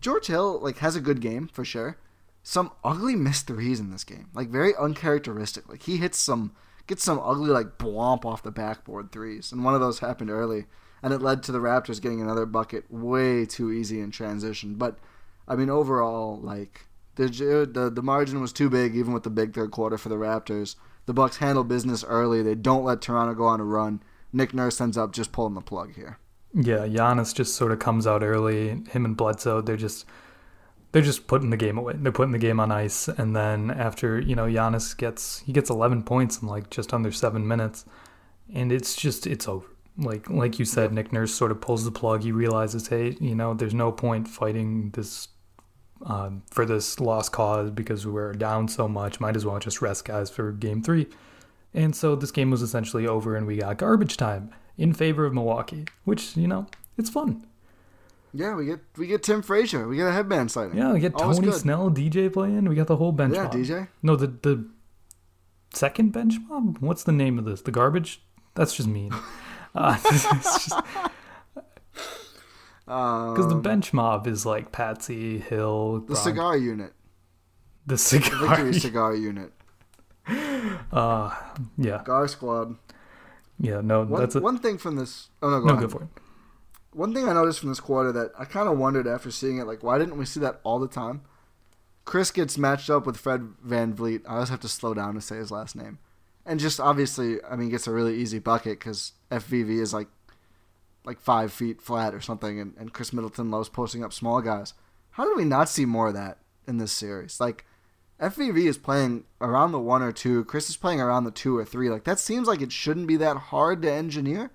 George 0.00 0.26
Hill 0.26 0.58
like 0.60 0.78
has 0.78 0.96
a 0.96 1.00
good 1.00 1.20
game 1.20 1.48
for 1.48 1.64
sure. 1.64 1.96
Some 2.42 2.72
ugly 2.82 3.14
missed 3.14 3.46
threes 3.46 3.78
in 3.78 3.90
this 3.90 4.04
game, 4.04 4.28
like 4.34 4.48
very 4.48 4.74
uncharacteristic. 4.76 5.68
Like 5.68 5.84
he 5.84 5.98
hits 5.98 6.18
some 6.18 6.54
gets 6.86 7.04
some 7.04 7.20
ugly 7.20 7.50
like 7.50 7.78
blomp 7.78 8.24
off 8.24 8.42
the 8.42 8.50
backboard 8.50 9.12
threes, 9.12 9.52
and 9.52 9.64
one 9.64 9.74
of 9.74 9.80
those 9.80 10.00
happened 10.00 10.30
early, 10.30 10.66
and 11.02 11.12
it 11.12 11.20
led 11.20 11.42
to 11.42 11.52
the 11.52 11.58
Raptors 11.58 12.00
getting 12.00 12.20
another 12.20 12.46
bucket 12.46 12.84
way 12.90 13.44
too 13.44 13.72
easy 13.72 14.00
in 14.00 14.10
transition. 14.10 14.74
But 14.74 14.98
I 15.48 15.56
mean, 15.56 15.70
overall, 15.70 16.38
like 16.40 16.86
the 17.16 17.26
the 17.72 17.90
the 17.90 18.02
margin 18.02 18.40
was 18.40 18.52
too 18.52 18.70
big, 18.70 18.94
even 18.94 19.12
with 19.12 19.24
the 19.24 19.30
big 19.30 19.54
third 19.54 19.70
quarter 19.70 19.98
for 19.98 20.08
the 20.08 20.16
Raptors. 20.16 20.76
The 21.06 21.12
Bucks 21.12 21.38
handle 21.38 21.64
business 21.64 22.04
early. 22.04 22.42
They 22.42 22.54
don't 22.54 22.84
let 22.84 23.00
Toronto 23.00 23.34
go 23.34 23.46
on 23.46 23.60
a 23.60 23.64
run. 23.64 24.02
Nick 24.32 24.54
Nurse 24.54 24.80
ends 24.80 24.96
up 24.96 25.12
just 25.12 25.32
pulling 25.32 25.54
the 25.54 25.60
plug 25.60 25.94
here. 25.94 26.18
Yeah, 26.54 26.86
Giannis 26.86 27.34
just 27.34 27.56
sort 27.56 27.72
of 27.72 27.78
comes 27.78 28.06
out 28.06 28.22
early. 28.22 28.82
Him 28.90 29.04
and 29.04 29.16
Bledsoe, 29.16 29.60
they're 29.62 29.76
just 29.76 30.06
they're 30.92 31.02
just 31.02 31.26
putting 31.26 31.50
the 31.50 31.56
game 31.56 31.78
away. 31.78 31.94
They're 31.96 32.12
putting 32.12 32.32
the 32.32 32.38
game 32.38 32.60
on 32.60 32.70
ice, 32.70 33.08
and 33.08 33.34
then 33.34 33.70
after 33.70 34.20
you 34.20 34.36
know 34.36 34.46
Giannis 34.46 34.96
gets 34.96 35.40
he 35.40 35.52
gets 35.52 35.70
11 35.70 36.04
points 36.04 36.40
in 36.40 36.48
like 36.48 36.70
just 36.70 36.92
under 36.94 37.10
seven 37.10 37.48
minutes, 37.48 37.84
and 38.52 38.70
it's 38.70 38.94
just 38.94 39.26
it's 39.26 39.48
over. 39.48 39.66
Like 39.98 40.30
like 40.30 40.58
you 40.58 40.64
said, 40.64 40.92
Nick 40.92 41.12
Nurse 41.12 41.34
sort 41.34 41.50
of 41.50 41.60
pulls 41.60 41.84
the 41.84 41.90
plug. 41.90 42.22
He 42.22 42.32
realizes, 42.32 42.88
hey, 42.88 43.16
you 43.20 43.34
know, 43.34 43.54
there's 43.54 43.74
no 43.74 43.92
point 43.92 44.26
fighting 44.26 44.90
this 44.90 45.28
um, 46.06 46.42
for 46.50 46.64
this 46.64 46.98
lost 46.98 47.32
cause 47.32 47.70
because 47.70 48.06
we're 48.06 48.32
down 48.32 48.68
so 48.68 48.88
much. 48.88 49.20
Might 49.20 49.36
as 49.36 49.44
well 49.44 49.58
just 49.58 49.82
rest 49.82 50.04
guys 50.04 50.30
for 50.30 50.52
game 50.52 50.82
three. 50.82 51.08
And 51.74 51.94
so 51.94 52.16
this 52.16 52.30
game 52.30 52.50
was 52.50 52.62
essentially 52.62 53.06
over, 53.06 53.36
and 53.36 53.46
we 53.46 53.56
got 53.56 53.78
garbage 53.78 54.16
time 54.16 54.54
in 54.76 54.92
favor 54.92 55.24
of 55.26 55.34
Milwaukee, 55.34 55.86
which 56.04 56.36
you 56.36 56.48
know 56.48 56.66
it's 56.96 57.10
fun. 57.10 57.46
Yeah, 58.34 58.54
we 58.54 58.64
get 58.64 58.80
we 58.96 59.06
get 59.06 59.22
Tim 59.22 59.42
Frazier. 59.42 59.86
We 59.86 59.96
get 59.96 60.06
a 60.06 60.12
headband 60.12 60.50
sighting. 60.50 60.76
Yeah, 60.78 60.92
we 60.92 61.00
get 61.00 61.14
Always 61.14 61.38
Tony 61.38 61.50
good. 61.50 61.60
Snell, 61.60 61.90
DJ 61.90 62.32
playing. 62.32 62.68
We 62.68 62.74
got 62.74 62.86
the 62.86 62.96
whole 62.96 63.12
bench. 63.12 63.34
Yeah, 63.34 63.44
mob. 63.44 63.52
DJ. 63.52 63.88
No, 64.02 64.16
the 64.16 64.28
the 64.28 64.68
second 65.74 66.12
bench 66.12 66.34
mob. 66.48 66.78
What's 66.80 67.04
the 67.04 67.12
name 67.12 67.38
of 67.38 67.44
this? 67.44 67.60
The 67.60 67.70
garbage. 67.70 68.22
That's 68.54 68.74
just 68.74 68.88
mean. 68.88 69.12
uh, 69.74 69.96
because 72.84 73.44
um, 73.44 73.48
the 73.48 73.60
bench 73.62 73.92
mob 73.92 74.26
is 74.26 74.44
like 74.44 74.72
Patsy 74.72 75.38
Hill. 75.38 76.00
The 76.08 76.16
cigar 76.16 76.56
unit. 76.56 76.92
The 77.86 77.98
cigar. 77.98 78.30
The 78.30 78.46
victory 78.46 78.72
cigar 78.74 79.14
unit. 79.14 79.52
Uh, 80.92 81.34
yeah. 81.78 82.02
Gar 82.04 82.28
squad. 82.28 82.76
Yeah, 83.58 83.80
no, 83.80 84.04
one, 84.04 84.20
that's 84.20 84.34
a, 84.34 84.40
one 84.40 84.58
thing 84.58 84.76
from 84.78 84.96
this. 84.96 85.30
Oh 85.42 85.50
no, 85.50 85.60
go 85.60 85.66
no, 85.66 85.74
on. 85.74 85.80
go 85.80 85.88
for 85.88 86.02
it. 86.02 86.08
One 86.92 87.14
thing 87.14 87.28
I 87.28 87.32
noticed 87.32 87.60
from 87.60 87.70
this 87.70 87.80
quarter 87.80 88.12
that 88.12 88.32
I 88.38 88.44
kind 88.44 88.68
of 88.68 88.78
wondered 88.78 89.06
after 89.06 89.30
seeing 89.30 89.58
it, 89.58 89.66
like, 89.66 89.82
why 89.82 89.98
didn't 89.98 90.18
we 90.18 90.26
see 90.26 90.40
that 90.40 90.60
all 90.62 90.78
the 90.78 90.88
time? 90.88 91.22
Khris 92.04 92.30
gets 92.30 92.58
matched 92.58 92.90
up 92.90 93.06
with 93.06 93.16
Fred 93.16 93.54
VanVleet. 93.66 94.22
I 94.28 94.34
always 94.34 94.48
have 94.50 94.60
to 94.60 94.68
slow 94.68 94.92
down 94.94 95.14
to 95.14 95.20
say 95.20 95.36
his 95.36 95.50
last 95.50 95.74
name. 95.74 95.98
And 96.44 96.58
just 96.58 96.80
obviously, 96.80 97.42
I 97.44 97.56
mean, 97.56 97.70
gets 97.70 97.86
a 97.86 97.92
really 97.92 98.16
easy 98.16 98.38
bucket 98.38 98.78
because 98.78 99.12
FVV 99.30 99.80
is 99.80 99.94
like 99.94 100.08
like 101.04 101.20
five 101.20 101.52
feet 101.52 101.82
flat 101.82 102.14
or 102.14 102.20
something, 102.20 102.60
and, 102.60 102.74
and 102.78 102.92
Khris 102.92 103.12
Middleton 103.12 103.50
loves 103.50 103.68
posting 103.68 104.04
up 104.04 104.12
small 104.12 104.40
guys. 104.40 104.74
How 105.10 105.24
did 105.24 105.36
we 105.36 105.44
not 105.44 105.68
see 105.68 105.84
more 105.84 106.08
of 106.08 106.14
that 106.14 106.38
in 106.66 106.78
this 106.78 106.92
series? 106.92 107.40
Like, 107.40 107.64
FVV 108.22 108.66
is 108.66 108.78
playing 108.78 109.24
around 109.40 109.72
the 109.72 109.80
one 109.80 110.00
or 110.00 110.12
two. 110.12 110.44
Khris 110.44 110.70
is 110.70 110.76
playing 110.76 111.00
around 111.00 111.24
the 111.24 111.32
two 111.32 111.56
or 111.56 111.64
three. 111.64 111.90
Like 111.90 112.04
that 112.04 112.20
seems 112.20 112.46
like 112.46 112.62
it 112.62 112.70
shouldn't 112.70 113.08
be 113.08 113.16
that 113.16 113.36
hard 113.36 113.82
to 113.82 113.92
engineer. 113.92 114.52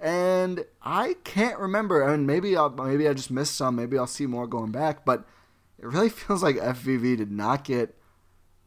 And 0.00 0.64
I 0.82 1.16
can't 1.22 1.58
remember. 1.58 2.02
I 2.02 2.16
mean, 2.16 2.26
maybe 2.26 2.56
I'll, 2.56 2.70
maybe 2.70 3.06
I 3.06 3.12
just 3.12 3.30
missed 3.30 3.54
some. 3.54 3.76
Maybe 3.76 3.98
I'll 3.98 4.06
see 4.06 4.26
more 4.26 4.46
going 4.46 4.72
back. 4.72 5.04
But 5.04 5.26
it 5.78 5.86
really 5.86 6.08
feels 6.10 6.42
like 6.42 6.56
FVV 6.56 7.18
did 7.18 7.30
not 7.30 7.64
get 7.64 7.96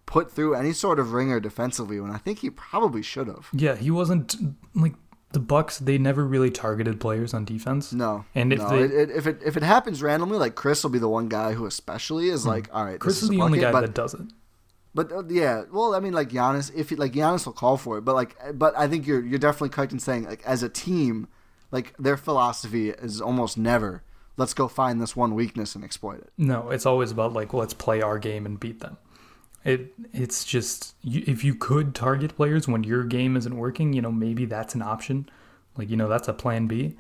put 0.06 0.32
through 0.32 0.56
any 0.56 0.74
sort 0.74 1.00
of 1.00 1.14
ringer 1.14 1.40
defensively 1.40 2.00
when 2.00 2.12
I 2.12 2.18
think 2.18 2.40
he 2.40 2.50
probably 2.50 3.02
should 3.02 3.28
have. 3.28 3.50
Yeah, 3.54 3.76
he 3.76 3.92
wasn't 3.92 4.36
like 4.76 4.94
the 5.32 5.40
Bucks. 5.40 5.80
They 5.80 5.98
never 5.98 6.26
really 6.26 6.50
targeted 6.50 7.00
players 7.00 7.34
on 7.34 7.46
defense. 7.46 7.94
No, 7.94 8.26
and 8.34 8.54
if 8.54 8.60
no, 8.60 8.70
they, 8.70 8.84
it, 8.84 8.92
it, 8.92 9.10
if 9.12 9.28
it 9.28 9.42
if 9.46 9.58
it 9.58 9.64
happens 9.64 10.02
randomly, 10.02 10.38
like 10.38 10.56
Khris 10.56 10.84
will 10.84 10.92
be 10.92 11.00
the 11.00 11.10
one 11.10 11.28
guy 11.28 11.54
who 11.54 11.66
especially 11.66 12.30
is 12.30 12.44
hmm. 12.44 12.50
like, 12.50 12.70
all 12.74 12.86
right, 12.86 13.00
Khris 13.00 13.18
is, 13.18 13.24
is 13.24 13.30
the 13.30 13.38
bucket, 13.38 13.46
only 13.46 13.60
guy 13.60 13.72
but, 13.72 13.82
that 13.82 13.94
does 13.94 14.14
it. 14.14 14.28
But 14.94 15.12
uh, 15.12 15.24
yeah, 15.28 15.64
well, 15.72 15.94
I 15.94 16.00
mean, 16.00 16.14
like 16.14 16.30
Giannis, 16.30 16.72
if 16.76 16.92
like 16.98 17.14
Giannis 17.14 17.46
will 17.46 17.54
call 17.54 17.78
for 17.78 17.98
it, 17.98 18.02
but 18.02 18.16
like, 18.16 18.36
but 18.58 18.78
I 18.78 18.88
think 18.88 19.06
you're 19.06 19.24
you're 19.24 19.40
definitely 19.40 19.70
correct 19.70 19.92
in 19.92 20.00
saying 20.00 20.26
like 20.26 20.44
as 20.46 20.64
a 20.64 20.70
team, 20.70 21.28
like 21.72 21.94
their 21.98 22.18
philosophy 22.18 22.90
is 22.90 23.20
almost 23.20 23.58
never 23.58 24.04
let's 24.38 24.54
go 24.54 24.68
find 24.68 25.02
this 25.02 25.16
one 25.16 25.36
weakness 25.36 25.76
and 25.76 25.84
exploit 25.84 26.20
it. 26.20 26.32
No, 26.38 26.70
it's 26.70 26.86
always 26.86 27.12
about 27.12 27.34
like 27.34 27.54
let's 27.54 27.74
play 27.74 28.02
our 28.02 28.20
game 28.20 28.46
and 28.46 28.60
beat 28.60 28.80
them. 28.80 28.98
It 29.66 29.94
it's 30.14 30.46
just 30.46 30.96
if 31.04 31.44
you 31.44 31.56
could 31.56 31.94
target 31.94 32.36
players 32.38 32.68
when 32.68 32.84
your 32.84 33.04
game 33.04 33.36
isn't 33.36 33.58
working, 33.58 33.92
you 33.92 34.02
know 34.02 34.12
maybe 34.12 34.46
that's 34.46 34.76
an 34.76 34.82
option. 34.82 35.28
Like 35.76 35.90
you 35.90 35.98
know 35.98 36.08
that's 36.08 36.28
a 36.28 36.34
plan 36.34 36.68
B. 36.68 36.96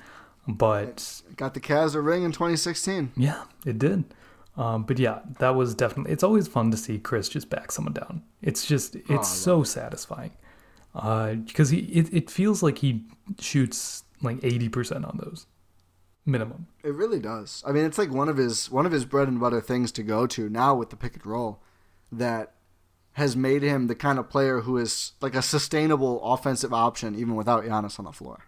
But 0.47 1.21
it 1.29 1.37
got 1.37 1.53
the 1.53 1.59
Cavs 1.59 1.95
a 1.95 2.01
ring 2.01 2.23
in 2.23 2.31
2016. 2.31 3.13
Yeah, 3.17 3.43
it 3.65 3.79
did. 3.79 4.03
Um, 4.57 4.83
but 4.83 4.99
yeah, 4.99 5.19
that 5.39 5.55
was 5.55 5.73
definitely. 5.75 6.11
It's 6.13 6.23
always 6.23 6.47
fun 6.47 6.71
to 6.71 6.77
see 6.77 6.97
Khris 6.99 7.29
just 7.29 7.49
back 7.49 7.71
someone 7.71 7.93
down. 7.93 8.23
It's 8.41 8.65
just 8.65 8.95
it's 8.95 9.09
Oh, 9.09 9.21
so 9.23 9.63
satisfying 9.63 10.31
because 10.93 11.69
he 11.69 11.79
it, 11.79 12.13
it 12.13 12.29
feels 12.31 12.63
like 12.63 12.79
he 12.79 13.05
shoots 13.39 14.03
like 14.21 14.43
eighty 14.43 14.69
percent 14.69 15.05
on 15.05 15.19
those 15.23 15.45
minimum. 16.25 16.67
It 16.83 16.93
really 16.93 17.19
does. 17.19 17.63
I 17.67 17.71
mean, 17.71 17.85
it's 17.85 17.97
like 17.97 18.11
one 18.11 18.29
of 18.29 18.37
his 18.37 18.71
one 18.71 18.85
of 18.85 18.91
his 18.91 19.05
bread 19.05 19.27
and 19.27 19.39
butter 19.39 19.61
things 19.61 19.91
to 19.93 20.03
go 20.03 20.25
to 20.27 20.49
now 20.49 20.73
with 20.75 20.89
the 20.89 20.95
pick 20.95 21.15
and 21.15 21.25
roll 21.25 21.61
that 22.11 22.53
has 23.13 23.35
made 23.35 23.61
him 23.63 23.87
the 23.87 23.95
kind 23.95 24.19
of 24.19 24.29
player 24.29 24.61
who 24.61 24.77
is 24.77 25.13
like 25.21 25.35
a 25.35 25.41
sustainable 25.41 26.21
offensive 26.23 26.73
option 26.73 27.15
even 27.15 27.35
without 27.35 27.63
Giannis 27.63 27.97
on 27.97 28.05
the 28.05 28.11
floor. 28.11 28.45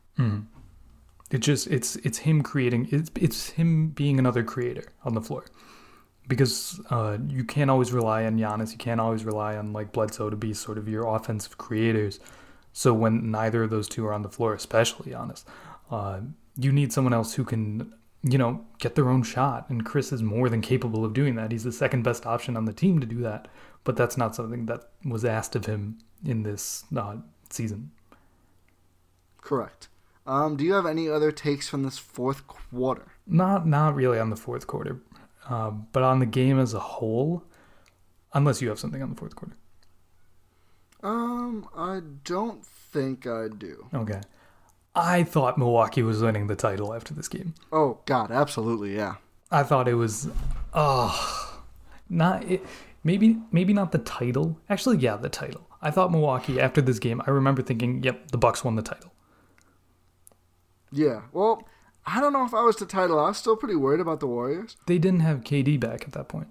It 1.32 1.40
just 1.40 1.68
it's 1.68 1.96
it's 1.98 2.20
him 2.20 2.42
creating 2.42 2.88
it's 2.92 3.12
it's 3.16 3.50
him 3.52 3.90
being 3.90 4.20
another 4.20 4.44
creator 4.44 4.86
on 5.04 5.14
the 5.14 5.22
floor. 5.22 5.46
Because 6.28 6.82
uh, 6.90 7.18
you 7.28 7.46
can't 7.46 7.72
always 7.72 7.94
rely 7.94 8.26
on 8.26 8.38
Giannis, 8.38 8.72
you 8.74 8.78
can't 8.78 9.00
always 9.00 9.24
rely 9.24 9.56
on 9.56 9.72
like 9.72 9.94
Bledsoe 9.94 10.30
to 10.30 10.36
be 10.36 10.54
sort 10.54 10.78
of 10.78 10.90
your 10.90 11.08
offensive 11.08 11.58
creators. 11.58 12.20
So 12.74 12.94
when 12.94 13.32
neither 13.32 13.64
of 13.64 13.70
those 13.70 13.88
two 13.88 14.06
are 14.06 14.14
on 14.14 14.24
the 14.24 14.30
floor, 14.30 14.54
especially 14.54 15.14
Giannis, 15.14 15.46
uh, 15.90 16.20
you 16.58 16.72
need 16.74 16.92
someone 16.92 17.14
else 17.14 17.34
who 17.36 17.46
can, 17.46 17.94
you 18.32 18.38
know, 18.38 18.66
get 18.80 18.96
their 18.96 19.10
own 19.10 19.24
shot. 19.24 19.70
And 19.70 19.86
Khris 19.86 20.12
is 20.12 20.22
more 20.24 20.50
than 20.50 20.62
capable 20.62 21.06
of 21.06 21.14
doing 21.14 21.36
that. 21.36 21.52
He's 21.52 21.64
the 21.64 21.72
second 21.72 22.04
best 22.04 22.26
option 22.26 22.58
on 22.58 22.66
the 22.66 22.74
team 22.74 23.00
to 23.00 23.06
do 23.06 23.20
that. 23.22 23.48
But 23.84 23.96
that's 23.96 24.18
not 24.18 24.36
something 24.36 24.66
that 24.66 24.90
was 25.06 25.24
asked 25.24 25.56
of 25.56 25.66
him 25.66 26.00
in 26.26 26.44
this 26.44 26.84
uh, 26.96 27.18
season. 27.50 27.92
Correct. 29.42 29.88
Um, 30.26 30.58
do 30.58 30.66
you 30.66 30.74
have 30.74 30.86
any 30.86 31.08
other 31.08 31.32
takes 31.32 31.70
from 31.70 31.84
this 31.84 31.98
fourth 31.98 32.48
quarter? 32.48 33.14
Not 33.26 33.66
not 33.66 33.96
really 33.96 34.20
on 34.20 34.30
the 34.30 34.36
fourth 34.36 34.68
quarter, 34.68 35.00
uh, 35.50 35.70
but 35.70 36.04
on 36.04 36.20
the 36.20 36.26
game 36.26 36.60
as 36.60 36.74
a 36.74 36.80
whole. 36.80 37.44
Unless 38.34 38.62
you 38.62 38.68
have 38.68 38.78
something 38.78 39.02
on 39.02 39.10
the 39.10 39.16
fourth 39.16 39.38
quarter. 39.38 39.56
Um, 41.02 41.70
I 41.76 42.02
don't 42.26 42.66
think 42.66 43.26
I 43.26 43.48
do. 43.48 43.88
Okay. 43.94 44.20
I 44.98 45.24
thought 45.24 45.58
Milwaukee 45.58 46.02
was 46.02 46.22
winning 46.22 46.48
the 46.48 46.56
title 46.56 46.94
after 46.94 47.14
this 47.14 47.28
game. 47.28 47.54
Oh 47.72 48.00
God, 48.06 48.32
absolutely, 48.32 48.96
yeah. 48.96 49.16
I 49.52 49.64
thought 49.64 49.88
it 49.88 49.94
was, 49.94 50.28
oh, 50.74 51.62
not 52.10 52.44
it, 52.46 52.66
maybe 53.04 53.38
maybe 53.52 53.74
not 53.74 53.92
the 53.92 54.00
title. 54.00 54.60
Actually, 54.70 54.98
yeah, 54.98 55.16
the 55.16 55.30
title. 55.30 55.68
I 55.82 55.92
thought 55.92 56.12
Milwaukee 56.12 56.60
after 56.60 56.82
this 56.82 57.00
game. 57.00 57.22
I 57.28 57.30
remember 57.30 57.62
thinking, 57.62 58.04
yep, 58.04 58.32
the 58.32 58.38
Bucks 58.38 58.64
won 58.64 58.76
the 58.76 58.82
title. 58.82 59.14
Yeah. 60.92 61.22
Well, 61.32 61.68
I 62.06 62.20
don't 62.20 62.34
know 62.34 62.46
if 62.46 62.54
I 62.54 62.64
was 62.64 62.78
the 62.78 62.86
title. 62.86 63.20
I 63.20 63.28
was 63.28 63.38
still 63.38 63.56
pretty 63.56 63.76
worried 63.76 64.00
about 64.00 64.20
the 64.20 64.28
Warriors. 64.28 64.78
They 64.88 64.98
didn't 64.98 65.20
have 65.20 65.44
KD 65.44 65.80
back 65.80 66.04
at 66.04 66.14
that 66.14 66.28
point. 66.28 66.48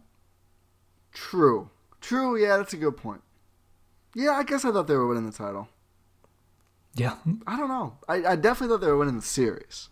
True. 1.13 1.71
True. 2.01 2.41
Yeah, 2.41 2.59
that's 2.59 2.75
a 2.75 2.77
good 2.77 2.97
point. 2.97 3.23
Yeah, 4.15 4.33
I 4.33 4.45
guess 4.45 4.65
I 4.65 4.71
thought 4.71 4.87
they 4.87 4.95
were 4.95 5.09
winning 5.09 5.27
the 5.27 5.37
title. 5.37 5.69
Yeah, 6.97 7.15
I 7.47 7.57
don't 7.57 7.69
know. 7.69 7.99
I, 8.09 8.25
I 8.25 8.37
definitely 8.37 8.69
thought 8.75 8.81
they 8.81 8.89
were 8.89 8.97
winning 8.99 9.17
the 9.17 9.23
series. 9.23 9.89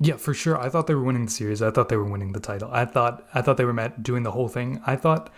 yeah, 0.00 0.16
for 0.16 0.32
sure. 0.34 0.58
I 0.58 0.68
thought 0.68 0.86
they 0.86 0.94
were 0.94 1.02
winning 1.02 1.24
the 1.26 1.30
series. 1.30 1.60
I 1.62 1.70
thought 1.70 1.88
they 1.88 1.96
were 1.96 2.04
winning 2.04 2.32
the 2.32 2.40
title. 2.40 2.70
I 2.72 2.84
thought 2.84 3.26
I 3.34 3.42
thought 3.42 3.56
they 3.56 3.64
were 3.64 3.72
met 3.72 4.02
doing 4.02 4.22
the 4.22 4.30
whole 4.32 4.48
thing. 4.48 4.80
I 4.86 4.96
thought 4.96 5.32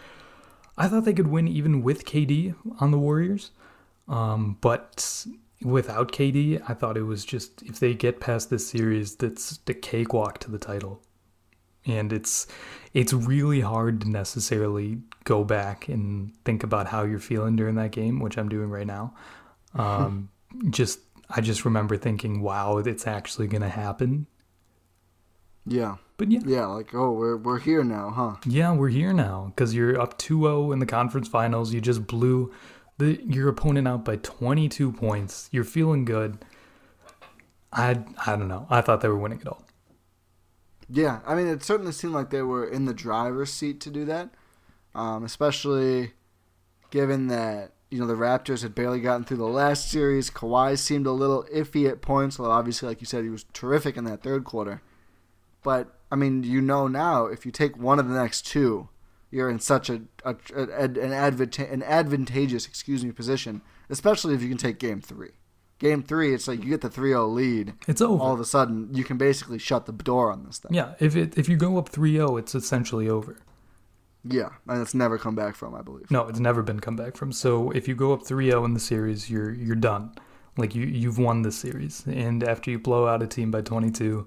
I 0.77 0.89
thought 0.89 1.05
they 1.07 1.14
could 1.14 1.29
win 1.29 1.49
even 1.49 1.83
with 1.83 2.05
KD 2.05 2.55
on 2.81 2.91
the 2.91 2.99
Warriors. 2.99 3.51
Um, 4.09 4.59
but 4.61 5.27
without 5.62 6.12
KD, 6.12 6.62
I 6.69 6.75
thought 6.75 6.97
it 6.99 7.03
was 7.05 7.25
just 7.25 7.62
if 7.62 7.81
they 7.81 7.95
get 7.95 8.21
past 8.21 8.51
this 8.51 8.69
series, 8.69 9.17
that's 9.17 9.57
the 9.64 9.75
cakewalk 9.75 10.39
to 10.41 10.51
the 10.51 10.59
title. 10.59 11.01
And 11.87 12.12
it's 12.12 12.47
it's 12.93 13.12
really 13.12 13.61
hard 13.61 14.03
to 14.03 14.11
necessarily 14.11 14.99
go 15.25 15.45
back 15.45 15.89
and 15.89 16.33
think 16.45 16.62
about 16.62 16.89
how 16.89 17.05
you're 17.05 17.19
feeling 17.21 17.57
during 17.57 17.77
that 17.77 17.93
game, 17.93 18.21
which 18.21 18.37
I'm 18.37 18.49
doing 18.51 18.69
right 18.71 18.87
now. 18.87 19.14
Um, 19.75 20.31
just 20.71 21.01
I 21.29 21.41
just 21.41 21.64
remember 21.64 21.97
thinking, 21.97 22.41
wow, 22.41 22.79
it's 22.79 23.07
actually 23.07 23.47
gonna 23.49 23.68
happen. 23.68 24.27
Yeah. 25.66 25.97
But 26.16 26.31
yeah, 26.31 26.41
Yeah, 26.47 26.66
like, 26.66 26.95
oh, 26.95 27.12
we're, 27.12 27.37
we're 27.37 27.59
here 27.59 27.85
now, 27.85 28.11
huh? 28.11 28.37
yeah, 28.47 28.72
we're 28.72 28.89
here 28.89 29.12
now 29.12 29.53
because 29.55 29.74
you're 29.74 30.01
up 30.01 30.18
2-0 30.18 30.72
in 30.72 30.79
the 30.79 30.87
conference 30.87 31.29
finals. 31.29 31.74
You 31.74 31.81
just 31.83 32.07
blew 32.07 32.53
the 32.99 33.20
your 33.27 33.49
opponent 33.49 33.87
out 33.87 34.05
by 34.05 34.16
22 34.16 34.93
points. 34.93 35.51
You're 35.53 35.64
feeling 35.64 36.05
good. 36.07 36.39
I 37.72 38.03
I 38.24 38.37
don't 38.37 38.49
know. 38.49 38.66
I 38.70 38.81
thought 38.81 39.03
they 39.03 39.09
were 39.09 39.18
winning 39.18 39.41
it 39.41 39.47
all. 39.47 39.62
Yeah, 40.89 41.20
I 41.27 41.35
mean, 41.35 41.49
it 41.49 41.62
certainly 41.62 41.93
seemed 41.93 42.14
like 42.14 42.31
they 42.31 42.43
were 42.43 42.64
in 42.66 42.85
the 42.87 42.95
driver's 42.95 43.53
seat 43.53 43.81
to 43.83 43.91
do 43.91 44.05
that, 44.07 44.31
um, 44.95 45.24
especially 45.24 46.12
given 46.91 47.27
that 47.27 47.72
you 47.97 48.03
know 48.03 48.07
the 48.07 48.14
Raptors 48.14 48.61
had 48.61 48.74
barely 48.74 49.01
gotten 49.01 49.24
through 49.24 49.38
the 49.38 49.44
last 49.44 49.90
series. 49.90 50.28
Kawhi 50.28 50.78
seemed 50.78 51.07
a 51.07 51.12
little 51.12 51.44
iffy 51.44 51.88
at 51.88 52.03
points, 52.03 52.38
although 52.38 52.53
obviously, 52.53 52.86
like 52.88 53.01
you 53.01 53.07
said, 53.07 53.24
he 53.24 53.30
was 53.30 53.47
terrific 53.55 53.97
in 53.97 54.05
that 54.05 54.22
third 54.22 54.44
quarter. 54.44 54.82
But 55.62 55.94
I 56.12 56.16
mean, 56.16 56.42
you 56.42 56.61
know 56.61 56.88
now 56.88 57.24
if 57.24 57.47
you 57.47 57.53
take 57.53 57.78
one 57.78 57.99
of 57.99 58.07
the 58.07 58.14
next 58.14 58.47
two, 58.47 58.90
you're 59.30 59.49
in 59.49 59.61
such 59.61 59.88
a, 59.88 60.03
a, 60.24 60.36
a 60.55 60.82
an 60.82 60.92
advanta- 60.94 61.72
an 61.72 61.82
advantageous 61.82 62.66
excuse 62.66 63.03
me 63.03 63.12
position, 63.12 63.62
especially 63.88 64.34
if 64.34 64.42
you 64.42 64.51
can 64.51 64.59
take 64.59 64.78
Game 64.78 65.01
Three. 65.01 65.30
Game 65.78 66.03
Three, 66.03 66.34
it's 66.34 66.47
like 66.47 66.62
you 66.62 66.68
get 66.70 66.82
the 66.82 66.90
3-0 66.90 67.32
lead. 67.34 67.74
It's 67.88 68.03
over. 68.03 68.22
All 68.22 68.34
of 68.34 68.40
a 68.40 68.44
sudden, 68.44 68.90
you 68.92 69.05
can 69.05 69.16
basically 69.16 69.59
shut 69.59 69.86
the 69.86 69.92
door 69.92 70.30
on 70.30 70.44
this 70.44 70.59
thing. 70.59 70.74
yeah, 70.74 70.94
if 71.01 71.16
it 71.16 71.38
if 71.38 71.49
you 71.49 71.57
go 71.57 71.78
up 71.78 71.90
3-0, 71.90 72.38
it's 72.38 72.55
essentially 72.55 73.09
over. 73.09 73.38
Yeah, 74.29 74.51
and 74.68 74.81
it's 74.83 74.95
never 74.95 75.18
come 75.18 75.35
back 75.35 75.55
from, 75.55 75.74
I 75.74 75.83
believe. 75.83 76.11
No, 76.11 76.27
it's 76.29 76.41
never 76.41 76.62
been 76.62 76.81
come 76.81 76.97
back 76.97 77.16
from. 77.16 77.33
So 77.33 77.70
if 77.70 77.87
you 77.89 77.95
go 77.95 78.12
up 78.12 78.22
3-0 78.22 78.64
in 78.64 78.74
the 78.74 78.81
series, 78.81 79.31
you're 79.31 79.53
you're 79.53 79.77
done. 79.77 80.14
Like 80.57 80.74
you 80.74 80.87
you've 80.87 81.18
won 81.18 81.43
this 81.43 81.57
series. 81.57 82.05
And 82.07 82.43
after 82.43 82.70
you 82.70 82.79
blow 82.79 83.07
out 83.07 83.22
a 83.22 83.27
team 83.27 83.51
by 83.51 83.61
22 83.61 84.27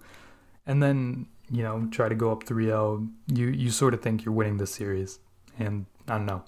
and 0.68 0.82
then, 0.84 1.28
you 1.50 1.64
know, 1.64 1.88
try 1.92 2.08
to 2.08 2.16
go 2.16 2.32
up 2.32 2.44
3-0, 2.44 3.10
you 3.28 3.48
you 3.48 3.70
sort 3.72 3.94
of 3.94 4.02
think 4.02 4.24
you're 4.26 4.34
winning 4.34 4.58
this 4.58 4.72
series. 4.72 5.20
And 5.58 5.86
I 6.08 6.18
don't 6.18 6.26
know. 6.26 6.44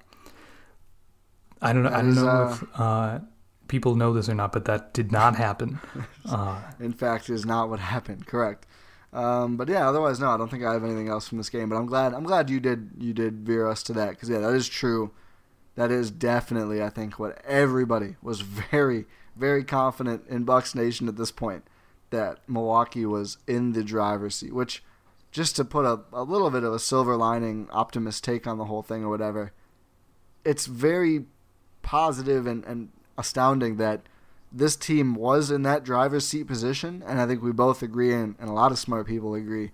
I 1.62 1.74
don't 1.74 1.84
know. 1.84 1.90
I 1.90 2.02
don't 2.02 2.10
is, 2.10 2.16
know 2.18 2.28
uh, 2.28 2.52
if 2.52 2.80
uh, 2.80 3.20
people 3.68 3.96
know 3.96 4.14
this 4.14 4.30
or 4.30 4.36
not, 4.36 4.52
but 4.52 4.66
that 4.66 4.94
did 4.94 5.12
not 5.12 5.36
happen. 5.36 5.80
Uh, 6.24 6.62
In 6.80 6.94
fact, 6.94 7.30
is 7.32 7.46
not 7.48 7.68
what 7.68 7.80
happened. 7.80 8.28
Correct. 8.28 8.68
Um, 9.14 9.58
but 9.58 9.68
yeah, 9.68 9.88
otherwise, 9.88 10.20
no, 10.20 10.30
I 10.30 10.38
don't 10.38 10.50
think 10.50 10.64
I 10.64 10.74
have 10.74 10.84
anything 10.84 11.10
else 11.10 11.28
from 11.28 11.38
this 11.38 11.50
game. 11.50 11.70
But 11.70 11.76
I'm 11.76 11.86
glad. 11.86 12.14
I'm 12.14 12.24
glad 12.24 12.50
you 12.50 12.60
did. 12.60 12.92
You 12.98 13.14
did 13.14 13.46
veer 13.46 13.68
us 13.68 13.84
to 13.84 13.94
that 13.94 14.12
because 14.12 14.30
yeah, 14.30 14.40
that 14.40 14.54
is 14.54 14.70
true. 14.70 15.12
That 15.76 15.92
is 15.92 16.12
definitely, 16.12 16.82
I 16.84 16.90
think, 16.90 17.18
what 17.18 17.42
everybody 17.46 18.16
was 18.22 18.42
very, 18.72 19.06
very 19.36 19.64
confident 19.64 20.24
in 20.28 20.44
Bucks 20.44 20.76
Nation 20.76 21.08
at 21.08 21.18
this 21.18 21.32
point 21.32 21.64
that 22.10 22.40
Milwaukee 22.48 23.06
was 23.06 23.38
in 23.48 23.74
the 23.74 23.84
driver's 23.84 24.36
seat. 24.36 24.54
Which, 24.54 24.84
just 25.32 25.56
to 25.58 25.66
put 25.66 25.86
a, 25.86 26.02
a 26.14 26.24
little 26.24 26.50
bit 26.50 26.64
of 26.64 26.74
a 26.74 26.80
silver 26.80 27.16
lining, 27.16 27.70
optimist 27.72 28.24
take 28.24 28.48
on 28.48 28.58
the 28.58 28.66
whole 28.66 28.84
thing 28.84 29.04
or 29.04 29.10
whatever, 29.10 29.54
it's 30.44 30.66
very 30.66 31.26
positive 31.82 32.48
and, 32.48 32.64
and 32.66 32.90
astounding 33.18 33.78
that 33.78 34.02
this 34.52 34.76
team 34.76 35.16
was 35.16 35.50
in 35.50 35.64
that 35.64 35.84
driver's 35.84 36.28
seat 36.28 36.46
position, 36.46 37.04
and 37.06 37.20
I 37.20 37.28
think 37.28 37.42
we 37.42 37.52
both 37.52 37.82
agree, 37.82 38.14
and, 38.14 38.36
and 38.40 38.50
a 38.50 38.54
lot 38.54 38.72
of 38.72 38.80
smart 38.80 39.08
people 39.08 39.34
agree, 39.34 39.72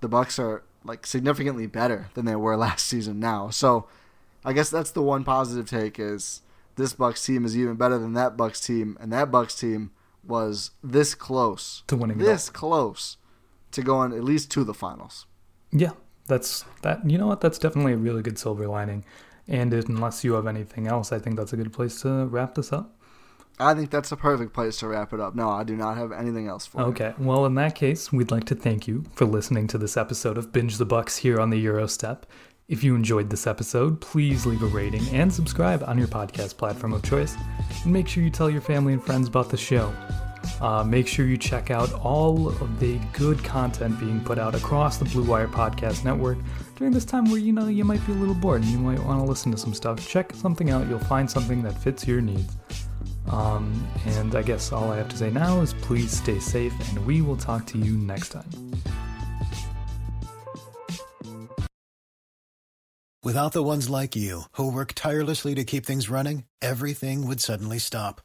the 0.00 0.08
Bucks 0.08 0.38
are 0.38 0.62
like 0.84 1.06
significantly 1.06 1.66
better 1.66 2.08
than 2.14 2.24
they 2.24 2.36
were 2.36 2.56
last 2.56 2.86
season 2.86 3.20
now. 3.20 3.50
So, 3.50 3.86
I 4.44 4.52
guess 4.52 4.70
that's 4.70 4.92
the 4.92 5.02
one 5.02 5.24
positive 5.24 5.68
take 5.68 5.98
is 5.98 6.42
this 6.76 6.92
Bucks 6.92 7.24
team 7.24 7.44
is 7.44 7.56
even 7.56 7.74
better 7.74 7.98
than 7.98 8.14
that 8.14 8.36
Bucks 8.36 8.60
team, 8.60 8.96
and 9.00 9.12
that 9.12 9.30
Bucks 9.30 9.58
team 9.58 9.90
was 10.24 10.72
this 10.82 11.14
close, 11.14 11.82
To 11.88 11.96
winning 11.96 12.18
this 12.18 12.48
close, 12.48 13.16
to 13.72 13.82
going 13.82 14.12
at 14.12 14.24
least 14.24 14.50
to 14.52 14.64
the 14.64 14.74
finals. 14.74 15.26
Yeah, 15.70 15.92
that's 16.26 16.64
that. 16.82 17.08
You 17.08 17.18
know 17.18 17.26
what? 17.26 17.40
That's 17.40 17.58
definitely 17.58 17.92
a 17.92 17.96
really 17.96 18.22
good 18.22 18.38
silver 18.38 18.66
lining. 18.66 19.04
And 19.48 19.72
unless 19.72 20.24
you 20.24 20.32
have 20.32 20.46
anything 20.46 20.88
else, 20.88 21.12
I 21.12 21.18
think 21.18 21.36
that's 21.36 21.52
a 21.52 21.56
good 21.56 21.72
place 21.72 22.00
to 22.02 22.26
wrap 22.26 22.54
this 22.56 22.72
up. 22.72 22.96
I 23.58 23.72
think 23.72 23.90
that's 23.90 24.12
a 24.12 24.16
perfect 24.16 24.52
place 24.52 24.76
to 24.78 24.88
wrap 24.88 25.12
it 25.14 25.20
up. 25.20 25.34
No, 25.34 25.48
I 25.48 25.64
do 25.64 25.76
not 25.76 25.96
have 25.96 26.12
anything 26.12 26.46
else 26.46 26.66
for 26.66 26.82
you. 26.82 26.86
Okay, 26.88 27.14
well, 27.18 27.46
in 27.46 27.54
that 27.54 27.74
case, 27.74 28.12
we'd 28.12 28.30
like 28.30 28.44
to 28.44 28.54
thank 28.54 28.86
you 28.86 29.04
for 29.14 29.24
listening 29.24 29.66
to 29.68 29.78
this 29.78 29.96
episode 29.96 30.36
of 30.36 30.52
Binge 30.52 30.76
the 30.76 30.84
Bucks 30.84 31.16
here 31.16 31.40
on 31.40 31.48
the 31.48 31.64
Eurostep. 31.64 32.24
If 32.68 32.84
you 32.84 32.94
enjoyed 32.94 33.30
this 33.30 33.46
episode, 33.46 34.00
please 34.00 34.44
leave 34.44 34.62
a 34.62 34.66
rating 34.66 35.08
and 35.08 35.32
subscribe 35.32 35.84
on 35.84 35.96
your 35.96 36.08
podcast 36.08 36.56
platform 36.58 36.92
of 36.92 37.02
choice. 37.02 37.34
And 37.84 37.92
make 37.92 38.08
sure 38.08 38.22
you 38.22 38.30
tell 38.30 38.50
your 38.50 38.60
family 38.60 38.92
and 38.92 39.02
friends 39.02 39.28
about 39.28 39.48
the 39.48 39.56
show. 39.56 39.94
Uh, 40.60 40.84
make 40.84 41.06
sure 41.06 41.26
you 41.26 41.38
check 41.38 41.70
out 41.70 41.92
all 41.94 42.48
of 42.48 42.80
the 42.80 42.98
good 43.12 43.42
content 43.42 43.98
being 43.98 44.20
put 44.20 44.38
out 44.38 44.54
across 44.54 44.96
the 44.98 45.04
Blue 45.06 45.24
Wire 45.24 45.48
Podcast 45.48 46.04
Network 46.04 46.38
during 46.76 46.92
this 46.92 47.04
time 47.04 47.24
where 47.30 47.38
you 47.38 47.52
know 47.52 47.68
you 47.68 47.84
might 47.84 48.04
be 48.06 48.12
a 48.12 48.16
little 48.16 48.34
bored 48.34 48.62
and 48.62 48.70
you 48.70 48.78
might 48.78 49.00
want 49.00 49.20
to 49.20 49.26
listen 49.26 49.50
to 49.52 49.58
some 49.58 49.74
stuff. 49.74 50.06
Check 50.06 50.34
something 50.34 50.70
out, 50.70 50.88
you'll 50.88 50.98
find 50.98 51.30
something 51.30 51.62
that 51.62 51.72
fits 51.72 52.06
your 52.06 52.20
needs. 52.20 52.54
Um, 53.28 53.86
and 54.06 54.34
I 54.34 54.42
guess 54.42 54.72
all 54.72 54.90
I 54.90 54.96
have 54.96 55.08
to 55.08 55.16
say 55.16 55.30
now 55.30 55.60
is 55.60 55.74
please 55.74 56.10
stay 56.10 56.38
safe, 56.38 56.72
and 56.90 57.04
we 57.06 57.22
will 57.22 57.36
talk 57.36 57.66
to 57.66 57.78
you 57.78 57.96
next 57.96 58.30
time. 58.30 58.50
Without 63.24 63.52
the 63.52 63.62
ones 63.62 63.90
like 63.90 64.14
you, 64.14 64.42
who 64.52 64.70
work 64.70 64.92
tirelessly 64.94 65.56
to 65.56 65.64
keep 65.64 65.84
things 65.84 66.08
running, 66.08 66.44
everything 66.62 67.26
would 67.26 67.40
suddenly 67.40 67.78
stop. 67.78 68.20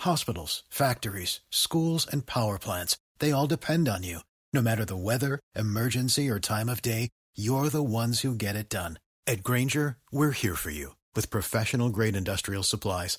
Hospitals, 0.00 0.64
factories, 0.68 1.40
schools, 1.50 2.04
and 2.10 2.26
power 2.26 2.58
plants, 2.58 2.96
they 3.20 3.30
all 3.30 3.46
depend 3.46 3.88
on 3.88 4.02
you. 4.02 4.20
No 4.52 4.60
matter 4.60 4.84
the 4.84 4.96
weather, 4.96 5.38
emergency, 5.54 6.28
or 6.28 6.40
time 6.40 6.68
of 6.68 6.82
day, 6.82 7.10
you're 7.36 7.68
the 7.68 7.82
ones 7.82 8.22
who 8.22 8.34
get 8.34 8.56
it 8.56 8.68
done. 8.68 8.98
At 9.24 9.44
Grainger, 9.44 9.98
we're 10.10 10.32
here 10.32 10.56
for 10.56 10.70
you 10.70 10.96
with 11.14 11.30
professional 11.30 11.90
grade 11.90 12.16
industrial 12.16 12.64
supplies. 12.64 13.18